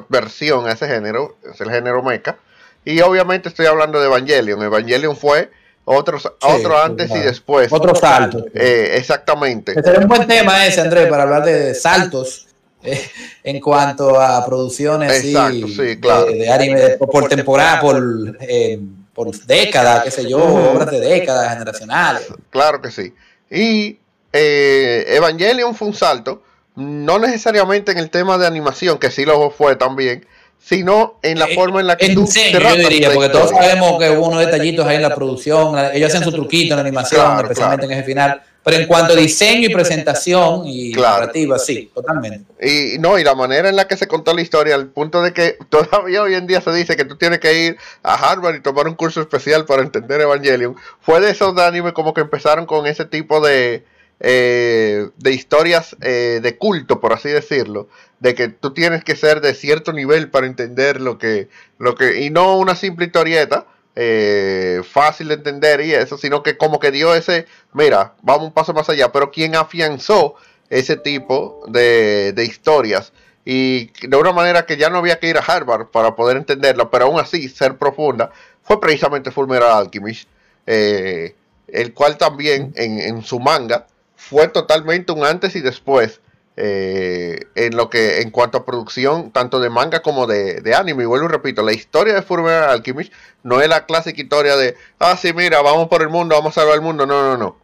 versión 0.09 0.67
a 0.67 0.73
ese 0.73 0.89
género, 0.89 1.37
es 1.49 1.61
el 1.61 1.71
género 1.71 2.03
mecha. 2.03 2.39
Y 2.85 3.01
obviamente 3.01 3.49
estoy 3.49 3.67
hablando 3.67 4.01
de 4.01 4.07
Evangelion. 4.07 4.61
Evangelion 4.63 5.17
fue 5.17 5.49
otro, 5.85 6.19
otro 6.43 6.83
antes 6.83 7.09
y 7.11 7.21
después. 7.21 7.73
Otro 7.73 7.95
salto. 7.95 8.47
Eh, 8.53 8.97
exactamente. 8.97 9.75
Sería 9.75 10.01
un 10.01 10.09
buen 10.09 10.27
tema 10.27 10.67
ese, 10.67 10.81
Andrés, 10.81 11.07
para 11.07 11.23
hablar 11.23 11.45
de 11.45 11.73
saltos 11.75 12.49
eh, 12.83 13.01
en 13.45 13.61
cuanto 13.61 14.21
a 14.21 14.45
producciones 14.45 15.25
Exacto, 15.25 15.69
sí, 15.69 16.01
claro. 16.01 16.27
de, 16.27 16.51
anime 16.51 16.81
por 16.99 17.29
temporada, 17.29 17.81
por, 17.81 18.03
eh, 18.41 18.81
por 19.15 19.31
décadas, 19.47 20.03
qué 20.03 20.11
sé 20.11 20.29
yo, 20.29 20.39
obras 20.39 20.91
de 20.91 20.99
décadas 20.99 21.53
generacionales. 21.53 22.27
Claro 22.51 22.83
que 22.83 22.91
sí. 22.91 23.15
Y 23.51 24.01
Evangelion 24.37 25.75
fue 25.75 25.89
un 25.89 25.95
salto, 25.95 26.43
no 26.77 27.19
necesariamente 27.19 27.93
en 27.93 27.99
el 27.99 28.11
tema 28.11 28.37
de 28.39 28.47
animación, 28.47 28.99
que 28.99 29.11
sí 29.11 29.25
lo 29.25 29.51
fue 29.51 29.77
también, 29.77 30.27
sino 30.65 31.19
en 31.23 31.39
la 31.39 31.49
forma 31.49 31.81
en 31.81 31.87
la 31.87 31.97
que 31.97 32.15
tú 32.15 32.27
te 32.27 32.53
yo 32.53 32.77
diría, 32.77 33.13
porque 33.13 33.29
todos 33.29 33.51
sabemos 33.51 33.99
que 33.99 34.11
hubo 34.11 34.29
unos 34.29 34.41
detallitos 34.41 34.87
ahí 34.87 34.97
en 34.97 35.03
la 35.03 35.15
producción, 35.15 35.79
ellos 35.93 36.09
hacen 36.11 36.25
su 36.25 36.33
truquito 36.33 36.73
en 36.73 36.79
la 36.79 36.81
animación, 36.81 37.41
especialmente 37.41 37.85
en 37.85 37.93
ese 37.93 38.03
final, 38.03 38.43
pero 38.65 38.79
en 38.79 38.87
cuanto 38.87 39.13
a 39.13 39.17
diseño 39.17 39.69
y 39.69 39.75
presentación 39.75 40.67
y 40.67 40.93
narrativa, 40.93 41.59
sí, 41.59 41.91
totalmente. 41.95 42.47
Y 42.67 42.99
no, 42.99 43.19
y 43.19 43.25
la 43.25 43.35
manera 43.35 43.69
en 43.69 43.77
la 43.77 43.87
que 43.87 43.99
se 43.99 44.09
contó 44.09 44.33
la 44.33 44.41
historia, 44.41 44.75
al 44.75 44.87
punto 44.87 45.21
de 45.21 45.35
que 45.35 45.59
todavía 45.69 46.23
hoy 46.23 46.35
en 46.35 46.47
día 46.47 46.63
se 46.63 46.73
dice 46.73 46.97
que 46.97 47.05
tú 47.05 47.17
tienes 47.17 47.41
que 47.41 47.67
ir 47.67 47.77
a 48.03 48.15
Harvard 48.15 48.55
y 48.55 48.63
tomar 48.63 48.89
un 48.89 48.95
curso 48.95 49.21
especial 49.21 49.67
para 49.67 49.83
entender 49.83 50.23
Evangelion, 50.23 50.77
fue 51.03 51.21
de 51.21 51.31
esos 51.31 51.57
animes 51.59 51.93
como 51.93 52.15
que 52.15 52.23
empezaron 52.23 52.65
con 52.65 52.87
ese 52.87 53.05
tipo 53.05 53.47
de 53.47 53.85
eh, 54.27 55.11
de 55.19 55.33
historias 55.33 55.95
eh, 56.01 56.41
de 56.43 56.57
culto, 56.57 56.99
por 56.99 57.13
así 57.13 57.29
decirlo, 57.29 57.91
de 58.21 58.35
que 58.35 58.49
tú 58.49 58.73
tienes 58.73 59.05
que 59.05 59.17
ser 59.17 59.43
de 59.43 59.53
cierto 59.53 59.93
nivel 59.93 60.31
para 60.31 60.47
entender 60.47 60.99
lo 60.99 61.19
que, 61.19 61.51
lo 61.77 61.95
que, 61.95 62.23
y 62.23 62.31
no 62.31 62.57
una 62.57 62.75
simple 62.75 63.05
historieta, 63.05 63.67
eh, 63.97 64.81
fácil 64.83 65.29
de 65.29 65.35
entender 65.35 65.83
y 65.83 65.93
eso, 65.93 66.17
sino 66.17 66.43
que 66.43 66.57
como 66.57 66.81
que 66.81 66.91
dio 66.91 67.15
ese, 67.15 67.45
mira, 67.75 68.15
vamos 68.23 68.47
un 68.47 68.55
paso 68.55 68.73
más 68.73 68.89
allá, 68.89 69.13
pero 69.13 69.31
quien 69.31 69.57
afianzó 69.57 70.37
ese 70.71 70.97
tipo 70.97 71.63
de, 71.69 72.33
de 72.33 72.45
historias 72.47 73.13
y 73.45 73.91
de 74.09 74.17
una 74.17 74.33
manera 74.33 74.65
que 74.65 74.79
ya 74.79 74.89
no 74.89 74.97
había 74.97 75.21
que 75.21 75.29
ir 75.29 75.37
a 75.37 75.43
Harvard 75.43 75.89
para 75.89 76.17
poder 76.17 76.39
entenderlo, 76.39 76.91
pero 76.91 77.05
aún 77.05 77.21
así 77.21 77.47
ser 77.51 77.77
profunda, 77.77 78.31
fue 78.63 78.81
precisamente 78.81 79.31
Fullmetal 79.31 79.71
Alchemist, 79.71 80.31
el 80.65 81.93
cual 81.93 82.17
también 82.17 82.73
en, 82.75 83.01
en 83.01 83.23
su 83.23 83.39
manga 83.39 83.87
fue 84.29 84.49
totalmente 84.49 85.13
un 85.13 85.25
antes 85.25 85.55
y 85.55 85.61
después 85.61 86.21
eh, 86.57 87.41
en 87.57 87.77
lo 87.77 87.91
que 87.91 88.21
en 88.23 88.31
cuanto 88.31 88.59
a 88.59 88.65
producción 88.65 89.33
tanto 89.33 89.61
de 89.61 89.71
manga 89.71 90.01
como 90.01 90.27
de, 90.27 90.75
anime. 90.75 91.03
Y 91.03 91.07
vuelvo 91.07 91.27
y 91.27 91.29
repito 91.29 91.63
la 91.63 91.73
historia 91.73 92.15
de 92.15 92.23
Fullmetal 92.23 92.71
Alchemist 92.71 93.13
no 93.43 93.61
es 93.61 93.69
la 93.69 93.85
clásica 93.87 94.23
historia 94.23 94.57
de 94.57 94.77
ah 94.99 95.17
sí 95.17 95.33
mira 95.33 95.61
vamos 95.63 95.89
por 95.89 96.01
el 96.03 96.09
mundo 96.09 96.37
vamos 96.37 96.57
a 96.57 96.61
salvar 96.61 96.77
el 96.77 96.83
mundo 96.83 97.07
no 97.07 97.23
no 97.23 97.37
no. 97.37 97.57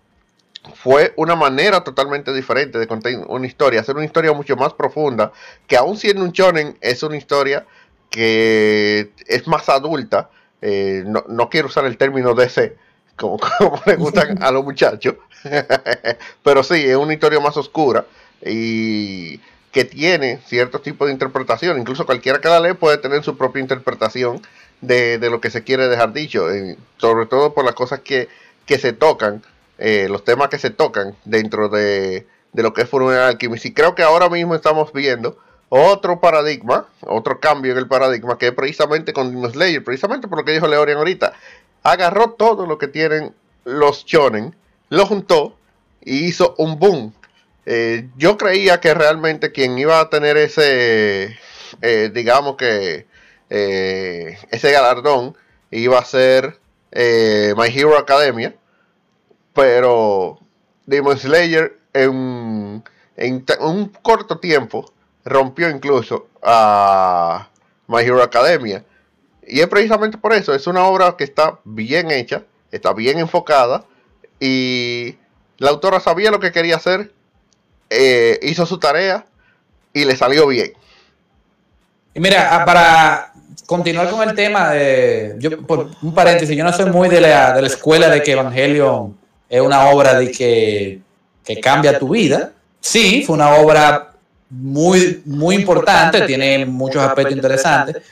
Fue 0.75 1.15
una 1.17 1.35
manera 1.35 1.83
totalmente 1.83 2.33
diferente 2.35 2.79
de 2.79 2.87
contar 2.87 3.13
una 3.29 3.47
historia 3.47 3.81
hacer 3.81 3.97
una 3.97 4.05
historia 4.05 4.33
mucho 4.35 4.57
más 4.57 4.75
profunda 4.75 5.33
que 5.67 5.77
aún 5.77 5.97
siendo 5.97 6.23
un 6.23 6.33
shonen 6.33 6.77
es 6.83 7.03
una 7.03 7.17
historia 7.17 7.67
que 8.11 9.13
es 9.27 9.47
más 9.47 9.69
adulta. 9.69 10.31
Eh, 10.63 11.05
no, 11.07 11.25
no 11.29 11.49
quiero 11.49 11.69
usar 11.69 11.87
el 11.87 11.97
término 11.97 12.35
de 12.35 12.51
ese 13.21 13.59
como, 13.59 13.83
le 13.87 13.97
gustan 13.97 14.43
a 14.43 14.51
los 14.51 14.65
muchachos. 14.65 15.17
Pero 16.43 16.63
sí, 16.63 16.85
es 16.87 16.97
una 16.97 17.13
historia 17.13 17.41
más 17.41 17.57
oscura 17.57 18.05
y 18.45 19.39
que 19.73 19.85
tiene 19.85 20.39
cierto 20.47 20.81
tipo 20.81 21.07
de 21.07 21.13
interpretación. 21.13 21.79
Incluso 21.79 22.07
cualquiera 22.07 22.41
que 22.41 22.49
la 22.49 22.61
lee 22.61 22.75
puede 22.75 22.99
tener 22.99 23.23
su 23.23 23.37
propia 23.37 23.61
interpretación 23.61 24.43
de, 24.81 25.19
lo 25.31 25.41
que 25.41 25.51
se 25.51 25.63
quiere 25.63 25.89
dejar 25.89 26.13
dicho, 26.13 26.51
eh, 26.51 26.77
sobre 26.97 27.27
todo 27.27 27.55
por 27.55 27.65
las 27.65 27.75
cosas 27.75 28.01
que, 28.01 28.29
se 28.67 28.93
tocan, 28.93 29.43
eh, 29.79 30.07
los 30.09 30.25
temas 30.25 30.49
que 30.49 30.59
se 30.59 30.71
tocan 30.71 31.17
dentro 31.25 31.69
de, 31.69 32.27
lo 32.53 32.73
que 32.73 32.83
es 32.83 32.89
Fullmetal 32.89 33.31
Alchemist. 33.31 33.67
Y 33.67 33.75
creo 33.75 33.95
que 33.95 34.03
ahora 34.03 34.29
mismo 34.29 34.55
estamos 34.55 34.93
viendo 34.93 35.39
otro 35.69 36.21
paradigma, 36.21 36.87
otro 37.03 37.39
cambio 37.39 37.73
en 37.73 37.79
el 37.79 37.87
paradigma, 37.87 38.39
que 38.39 38.49
es 38.49 38.53
precisamente 38.53 39.13
con 39.13 39.31
Demon 39.31 39.53
Slayer, 39.53 39.85
precisamente 39.85 40.27
por 40.27 40.39
lo 40.39 40.45
que 40.45 40.53
dijo 40.53 40.67
Leorian 40.67 40.99
ahorita 40.99 41.33
agarró 41.83 42.31
todo 42.33 42.67
lo 42.67 42.79
que 42.79 42.89
tienen 42.89 43.35
los 43.65 44.05
shonen, 44.05 44.55
lo 44.89 45.07
juntó 45.07 45.57
y 46.01 46.27
hizo 46.27 46.55
un 46.59 46.79
boom. 46.79 47.13
Eh, 47.67 48.09
yo 48.17 48.37
creía 48.37 48.81
que 48.81 48.95
realmente 48.95 49.53
quien 49.53 49.79
iba 49.79 50.01
a 50.01 50.11
tener 50.11 50.37
ese, 50.37 51.37
eh, 51.83 52.11
digamos 52.13 52.57
que, 52.57 53.07
eh, 53.51 54.39
ese 54.51 54.73
galardón 54.73 55.37
iba 55.71 55.99
a 55.99 56.05
ser 56.05 56.59
My 56.93 57.69
Hero 57.69 57.97
Academia, 57.99 58.55
pero 59.55 60.39
Demon 60.87 61.19
Slayer 61.19 61.79
en, 61.93 62.83
en 63.17 63.45
un 63.61 63.89
corto 64.03 64.39
tiempo 64.39 64.93
rompió 65.25 65.69
incluso 65.71 66.29
a 66.43 67.49
My 67.87 68.03
Hero 68.03 68.23
Academia. 68.23 68.85
Y 69.47 69.61
es 69.61 69.67
precisamente 69.69 70.19
por 70.19 70.33
eso, 70.33 70.55
es 70.55 70.67
una 70.67 70.85
obra 70.87 71.17
que 71.17 71.25
está 71.25 71.59
bien 71.65 72.11
hecha, 72.11 72.43
está 72.71 72.93
bien 72.93 73.19
enfocada 73.19 73.85
y 74.39 75.17
la 75.59 75.71
autora 75.71 76.01
sabía 76.01 76.31
lo 76.31 76.41
que 76.41 76.53
quería 76.53 76.77
hacer, 76.77 77.13
eh, 77.91 78.39
hizo 78.43 78.65
su 78.67 78.79
tarea 78.79 79.27
y 79.93 80.05
le 80.05 80.17
salió 80.17 80.47
bien. 80.47 80.73
Y 82.15 82.21
mira, 82.21 82.49
ah, 82.55 82.65
para 82.65 83.33
continuar 83.67 84.11
con 84.11 84.29
el 84.29 84.35
tema, 84.35 84.71
de, 84.71 85.37
yo, 85.39 85.61
por 85.63 85.91
un 86.03 86.15
paréntesis, 86.15 86.57
yo 86.57 86.65
no 86.65 86.73
soy 86.73 86.91
muy 86.91 87.09
de 87.09 87.21
la, 87.21 87.53
de 87.53 87.63
la 87.63 87.69
escuela 87.69 88.09
de 88.09 88.23
que 88.23 88.33
Evangelion 88.33 89.17
es 89.49 89.61
una 89.61 89.91
obra 89.91 90.19
de 90.19 90.31
que, 90.31 91.01
que 91.45 91.61
cambia 91.61 91.99
tu 91.99 92.09
vida. 92.09 92.53
Sí, 92.81 93.23
fue 93.27 93.35
una 93.35 93.55
obra 93.57 94.13
muy, 94.49 95.23
muy 95.25 95.55
importante, 95.55 96.23
tiene 96.23 96.67
muchos 96.67 97.03
aspectos 97.03 97.37
interesantes, 97.37 98.03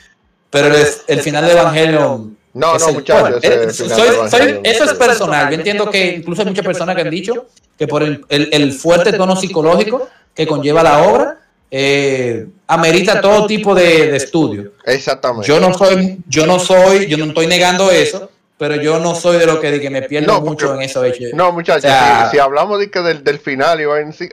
pero 0.49 0.75
el, 1.07 1.19
final 1.21 1.45
de 1.45 1.51
Evangelion. 1.51 2.37
No, 2.53 2.77
no, 2.77 2.91
muchachos. 2.93 3.43
eso 3.43 4.83
es 4.83 4.93
personal. 4.93 5.49
Yo 5.49 5.55
entiendo 5.55 5.89
que 5.89 6.15
incluso 6.17 6.41
hay 6.41 6.47
muchas 6.47 6.65
personas 6.65 6.95
que 6.95 7.01
han 7.01 7.09
dicho 7.09 7.47
que 7.77 7.87
por 7.87 8.03
el, 8.03 8.73
fuerte 8.73 9.13
tono 9.13 9.35
psicológico 9.35 10.09
que 10.33 10.47
conlleva 10.47 10.83
la 10.83 11.03
obra, 11.03 11.37
eh, 11.71 12.47
amerita 12.67 13.21
todo 13.21 13.45
tipo 13.45 13.75
de, 13.75 14.15
estudio. 14.15 14.73
Exactamente. 14.85 15.47
Yo 15.47 15.59
no 15.59 15.73
soy, 15.73 16.17
yo 16.27 16.45
no 16.45 16.59
soy, 16.59 17.07
yo 17.07 17.17
no 17.17 17.25
estoy 17.25 17.47
negando 17.47 17.91
eso, 17.91 18.31
pero 18.57 18.75
yo 18.75 18.99
no 18.99 19.15
soy 19.15 19.37
de 19.37 19.45
lo 19.45 19.59
que, 19.61 19.71
de 19.71 19.79
que 19.79 19.89
me 19.89 20.01
pierdo 20.01 20.41
mucho 20.41 20.75
en 20.75 20.81
eso. 20.81 21.03
No, 21.33 21.51
muchachos, 21.51 21.91
si, 22.31 22.39
hablamos 22.39 22.79
de 22.79 22.89
que 22.89 22.99
del, 22.99 23.39
final, 23.39 23.79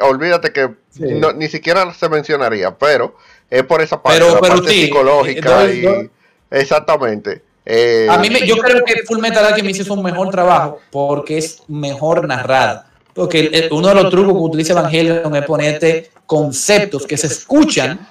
olvídate 0.00 0.52
que 0.52 0.70
ni 0.98 1.48
siquiera 1.48 1.92
se 1.92 2.08
mencionaría, 2.08 2.76
pero 2.76 3.16
es 3.50 3.62
por 3.64 3.80
esa 3.80 4.02
parte, 4.02 4.18
pero, 4.18 4.34
la 4.34 4.40
parte 4.40 4.70
psicológica 4.70 5.72
y 5.72 6.10
exactamente. 6.50 7.42
Eh, 7.64 8.06
a 8.08 8.18
mí 8.18 8.30
me, 8.30 8.46
yo 8.46 8.56
creo 8.58 8.84
que 8.84 9.02
Full 9.04 9.18
Metal 9.18 9.44
Alchemist 9.44 9.80
hizo 9.80 9.94
un 9.94 10.02
mejor 10.02 10.30
trabajo 10.30 10.78
porque 10.90 11.38
es 11.38 11.62
mejor 11.66 12.26
narrada. 12.26 12.90
Porque 13.12 13.68
uno 13.70 13.88
de 13.88 13.94
los 13.94 14.10
trucos 14.10 14.34
que 14.34 14.40
utiliza 14.40 14.72
Evangelion 14.72 15.34
es 15.34 15.44
ponerte 15.46 16.10
conceptos 16.26 17.06
que 17.06 17.16
se 17.16 17.28
escuchan 17.28 18.06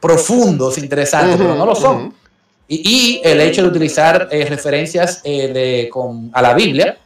profundos, 0.00 0.78
interesantes, 0.78 1.36
pero 1.36 1.54
no 1.54 1.66
lo 1.66 1.74
son. 1.74 2.14
y, 2.66 3.20
el 3.24 3.40
hecho 3.40 3.62
de 3.62 3.68
utilizar 3.68 4.28
eh, 4.30 4.46
referencias 4.46 5.20
eh, 5.24 5.52
de, 5.52 5.88
con, 5.90 6.30
a 6.32 6.40
la 6.40 6.54
Biblia, 6.54 6.96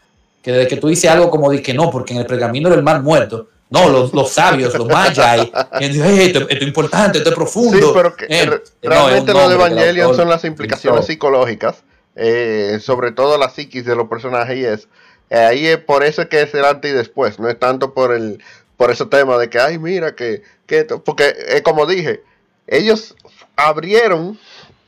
que 0.40 0.52
desde 0.52 0.68
que 0.68 0.76
tú 0.76 0.88
dices 0.88 1.10
algo 1.10 1.30
como 1.30 1.50
de 1.50 1.60
que 1.60 1.74
no, 1.74 1.90
porque 1.90 2.14
en 2.14 2.20
el 2.20 2.26
pergamino 2.26 2.70
del 2.70 2.82
mar 2.82 3.02
muerto, 3.02 3.48
no, 3.72 3.88
los, 3.88 4.12
los 4.12 4.30
sabios, 4.30 4.74
los 4.76 4.86
mayas, 4.86 5.48
esto, 5.80 6.48
es 6.50 6.62
importante, 6.62 7.18
esto 7.18 7.30
es 7.30 7.36
profundo. 7.36 7.78
Sí, 7.78 7.92
pero 7.94 8.14
que, 8.14 8.26
eh, 8.28 8.60
realmente 8.82 9.32
lo 9.32 9.48
de 9.48 9.54
Evangelion 9.54 10.14
son 10.14 10.28
las 10.28 10.44
implicaciones 10.44 11.06
psicológicas, 11.06 11.82
eh, 12.14 12.78
sobre 12.82 13.12
todo 13.12 13.38
la 13.38 13.48
psiquis 13.48 13.86
de 13.86 13.96
los 13.96 14.08
personajes 14.08 14.58
y 14.58 14.64
es. 14.66 14.88
Eh, 15.30 15.38
ahí 15.38 15.66
es 15.66 15.78
por 15.78 16.04
eso 16.04 16.28
que 16.28 16.42
es 16.42 16.52
el 16.52 16.66
antes 16.66 16.90
y 16.90 16.94
después, 16.94 17.38
no 17.38 17.48
es 17.48 17.58
tanto 17.58 17.94
por 17.94 18.12
el 18.12 18.42
por 18.76 18.90
ese 18.90 19.06
tema 19.06 19.38
de 19.38 19.48
que, 19.48 19.58
ay, 19.58 19.78
mira, 19.78 20.14
que, 20.14 20.42
que 20.66 20.84
porque 20.84 21.62
como 21.64 21.86
dije, 21.86 22.22
ellos 22.66 23.16
abrieron 23.56 24.38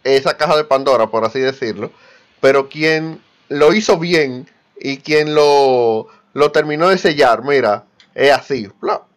esa 0.03 0.37
caja 0.37 0.57
de 0.57 0.65
Pandora, 0.65 1.07
por 1.07 1.25
así 1.25 1.41
decirlo, 1.41 1.91
pero 2.41 2.69
quien 2.69 3.23
lo 3.49 3.73
hizo 3.73 3.99
bien 3.99 4.47
y 4.79 4.99
quien 4.99 5.35
lo, 5.35 6.09
lo 6.35 6.53
terminó 6.53 6.89
de 6.89 6.99
sellar, 6.99 7.43
mira, 7.45 7.85
es 8.15 8.33
así. 8.33 8.69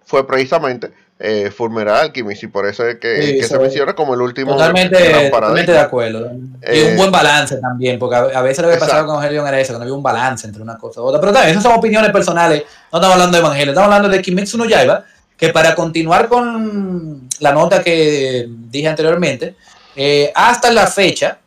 Fue 0.03 0.25
precisamente 0.25 0.91
eh, 1.19 1.51
Alchemist 1.89 2.43
y 2.43 2.47
por 2.47 2.67
eso 2.67 2.85
es 2.87 2.99
que, 2.99 3.43
se 3.43 3.59
menciona 3.59 3.93
como 3.93 4.13
el 4.13 4.21
último. 4.21 4.53
Totalmente, 4.53 4.97
de 4.97 5.79
acuerdo. 5.79 6.31
y 6.31 6.35
un 6.35 6.57
eh, 6.61 6.93
buen 6.95 7.11
balance 7.11 7.57
también, 7.57 7.97
porque 7.97 8.15
a, 8.15 8.41
veces 8.41 8.63
lo 8.63 8.71
que 8.71 8.77
pasaba 8.77 9.05
con 9.05 9.15
Evangelion 9.15 9.47
era 9.47 9.59
eso, 9.59 9.73
que 9.73 9.79
no 9.79 9.83
había 9.83 9.95
un 9.95 10.03
balance 10.03 10.45
entre 10.45 10.61
una 10.61 10.77
cosa 10.77 10.99
y 10.99 11.03
otra. 11.03 11.19
Pero 11.19 11.33
también, 11.33 11.51
esas 11.51 11.63
son 11.63 11.73
opiniones 11.73 12.11
personales. 12.11 12.63
No 12.91 12.99
estamos 12.99 13.13
hablando 13.13 13.37
de 13.37 13.43
Evangelio, 13.43 13.71
estamos 13.71 13.93
hablando 13.93 14.09
de 14.09 14.21
Kimetsu 14.21 14.57
no 14.57 14.65
Yaiba, 14.65 15.05
que 15.35 15.49
para 15.49 15.73
continuar 15.73 16.27
con 16.27 17.27
la 17.39 17.51
nota 17.51 17.83
que 17.83 18.47
dije 18.47 18.87
anteriormente, 18.87 19.55
eh, 19.95 20.31
hasta 20.35 20.71
la 20.71 20.85
fecha, 20.85 21.39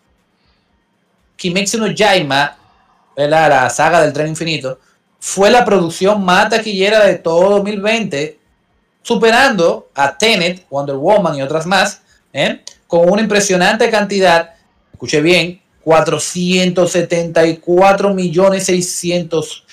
Kimetsu 1.37 1.79
no 1.79 1.87
Yaiba 1.87 2.57
la 3.17 3.71
saga 3.71 4.01
del 4.01 4.13
tren 4.13 4.29
infinito, 4.29 4.79
fue 5.21 5.51
la 5.51 5.65
producción 5.65 6.25
más 6.25 6.49
taquillera 6.49 7.07
de 7.07 7.15
todo 7.17 7.51
2020, 7.51 8.41
superando 9.03 9.89
a 9.95 10.19
Tenet, 10.19 10.67
Wonder 10.71 10.97
Woman 10.97 11.37
y 11.37 11.43
otras 11.43 11.67
más, 11.67 12.01
¿eh? 12.33 12.63
con 12.87 13.07
una 13.09 13.23
impresionante 13.23 13.91
cantidad, 13.91 14.55
escuche 14.93 15.21
bien, 15.21 15.61
474 15.85 18.15
millones 18.15 18.65
600, 18.65 19.67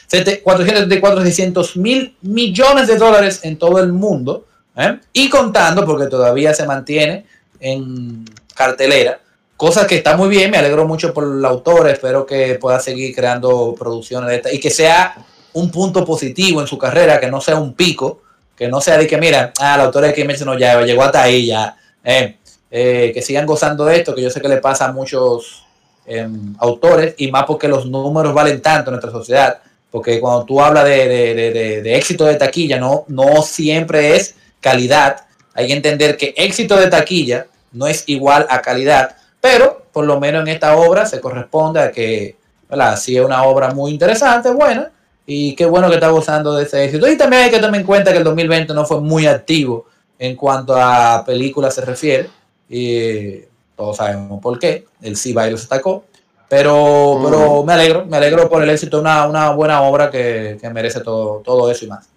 474 0.44 1.24
600 1.24 1.78
mil 1.78 2.16
millones 2.22 2.88
de 2.88 2.98
dólares 2.98 3.40
en 3.44 3.58
todo 3.58 3.80
el 3.80 3.94
mundo, 3.94 4.46
¿eh? 4.76 5.00
y 5.14 5.30
contando, 5.30 5.86
porque 5.86 6.08
todavía 6.08 6.54
se 6.54 6.66
mantiene 6.66 7.26
en 7.60 8.26
cartelera, 8.54 9.22
Cosa 9.58 9.88
que 9.88 9.96
está 9.96 10.16
muy 10.16 10.30
bien, 10.30 10.52
me 10.52 10.60
alegro 10.60 10.88
mucho 10.88 11.12
por 11.12 11.24
el 11.24 11.44
autor, 11.44 11.90
espero 11.90 12.28
que 12.28 12.60
pueda 12.62 12.80
seguir 12.80 13.16
creando 13.16 13.74
producciones 13.74 14.30
de 14.30 14.36
esta 14.36 14.54
y 14.54 14.60
que 14.60 14.70
sea 14.70 15.26
un 15.60 15.72
punto 15.72 16.06
positivo 16.06 16.62
en 16.62 16.68
su 16.68 16.78
carrera, 16.78 17.20
que 17.20 17.30
no 17.30 17.42
sea 17.42 17.56
un 17.58 17.74
pico, 17.74 18.22
que 18.56 18.68
no 18.68 18.82
sea 18.82 18.98
de 18.98 19.08
que, 19.08 19.18
mira, 19.18 19.54
ah, 19.60 19.76
el 19.76 19.82
autor 19.82 20.04
de 20.04 20.14
que 20.14 20.26
mencionó 20.26 20.58
ya 20.58 20.82
llegó 20.82 21.04
hasta 21.04 21.24
ahí, 21.24 21.48
ya, 21.48 21.76
eh, 22.04 22.38
eh, 22.72 23.12
que 23.14 23.22
sigan 23.22 23.46
gozando 23.46 23.86
de 23.86 23.98
esto, 23.98 24.16
que 24.16 24.22
yo 24.22 24.30
sé 24.30 24.42
que 24.42 24.48
le 24.48 24.58
pasa 24.58 24.86
a 24.86 24.92
muchos 24.92 25.64
em, 26.06 26.56
autores 26.60 27.16
y 27.18 27.30
más 27.32 27.46
porque 27.46 27.68
los 27.68 27.86
números 27.86 28.34
valen 28.34 28.62
tanto 28.62 28.90
en 28.90 28.94
nuestra 28.94 29.12
sociedad, 29.12 29.60
porque 29.92 30.20
cuando 30.20 30.46
tú 30.46 30.62
hablas 30.62 30.86
de, 30.86 31.82
de 31.84 31.96
éxito 31.96 32.26
de 32.26 32.36
taquilla, 32.36 32.80
no, 32.80 33.06
no 33.08 33.42
siempre 33.42 34.16
es 34.16 34.36
calidad, 34.62 35.26
hay 35.54 35.68
que 35.68 35.74
entender 35.74 36.18
que 36.18 36.34
éxito 36.38 36.76
de 36.78 36.88
taquilla 36.88 37.48
no 37.72 37.88
es 37.88 38.04
igual 38.08 38.46
a 38.50 38.62
calidad 38.62 39.18
pero 39.42 39.86
por 39.92 40.06
lo 40.06 40.20
menos 40.20 40.42
en 40.42 40.50
esta 40.50 40.76
obra 40.76 41.06
se 41.06 41.22
corresponde 41.22 41.80
a 41.80 41.92
que, 41.92 42.36
¿verdad? 42.70 42.98
Sí 42.98 43.16
es 43.18 43.24
una 43.24 43.44
obra 43.44 43.74
muy 43.74 43.92
interesante, 43.92 44.50
buena, 44.52 44.92
y 45.30 45.56
qué 45.56 45.66
bueno 45.66 45.90
que 45.90 45.96
está 45.96 46.08
gozando 46.08 46.56
de 46.56 46.64
ese 46.64 46.86
éxito. 46.86 47.08
Y 47.08 47.18
también 47.18 47.44
hay 47.44 47.52
que 47.52 47.60
tener 47.60 47.76
en 47.76 47.86
cuenta 47.86 48.14
que 48.14 48.18
el 48.18 48.24
2020 48.24 48.74
no 48.74 48.86
fue 48.86 49.02
muy 49.02 49.28
activo 49.28 49.86
en 50.18 50.36
cuanto 50.36 50.76
a 50.76 51.24
películas 51.26 51.76
se 51.76 51.82
refiere, 51.82 52.30
y 52.70 53.42
todos 53.76 53.98
sabemos 53.98 54.42
por 54.42 54.58
qué, 54.58 54.86
el 55.02 55.16
C-Virus 55.16 55.66
atacó, 55.66 56.06
pero, 56.50 57.22
pero 57.24 57.64
me 57.64 57.74
alegro, 57.74 58.06
me 58.06 58.18
alegro 58.18 58.50
por 58.50 58.64
el 58.64 58.70
éxito 58.70 58.98
de 58.98 59.02
una, 59.02 59.52
buena 59.52 59.82
obra 59.84 60.10
que, 60.10 60.58
merece 60.74 61.02
todo, 61.02 61.42
todo 61.42 61.70
eso 61.70 61.86
y 61.86 61.90
más. 61.90 62.10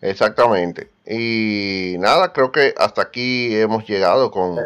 Exactamente. 0.00 0.90
Y 1.04 1.96
nada, 1.98 2.32
creo 2.32 2.50
que 2.50 2.72
hasta 2.78 3.02
aquí 3.02 3.54
hemos 3.56 3.86
llegado 3.86 4.30
con, 4.30 4.56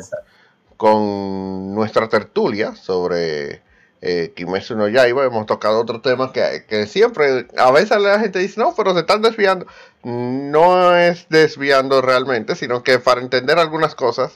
con 0.76 1.74
nuestra 1.74 2.08
tertulia 2.08 2.76
sobre 2.76 3.62
eh, 4.00 4.32
Kimetsu 4.34 4.76
no 4.76 4.88
Yaiba. 4.88 5.24
Hemos 5.24 5.46
tocado 5.46 5.80
otros 5.80 6.02
temas 6.02 6.30
que, 6.32 6.86
siempre, 6.86 7.46
a 7.56 7.70
veces 7.70 8.00
la 8.00 8.18
gente 8.20 8.38
dice, 8.38 8.60
no, 8.60 8.74
pero 8.76 8.94
se 8.94 9.00
están 9.00 9.22
desviando. 9.22 9.66
No 10.02 10.96
es 10.96 11.26
desviando 11.28 12.02
realmente, 12.02 12.54
sino 12.54 12.82
que 12.82 12.98
para 12.98 13.20
entender 13.20 13.58
algunas 13.58 13.94
cosas 13.94 14.32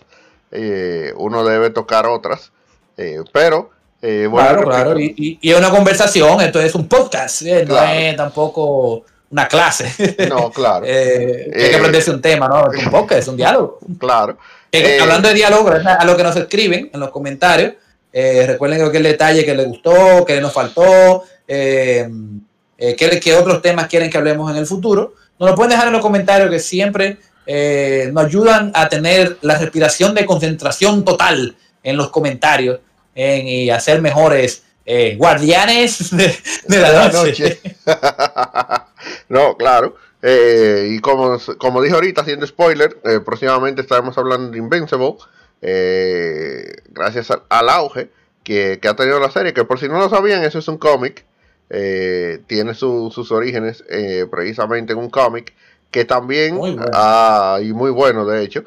eh, 0.51 1.13
uno 1.17 1.45
debe 1.45 1.71
tocar 1.71 2.07
otras. 2.07 2.53
Eh, 2.97 3.21
pero... 3.33 3.71
Eh, 4.03 4.27
claro, 4.33 4.63
claro, 4.63 4.99
y, 4.99 5.39
es 5.43 5.59
una 5.59 5.69
conversación, 5.69 6.41
esto 6.41 6.59
es 6.59 6.75
un 6.75 6.89
podcast, 6.89 7.43
no 7.43 7.83
es 7.83 8.17
tampoco 8.17 9.05
una 9.31 9.47
clase. 9.47 9.93
No, 10.29 10.51
claro. 10.51 10.85
hay 10.89 11.71
que 11.71 11.77
aprenderse 11.77 12.11
un 12.11 12.23
tema, 12.23 12.49
¿no? 12.49 12.73
Es 12.73 12.85
un 12.85 12.91
podcast, 12.91 13.21
es 13.21 13.29
un 13.29 13.37
diálogo. 13.37 13.79
Claro. 13.99 14.39
Eh, 14.73 14.99
hablando 15.01 15.29
de 15.29 15.35
diálogo, 15.35 15.71
a 15.71 16.05
lo 16.05 16.17
que 16.17 16.23
nos 16.23 16.37
escriben 16.37 16.91
en 16.93 17.01
los 17.01 17.11
comentarios, 17.11 17.75
eh, 18.13 18.45
recuerden 18.47 18.91
que 18.91 18.97
el 18.97 19.03
detalle 19.03 19.45
que 19.45 19.55
les 19.55 19.67
gustó, 19.67 20.25
que 20.25 20.41
nos 20.41 20.53
faltó, 20.53 21.25
eh, 21.47 22.09
qué, 22.79 23.35
otros 23.35 23.63
temas 23.63 23.89
quieren 23.89 24.11
que 24.11 24.19
hablemos 24.19 24.51
en 24.51 24.57
el 24.57 24.67
futuro. 24.67 25.15
Nos 25.39 25.51
lo 25.51 25.57
pueden 25.57 25.71
dejar 25.71 25.87
en 25.87 25.93
los 25.93 26.03
comentarios 26.03 26.51
que 26.51 26.59
siempre 26.59 27.19
nos 28.13 28.25
ayudan 28.25 28.71
a 28.75 28.89
tener 28.89 29.39
la 29.41 29.59
respiración 29.59 30.15
de 30.15 30.25
concentración 30.25 31.05
total 31.05 31.57
en 31.83 31.97
los 31.97 32.11
comentarios 32.11 32.81
y 33.15 33.71
hacer 33.71 34.01
mejores 34.03 34.63
guardianes 35.17 36.11
de, 36.67 36.79
la 36.79 37.09
noche. 37.09 37.61
no, 39.29 39.57
claro. 39.57 39.97
Eh, 40.23 40.91
y 40.97 40.99
como, 41.01 41.39
como 41.59 41.81
dije 41.83 41.95
ahorita, 41.95 42.21
haciendo 42.23 42.47
spoiler, 42.47 42.99
eh, 43.05 43.21
próximamente 43.25 43.81
estaremos 43.81 44.17
hablando 44.19 44.51
de 44.51 44.59
Invincible, 44.59 45.15
eh, 45.63 46.77
gracias 46.89 47.31
al, 47.31 47.69
auge 47.69 48.11
que, 48.43 48.81
ha 48.83 48.97
tenido 48.97 49.21
la 49.21 49.31
serie, 49.31 49.53
que 49.53 49.65
por 49.65 49.79
si 49.79 49.89
no 49.89 49.99
lo 49.99 50.09
sabían, 50.09 50.43
eso 50.43 50.59
es 50.59 50.69
un 50.69 50.79
cómic, 50.79 51.25
tiene 51.69 52.75
sus 52.75 53.31
orígenes 53.31 53.85
precisamente 54.29 54.93
en 54.93 54.99
un 54.99 55.09
cómic 55.09 55.55
que 55.93 56.05
también, 56.05 56.59
y 57.63 57.73
muy 57.73 57.91
bueno 57.93 58.27
de 58.27 58.43
hecho, 58.43 58.65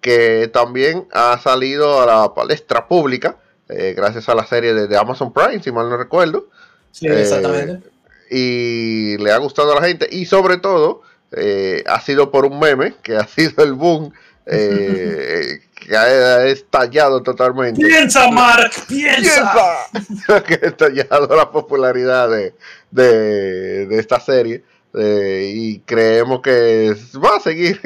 que 0.00 0.48
también 0.50 1.06
ha 1.12 1.38
salido 1.38 2.00
a 2.00 2.06
la 2.06 2.34
palestra 2.34 2.88
pública, 2.88 3.36
gracias 3.68 4.28
a 4.30 4.34
la 4.34 4.46
serie 4.46 4.72
de, 4.72 4.86
de, 4.86 4.96
Amazon 4.96 5.34
Prime, 5.34 5.62
si 5.62 5.70
mal 5.70 5.90
no 5.90 5.98
recuerdo. 5.98 6.48
Sí, 6.92 7.08
exactamente 7.08 7.96
y 8.30 9.16
le 9.18 9.30
ha 9.30 9.38
gustado 9.38 9.72
a 9.72 9.80
la 9.80 9.86
gente 9.86 10.08
y 10.10 10.26
sobre 10.26 10.58
todo 10.58 11.02
eh, 11.32 11.84
ha 11.86 12.00
sido 12.00 12.30
por 12.30 12.44
un 12.44 12.58
meme 12.58 12.94
que 13.02 13.16
ha 13.16 13.26
sido 13.26 13.62
el 13.62 13.74
boom 13.74 14.12
eh, 14.46 15.60
que 15.74 15.96
ha 15.96 16.46
estallado 16.46 17.22
totalmente. 17.22 17.84
Piensa, 17.84 18.30
Mark, 18.30 18.70
piensa. 18.88 19.52
que 20.46 20.54
ha 20.54 20.68
estallado 20.68 21.36
la 21.36 21.50
popularidad 21.50 22.30
de, 22.30 22.54
de, 22.90 23.98
esta 23.98 24.20
serie. 24.20 24.62
Eh, 24.98 25.52
y 25.54 25.78
creemos 25.80 26.40
que 26.40 26.96
va 27.22 27.36
a 27.36 27.40
seguir 27.40 27.78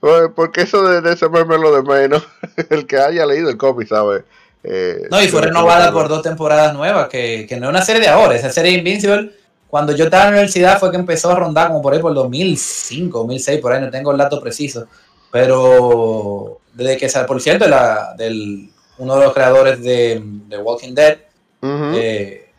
porque 0.36 0.62
eso 0.62 0.82
de, 0.86 1.10
ese 1.10 1.30
meme 1.30 1.56
lo 1.56 1.74
de 1.74 1.82
menos 1.82 2.28
el 2.68 2.86
que 2.86 2.98
haya 2.98 3.24
leído 3.24 3.48
el 3.48 3.56
cómic 3.56 3.88
sabe 3.88 4.22
eh, 4.64 5.08
no, 5.10 5.20
y 5.20 5.28
fue 5.28 5.42
renovada 5.42 5.90
por 5.92 6.08
dos 6.08 6.22
temporadas 6.22 6.72
nuevas, 6.74 7.08
que, 7.08 7.46
no 7.58 7.66
es 7.66 7.70
una 7.70 7.82
serie 7.82 8.00
de 8.00 8.08
ahora, 8.08 8.36
esa 8.36 8.50
serie 8.50 8.72
Invincible, 8.72 9.32
cuando 9.68 9.94
yo 9.94 10.04
estaba 10.04 10.24
en 10.24 10.30
la 10.30 10.36
universidad 10.36 10.78
fue 10.78 10.90
que 10.90 10.98
empezó 10.98 11.30
a 11.30 11.36
rondar 11.36 11.68
como 11.68 11.82
por 11.82 11.92
ahí 11.94 12.00
por 12.00 12.14
2005, 12.14 13.18
2006, 13.18 13.60
por 13.60 13.72
ahí 13.72 13.80
no 13.80 13.90
tengo 13.90 14.12
el 14.12 14.18
dato 14.18 14.40
preciso, 14.40 14.86
pero 15.32 16.60
desde 16.72 16.96
que, 16.96 17.08
por 17.26 17.40
cierto, 17.40 17.66
la, 17.66 18.14
del, 18.16 18.70
uno 18.98 19.16
de 19.16 19.24
los 19.24 19.34
creadores 19.34 19.82
de, 19.82 20.22
de 20.22 20.58
Walking 20.58 20.94
Dead, 20.94 21.18
eh, 21.62 22.50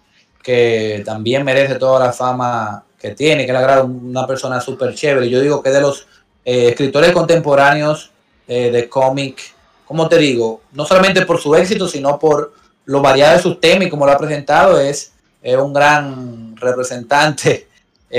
que 0.42 1.02
también 1.06 1.46
merece 1.46 1.76
toda 1.76 2.06
la 2.06 2.12
fama 2.12 2.84
que 3.00 3.12
tiene, 3.12 3.46
que 3.46 3.54
le 3.54 3.60
agrada 3.60 3.84
una 3.84 4.28
persona 4.28 4.60
súper 4.60 4.94
chévere, 4.94 5.30
yo 5.30 5.40
digo 5.40 5.64
que 5.64 5.70
de 5.70 5.80
los 5.80 6.08
eh, 6.44 6.70
escritores 6.70 7.14
contemporáneos 7.14 8.12
de 8.46 8.90
cómic 8.90 9.54
como 9.94 10.10
te 10.10 10.18
digo, 10.18 10.62
no 10.72 10.86
solamente 10.86 11.24
por 11.24 11.40
su 11.40 11.56
éxito, 11.56 11.88
sino 11.88 12.18
por 12.18 12.54
lo 12.86 13.02
variado 13.02 13.38
de 13.38 13.44
sus 13.44 13.60
temas 13.60 13.88
y 13.88 13.90
como 13.92 14.08
lo 14.08 14.12
ha 14.12 14.18
presentado, 14.18 14.80
es, 14.80 15.12
un 15.44 15.72
gran 15.72 16.56
representante 16.56 17.68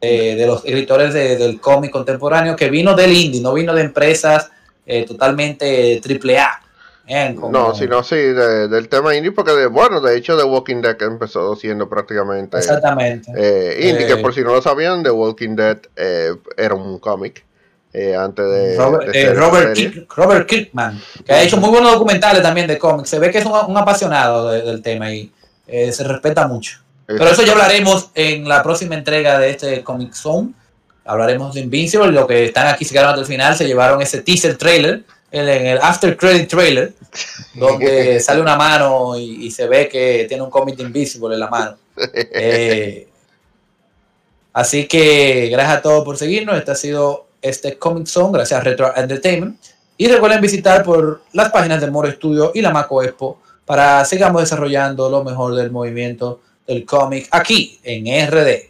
eh, 0.00 0.34
de, 0.36 0.46
los 0.46 0.64
escritores 0.64 1.14
del 1.14 1.60
cómic 1.60 1.90
contemporáneo 1.90 2.56
que 2.56 2.70
vino 2.70 2.94
del 2.94 3.12
indie, 3.12 3.40
no 3.40 3.52
vino 3.54 3.74
de 3.74 3.82
empresas 3.82 4.50
eh, 4.86 5.04
totalmente 5.04 6.00
triple 6.02 6.38
A. 6.38 6.60
¿eh? 7.06 7.34
No, 7.50 7.74
sino 7.74 8.02
sí, 8.02 8.16
del 8.16 8.88
tema 8.88 9.14
indie, 9.14 9.32
porque 9.32 9.52
de, 9.52 9.66
bueno, 9.66 10.00
de 10.00 10.16
hecho 10.16 10.36
The 10.36 10.44
Walking 10.44 10.82
Dead 10.82 11.00
empezó 11.02 11.56
siendo 11.56 11.88
prácticamente 11.88 12.58
Exactamente. 12.58 13.30
indie, 13.80 14.06
que 14.06 14.16
por 14.16 14.34
si 14.34 14.42
no 14.42 14.52
lo 14.52 14.62
sabían, 14.62 15.02
The 15.02 15.10
Walking 15.10 15.56
Dead 15.56 15.78
era 16.56 16.74
un 16.74 16.98
cómic 16.98 17.44
eh, 17.92 18.14
antes 18.14 18.44
de 18.44 18.76
Robert, 18.76 19.14
eh, 19.14 19.32
Robert, 20.14 20.46
Kirkman, 20.46 21.00
que 21.24 21.32
ha 21.32 21.42
hecho 21.42 21.56
muy 21.56 21.70
buenos 21.70 21.92
documentales 21.92 22.42
también 22.42 22.66
de 22.66 22.78
cómics. 22.78 23.08
Se 23.08 23.18
ve 23.18 23.30
que 23.30 23.38
es 23.38 23.46
un, 23.46 23.76
apasionado 23.76 24.50
del 24.50 24.82
tema 24.82 25.10
y 25.10 25.32
eh, 25.66 25.90
se 25.90 26.04
respeta 26.04 26.46
mucho. 26.46 26.80
Pero 27.08 27.30
eso 27.30 27.42
ya 27.42 27.52
hablaremos 27.52 28.10
en 28.14 28.46
la 28.46 28.62
próxima 28.62 28.94
entrega 28.94 29.38
de 29.38 29.48
este 29.48 29.82
Comic 29.82 30.12
Zone. 30.12 30.52
Hablaremos 31.06 31.54
de 31.54 31.60
Invincible. 31.60 32.12
Lo 32.12 32.26
que 32.26 32.44
están 32.44 32.66
aquí 32.66 32.84
se 32.84 32.92
quedaron 32.92 33.12
hasta 33.12 33.22
el 33.22 33.26
final, 33.26 33.56
se 33.56 33.66
llevaron 33.66 34.02
ese 34.02 34.20
teaser 34.20 34.58
trailer, 34.58 35.04
en 35.30 35.48
el 35.48 35.78
after 35.78 36.18
credit 36.18 36.50
trailer, 36.50 36.92
donde 37.54 38.20
sale 38.20 38.42
una 38.42 38.56
mano 38.56 39.18
y, 39.18 39.50
se 39.50 39.66
ve 39.66 39.88
que 39.88 40.26
tiene 40.28 40.42
un 40.42 40.50
cómic 40.50 40.76
de 40.76 40.82
Invincible 40.82 41.32
en 41.32 41.40
la 41.40 41.48
mano. 41.48 41.78
así 44.52 44.86
que 44.86 45.48
gracias 45.50 45.78
a 45.78 45.82
todos 45.82 46.04
por 46.04 46.18
seguirnos. 46.18 46.58
Este 46.58 46.72
ha 46.72 46.74
sido 46.74 47.28
este 47.40 47.78
Comic 47.78 48.06
Zone 48.06 48.34
gracias 48.34 48.60
a 48.60 48.62
Retro 48.62 48.94
Entertainment. 48.94 49.58
Y 49.96 50.08
recuerden 50.08 50.42
visitar 50.42 50.84
por 50.84 51.22
las 51.32 51.50
páginas 51.50 51.80
de 51.80 51.90
Moro 51.90 52.10
Studio 52.12 52.52
y 52.54 52.60
la 52.60 52.70
Maco 52.70 53.02
Expo 53.02 53.40
para 53.64 54.04
sigamos 54.04 54.42
desarrollando 54.42 55.08
lo 55.08 55.24
mejor 55.24 55.54
del 55.54 55.70
movimiento 55.70 56.40
del 56.68 56.84
cómic 56.84 57.26
aquí 57.32 57.80
en 57.82 58.06
RD. 58.30 58.68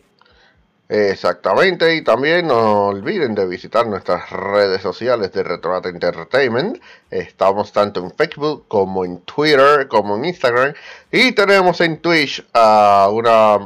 Exactamente, 0.91 1.97
y 1.97 2.03
también 2.03 2.47
no 2.47 2.87
olviden 2.87 3.35
de 3.35 3.47
visitar 3.47 3.87
nuestras 3.87 4.31
redes 4.31 4.81
sociales 4.81 5.31
de 5.33 5.43
Retroat 5.43 5.85
Entertainment. 5.85 6.81
Estamos 7.11 7.73
tanto 7.73 8.01
en 8.01 8.11
Facebook 8.11 8.65
como 8.69 9.05
en 9.05 9.21
Twitter, 9.21 9.87
como 9.89 10.17
en 10.17 10.25
Instagram. 10.25 10.73
Y 11.13 11.33
tenemos 11.33 11.83
en 11.83 11.99
Twitch 11.99 12.43
a 12.55 13.11
una 13.13 13.59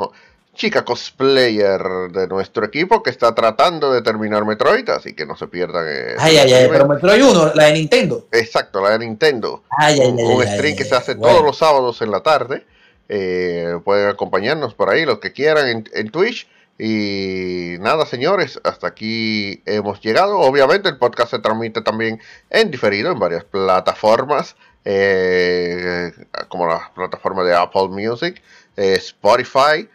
chica 0.56 0.84
cosplayer 0.84 1.80
de 2.10 2.26
nuestro 2.26 2.66
equipo 2.66 3.04
que 3.04 3.10
está 3.10 3.32
tratando 3.36 3.92
de 3.92 4.02
terminar 4.02 4.44
Metroid, 4.44 4.88
así 4.90 5.14
que 5.14 5.24
no 5.24 5.36
se 5.36 5.46
pierdan. 5.46 5.86
ay, 6.18 6.38
ay, 6.38 6.52
ay, 6.52 6.68
pero 6.68 6.88
Metroid 6.88 7.24
1, 7.24 7.52
la 7.54 7.66
de 7.66 7.72
Nintendo. 7.74 8.26
Exacto, 8.32 8.80
la 8.80 8.90
de 8.90 8.98
Nintendo. 8.98 9.62
Ay, 9.78 10.00
ay, 10.00 10.08
un, 10.08 10.18
un 10.18 10.42
stream 10.42 10.76
que 10.76 10.84
se 10.84 10.96
hace 10.96 11.14
todos 11.14 11.44
los 11.44 11.56
sábados 11.56 12.02
en 12.02 12.10
la 12.10 12.20
tarde. 12.20 12.66
Eh, 13.08 13.78
pueden 13.84 14.08
acompañarnos 14.08 14.74
por 14.74 14.90
ahí, 14.90 15.04
los 15.04 15.18
que 15.18 15.32
quieran, 15.32 15.84
en, 15.92 16.10
Twitch. 16.10 16.48
Y 16.78 17.76
nada, 17.80 18.06
señores, 18.06 18.60
hasta 18.64 18.86
aquí 18.88 19.62
hemos 19.66 20.00
llegado. 20.00 20.38
Obviamente 20.38 20.88
el 20.88 20.98
podcast 20.98 21.30
se 21.30 21.38
transmite 21.38 21.82
también 21.82 22.20
en 22.50 22.70
diferido 22.70 23.12
en 23.12 23.18
varias 23.18 23.44
plataformas, 23.44 24.56
eh, 24.84 26.10
como 26.48 26.66
la 26.66 26.90
plataforma 26.94 27.44
de 27.44 27.54
Apple 27.54 27.88
Music, 27.88 28.42
eh, 28.76 28.94
Spotify, 28.94 29.88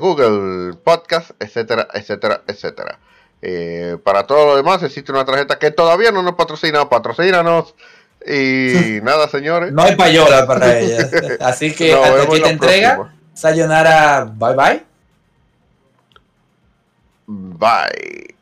Google 0.00 0.74
Podcast, 0.82 1.30
etcétera, 1.40 1.88
etcétera, 1.92 2.42
etcétera. 2.46 2.98
para 4.02 4.26
todo 4.26 4.46
lo 4.46 4.56
demás 4.56 4.82
existe 4.82 5.12
una 5.12 5.24
tarjeta 5.24 5.58
que 5.58 5.70
todavía 5.70 6.10
no 6.10 6.22
nos 6.22 6.34
patrocina, 6.34 6.88
patrocínanos. 6.88 7.74
Y 8.26 9.00
nada, 9.02 9.28
señores. 9.28 9.72
No 9.72 9.82
hay 9.82 9.94
payola 9.94 10.46
para 10.46 10.78
ella. 10.78 11.08
Así 11.40 11.72
que 11.72 11.92
hasta 11.92 12.22
aquí 12.22 12.40
te 12.40 12.48
entrega. 12.48 13.12
Sayonara, 13.34 14.24
bye 14.24 14.54
bye. 14.54 14.82
Bye. 17.26 18.36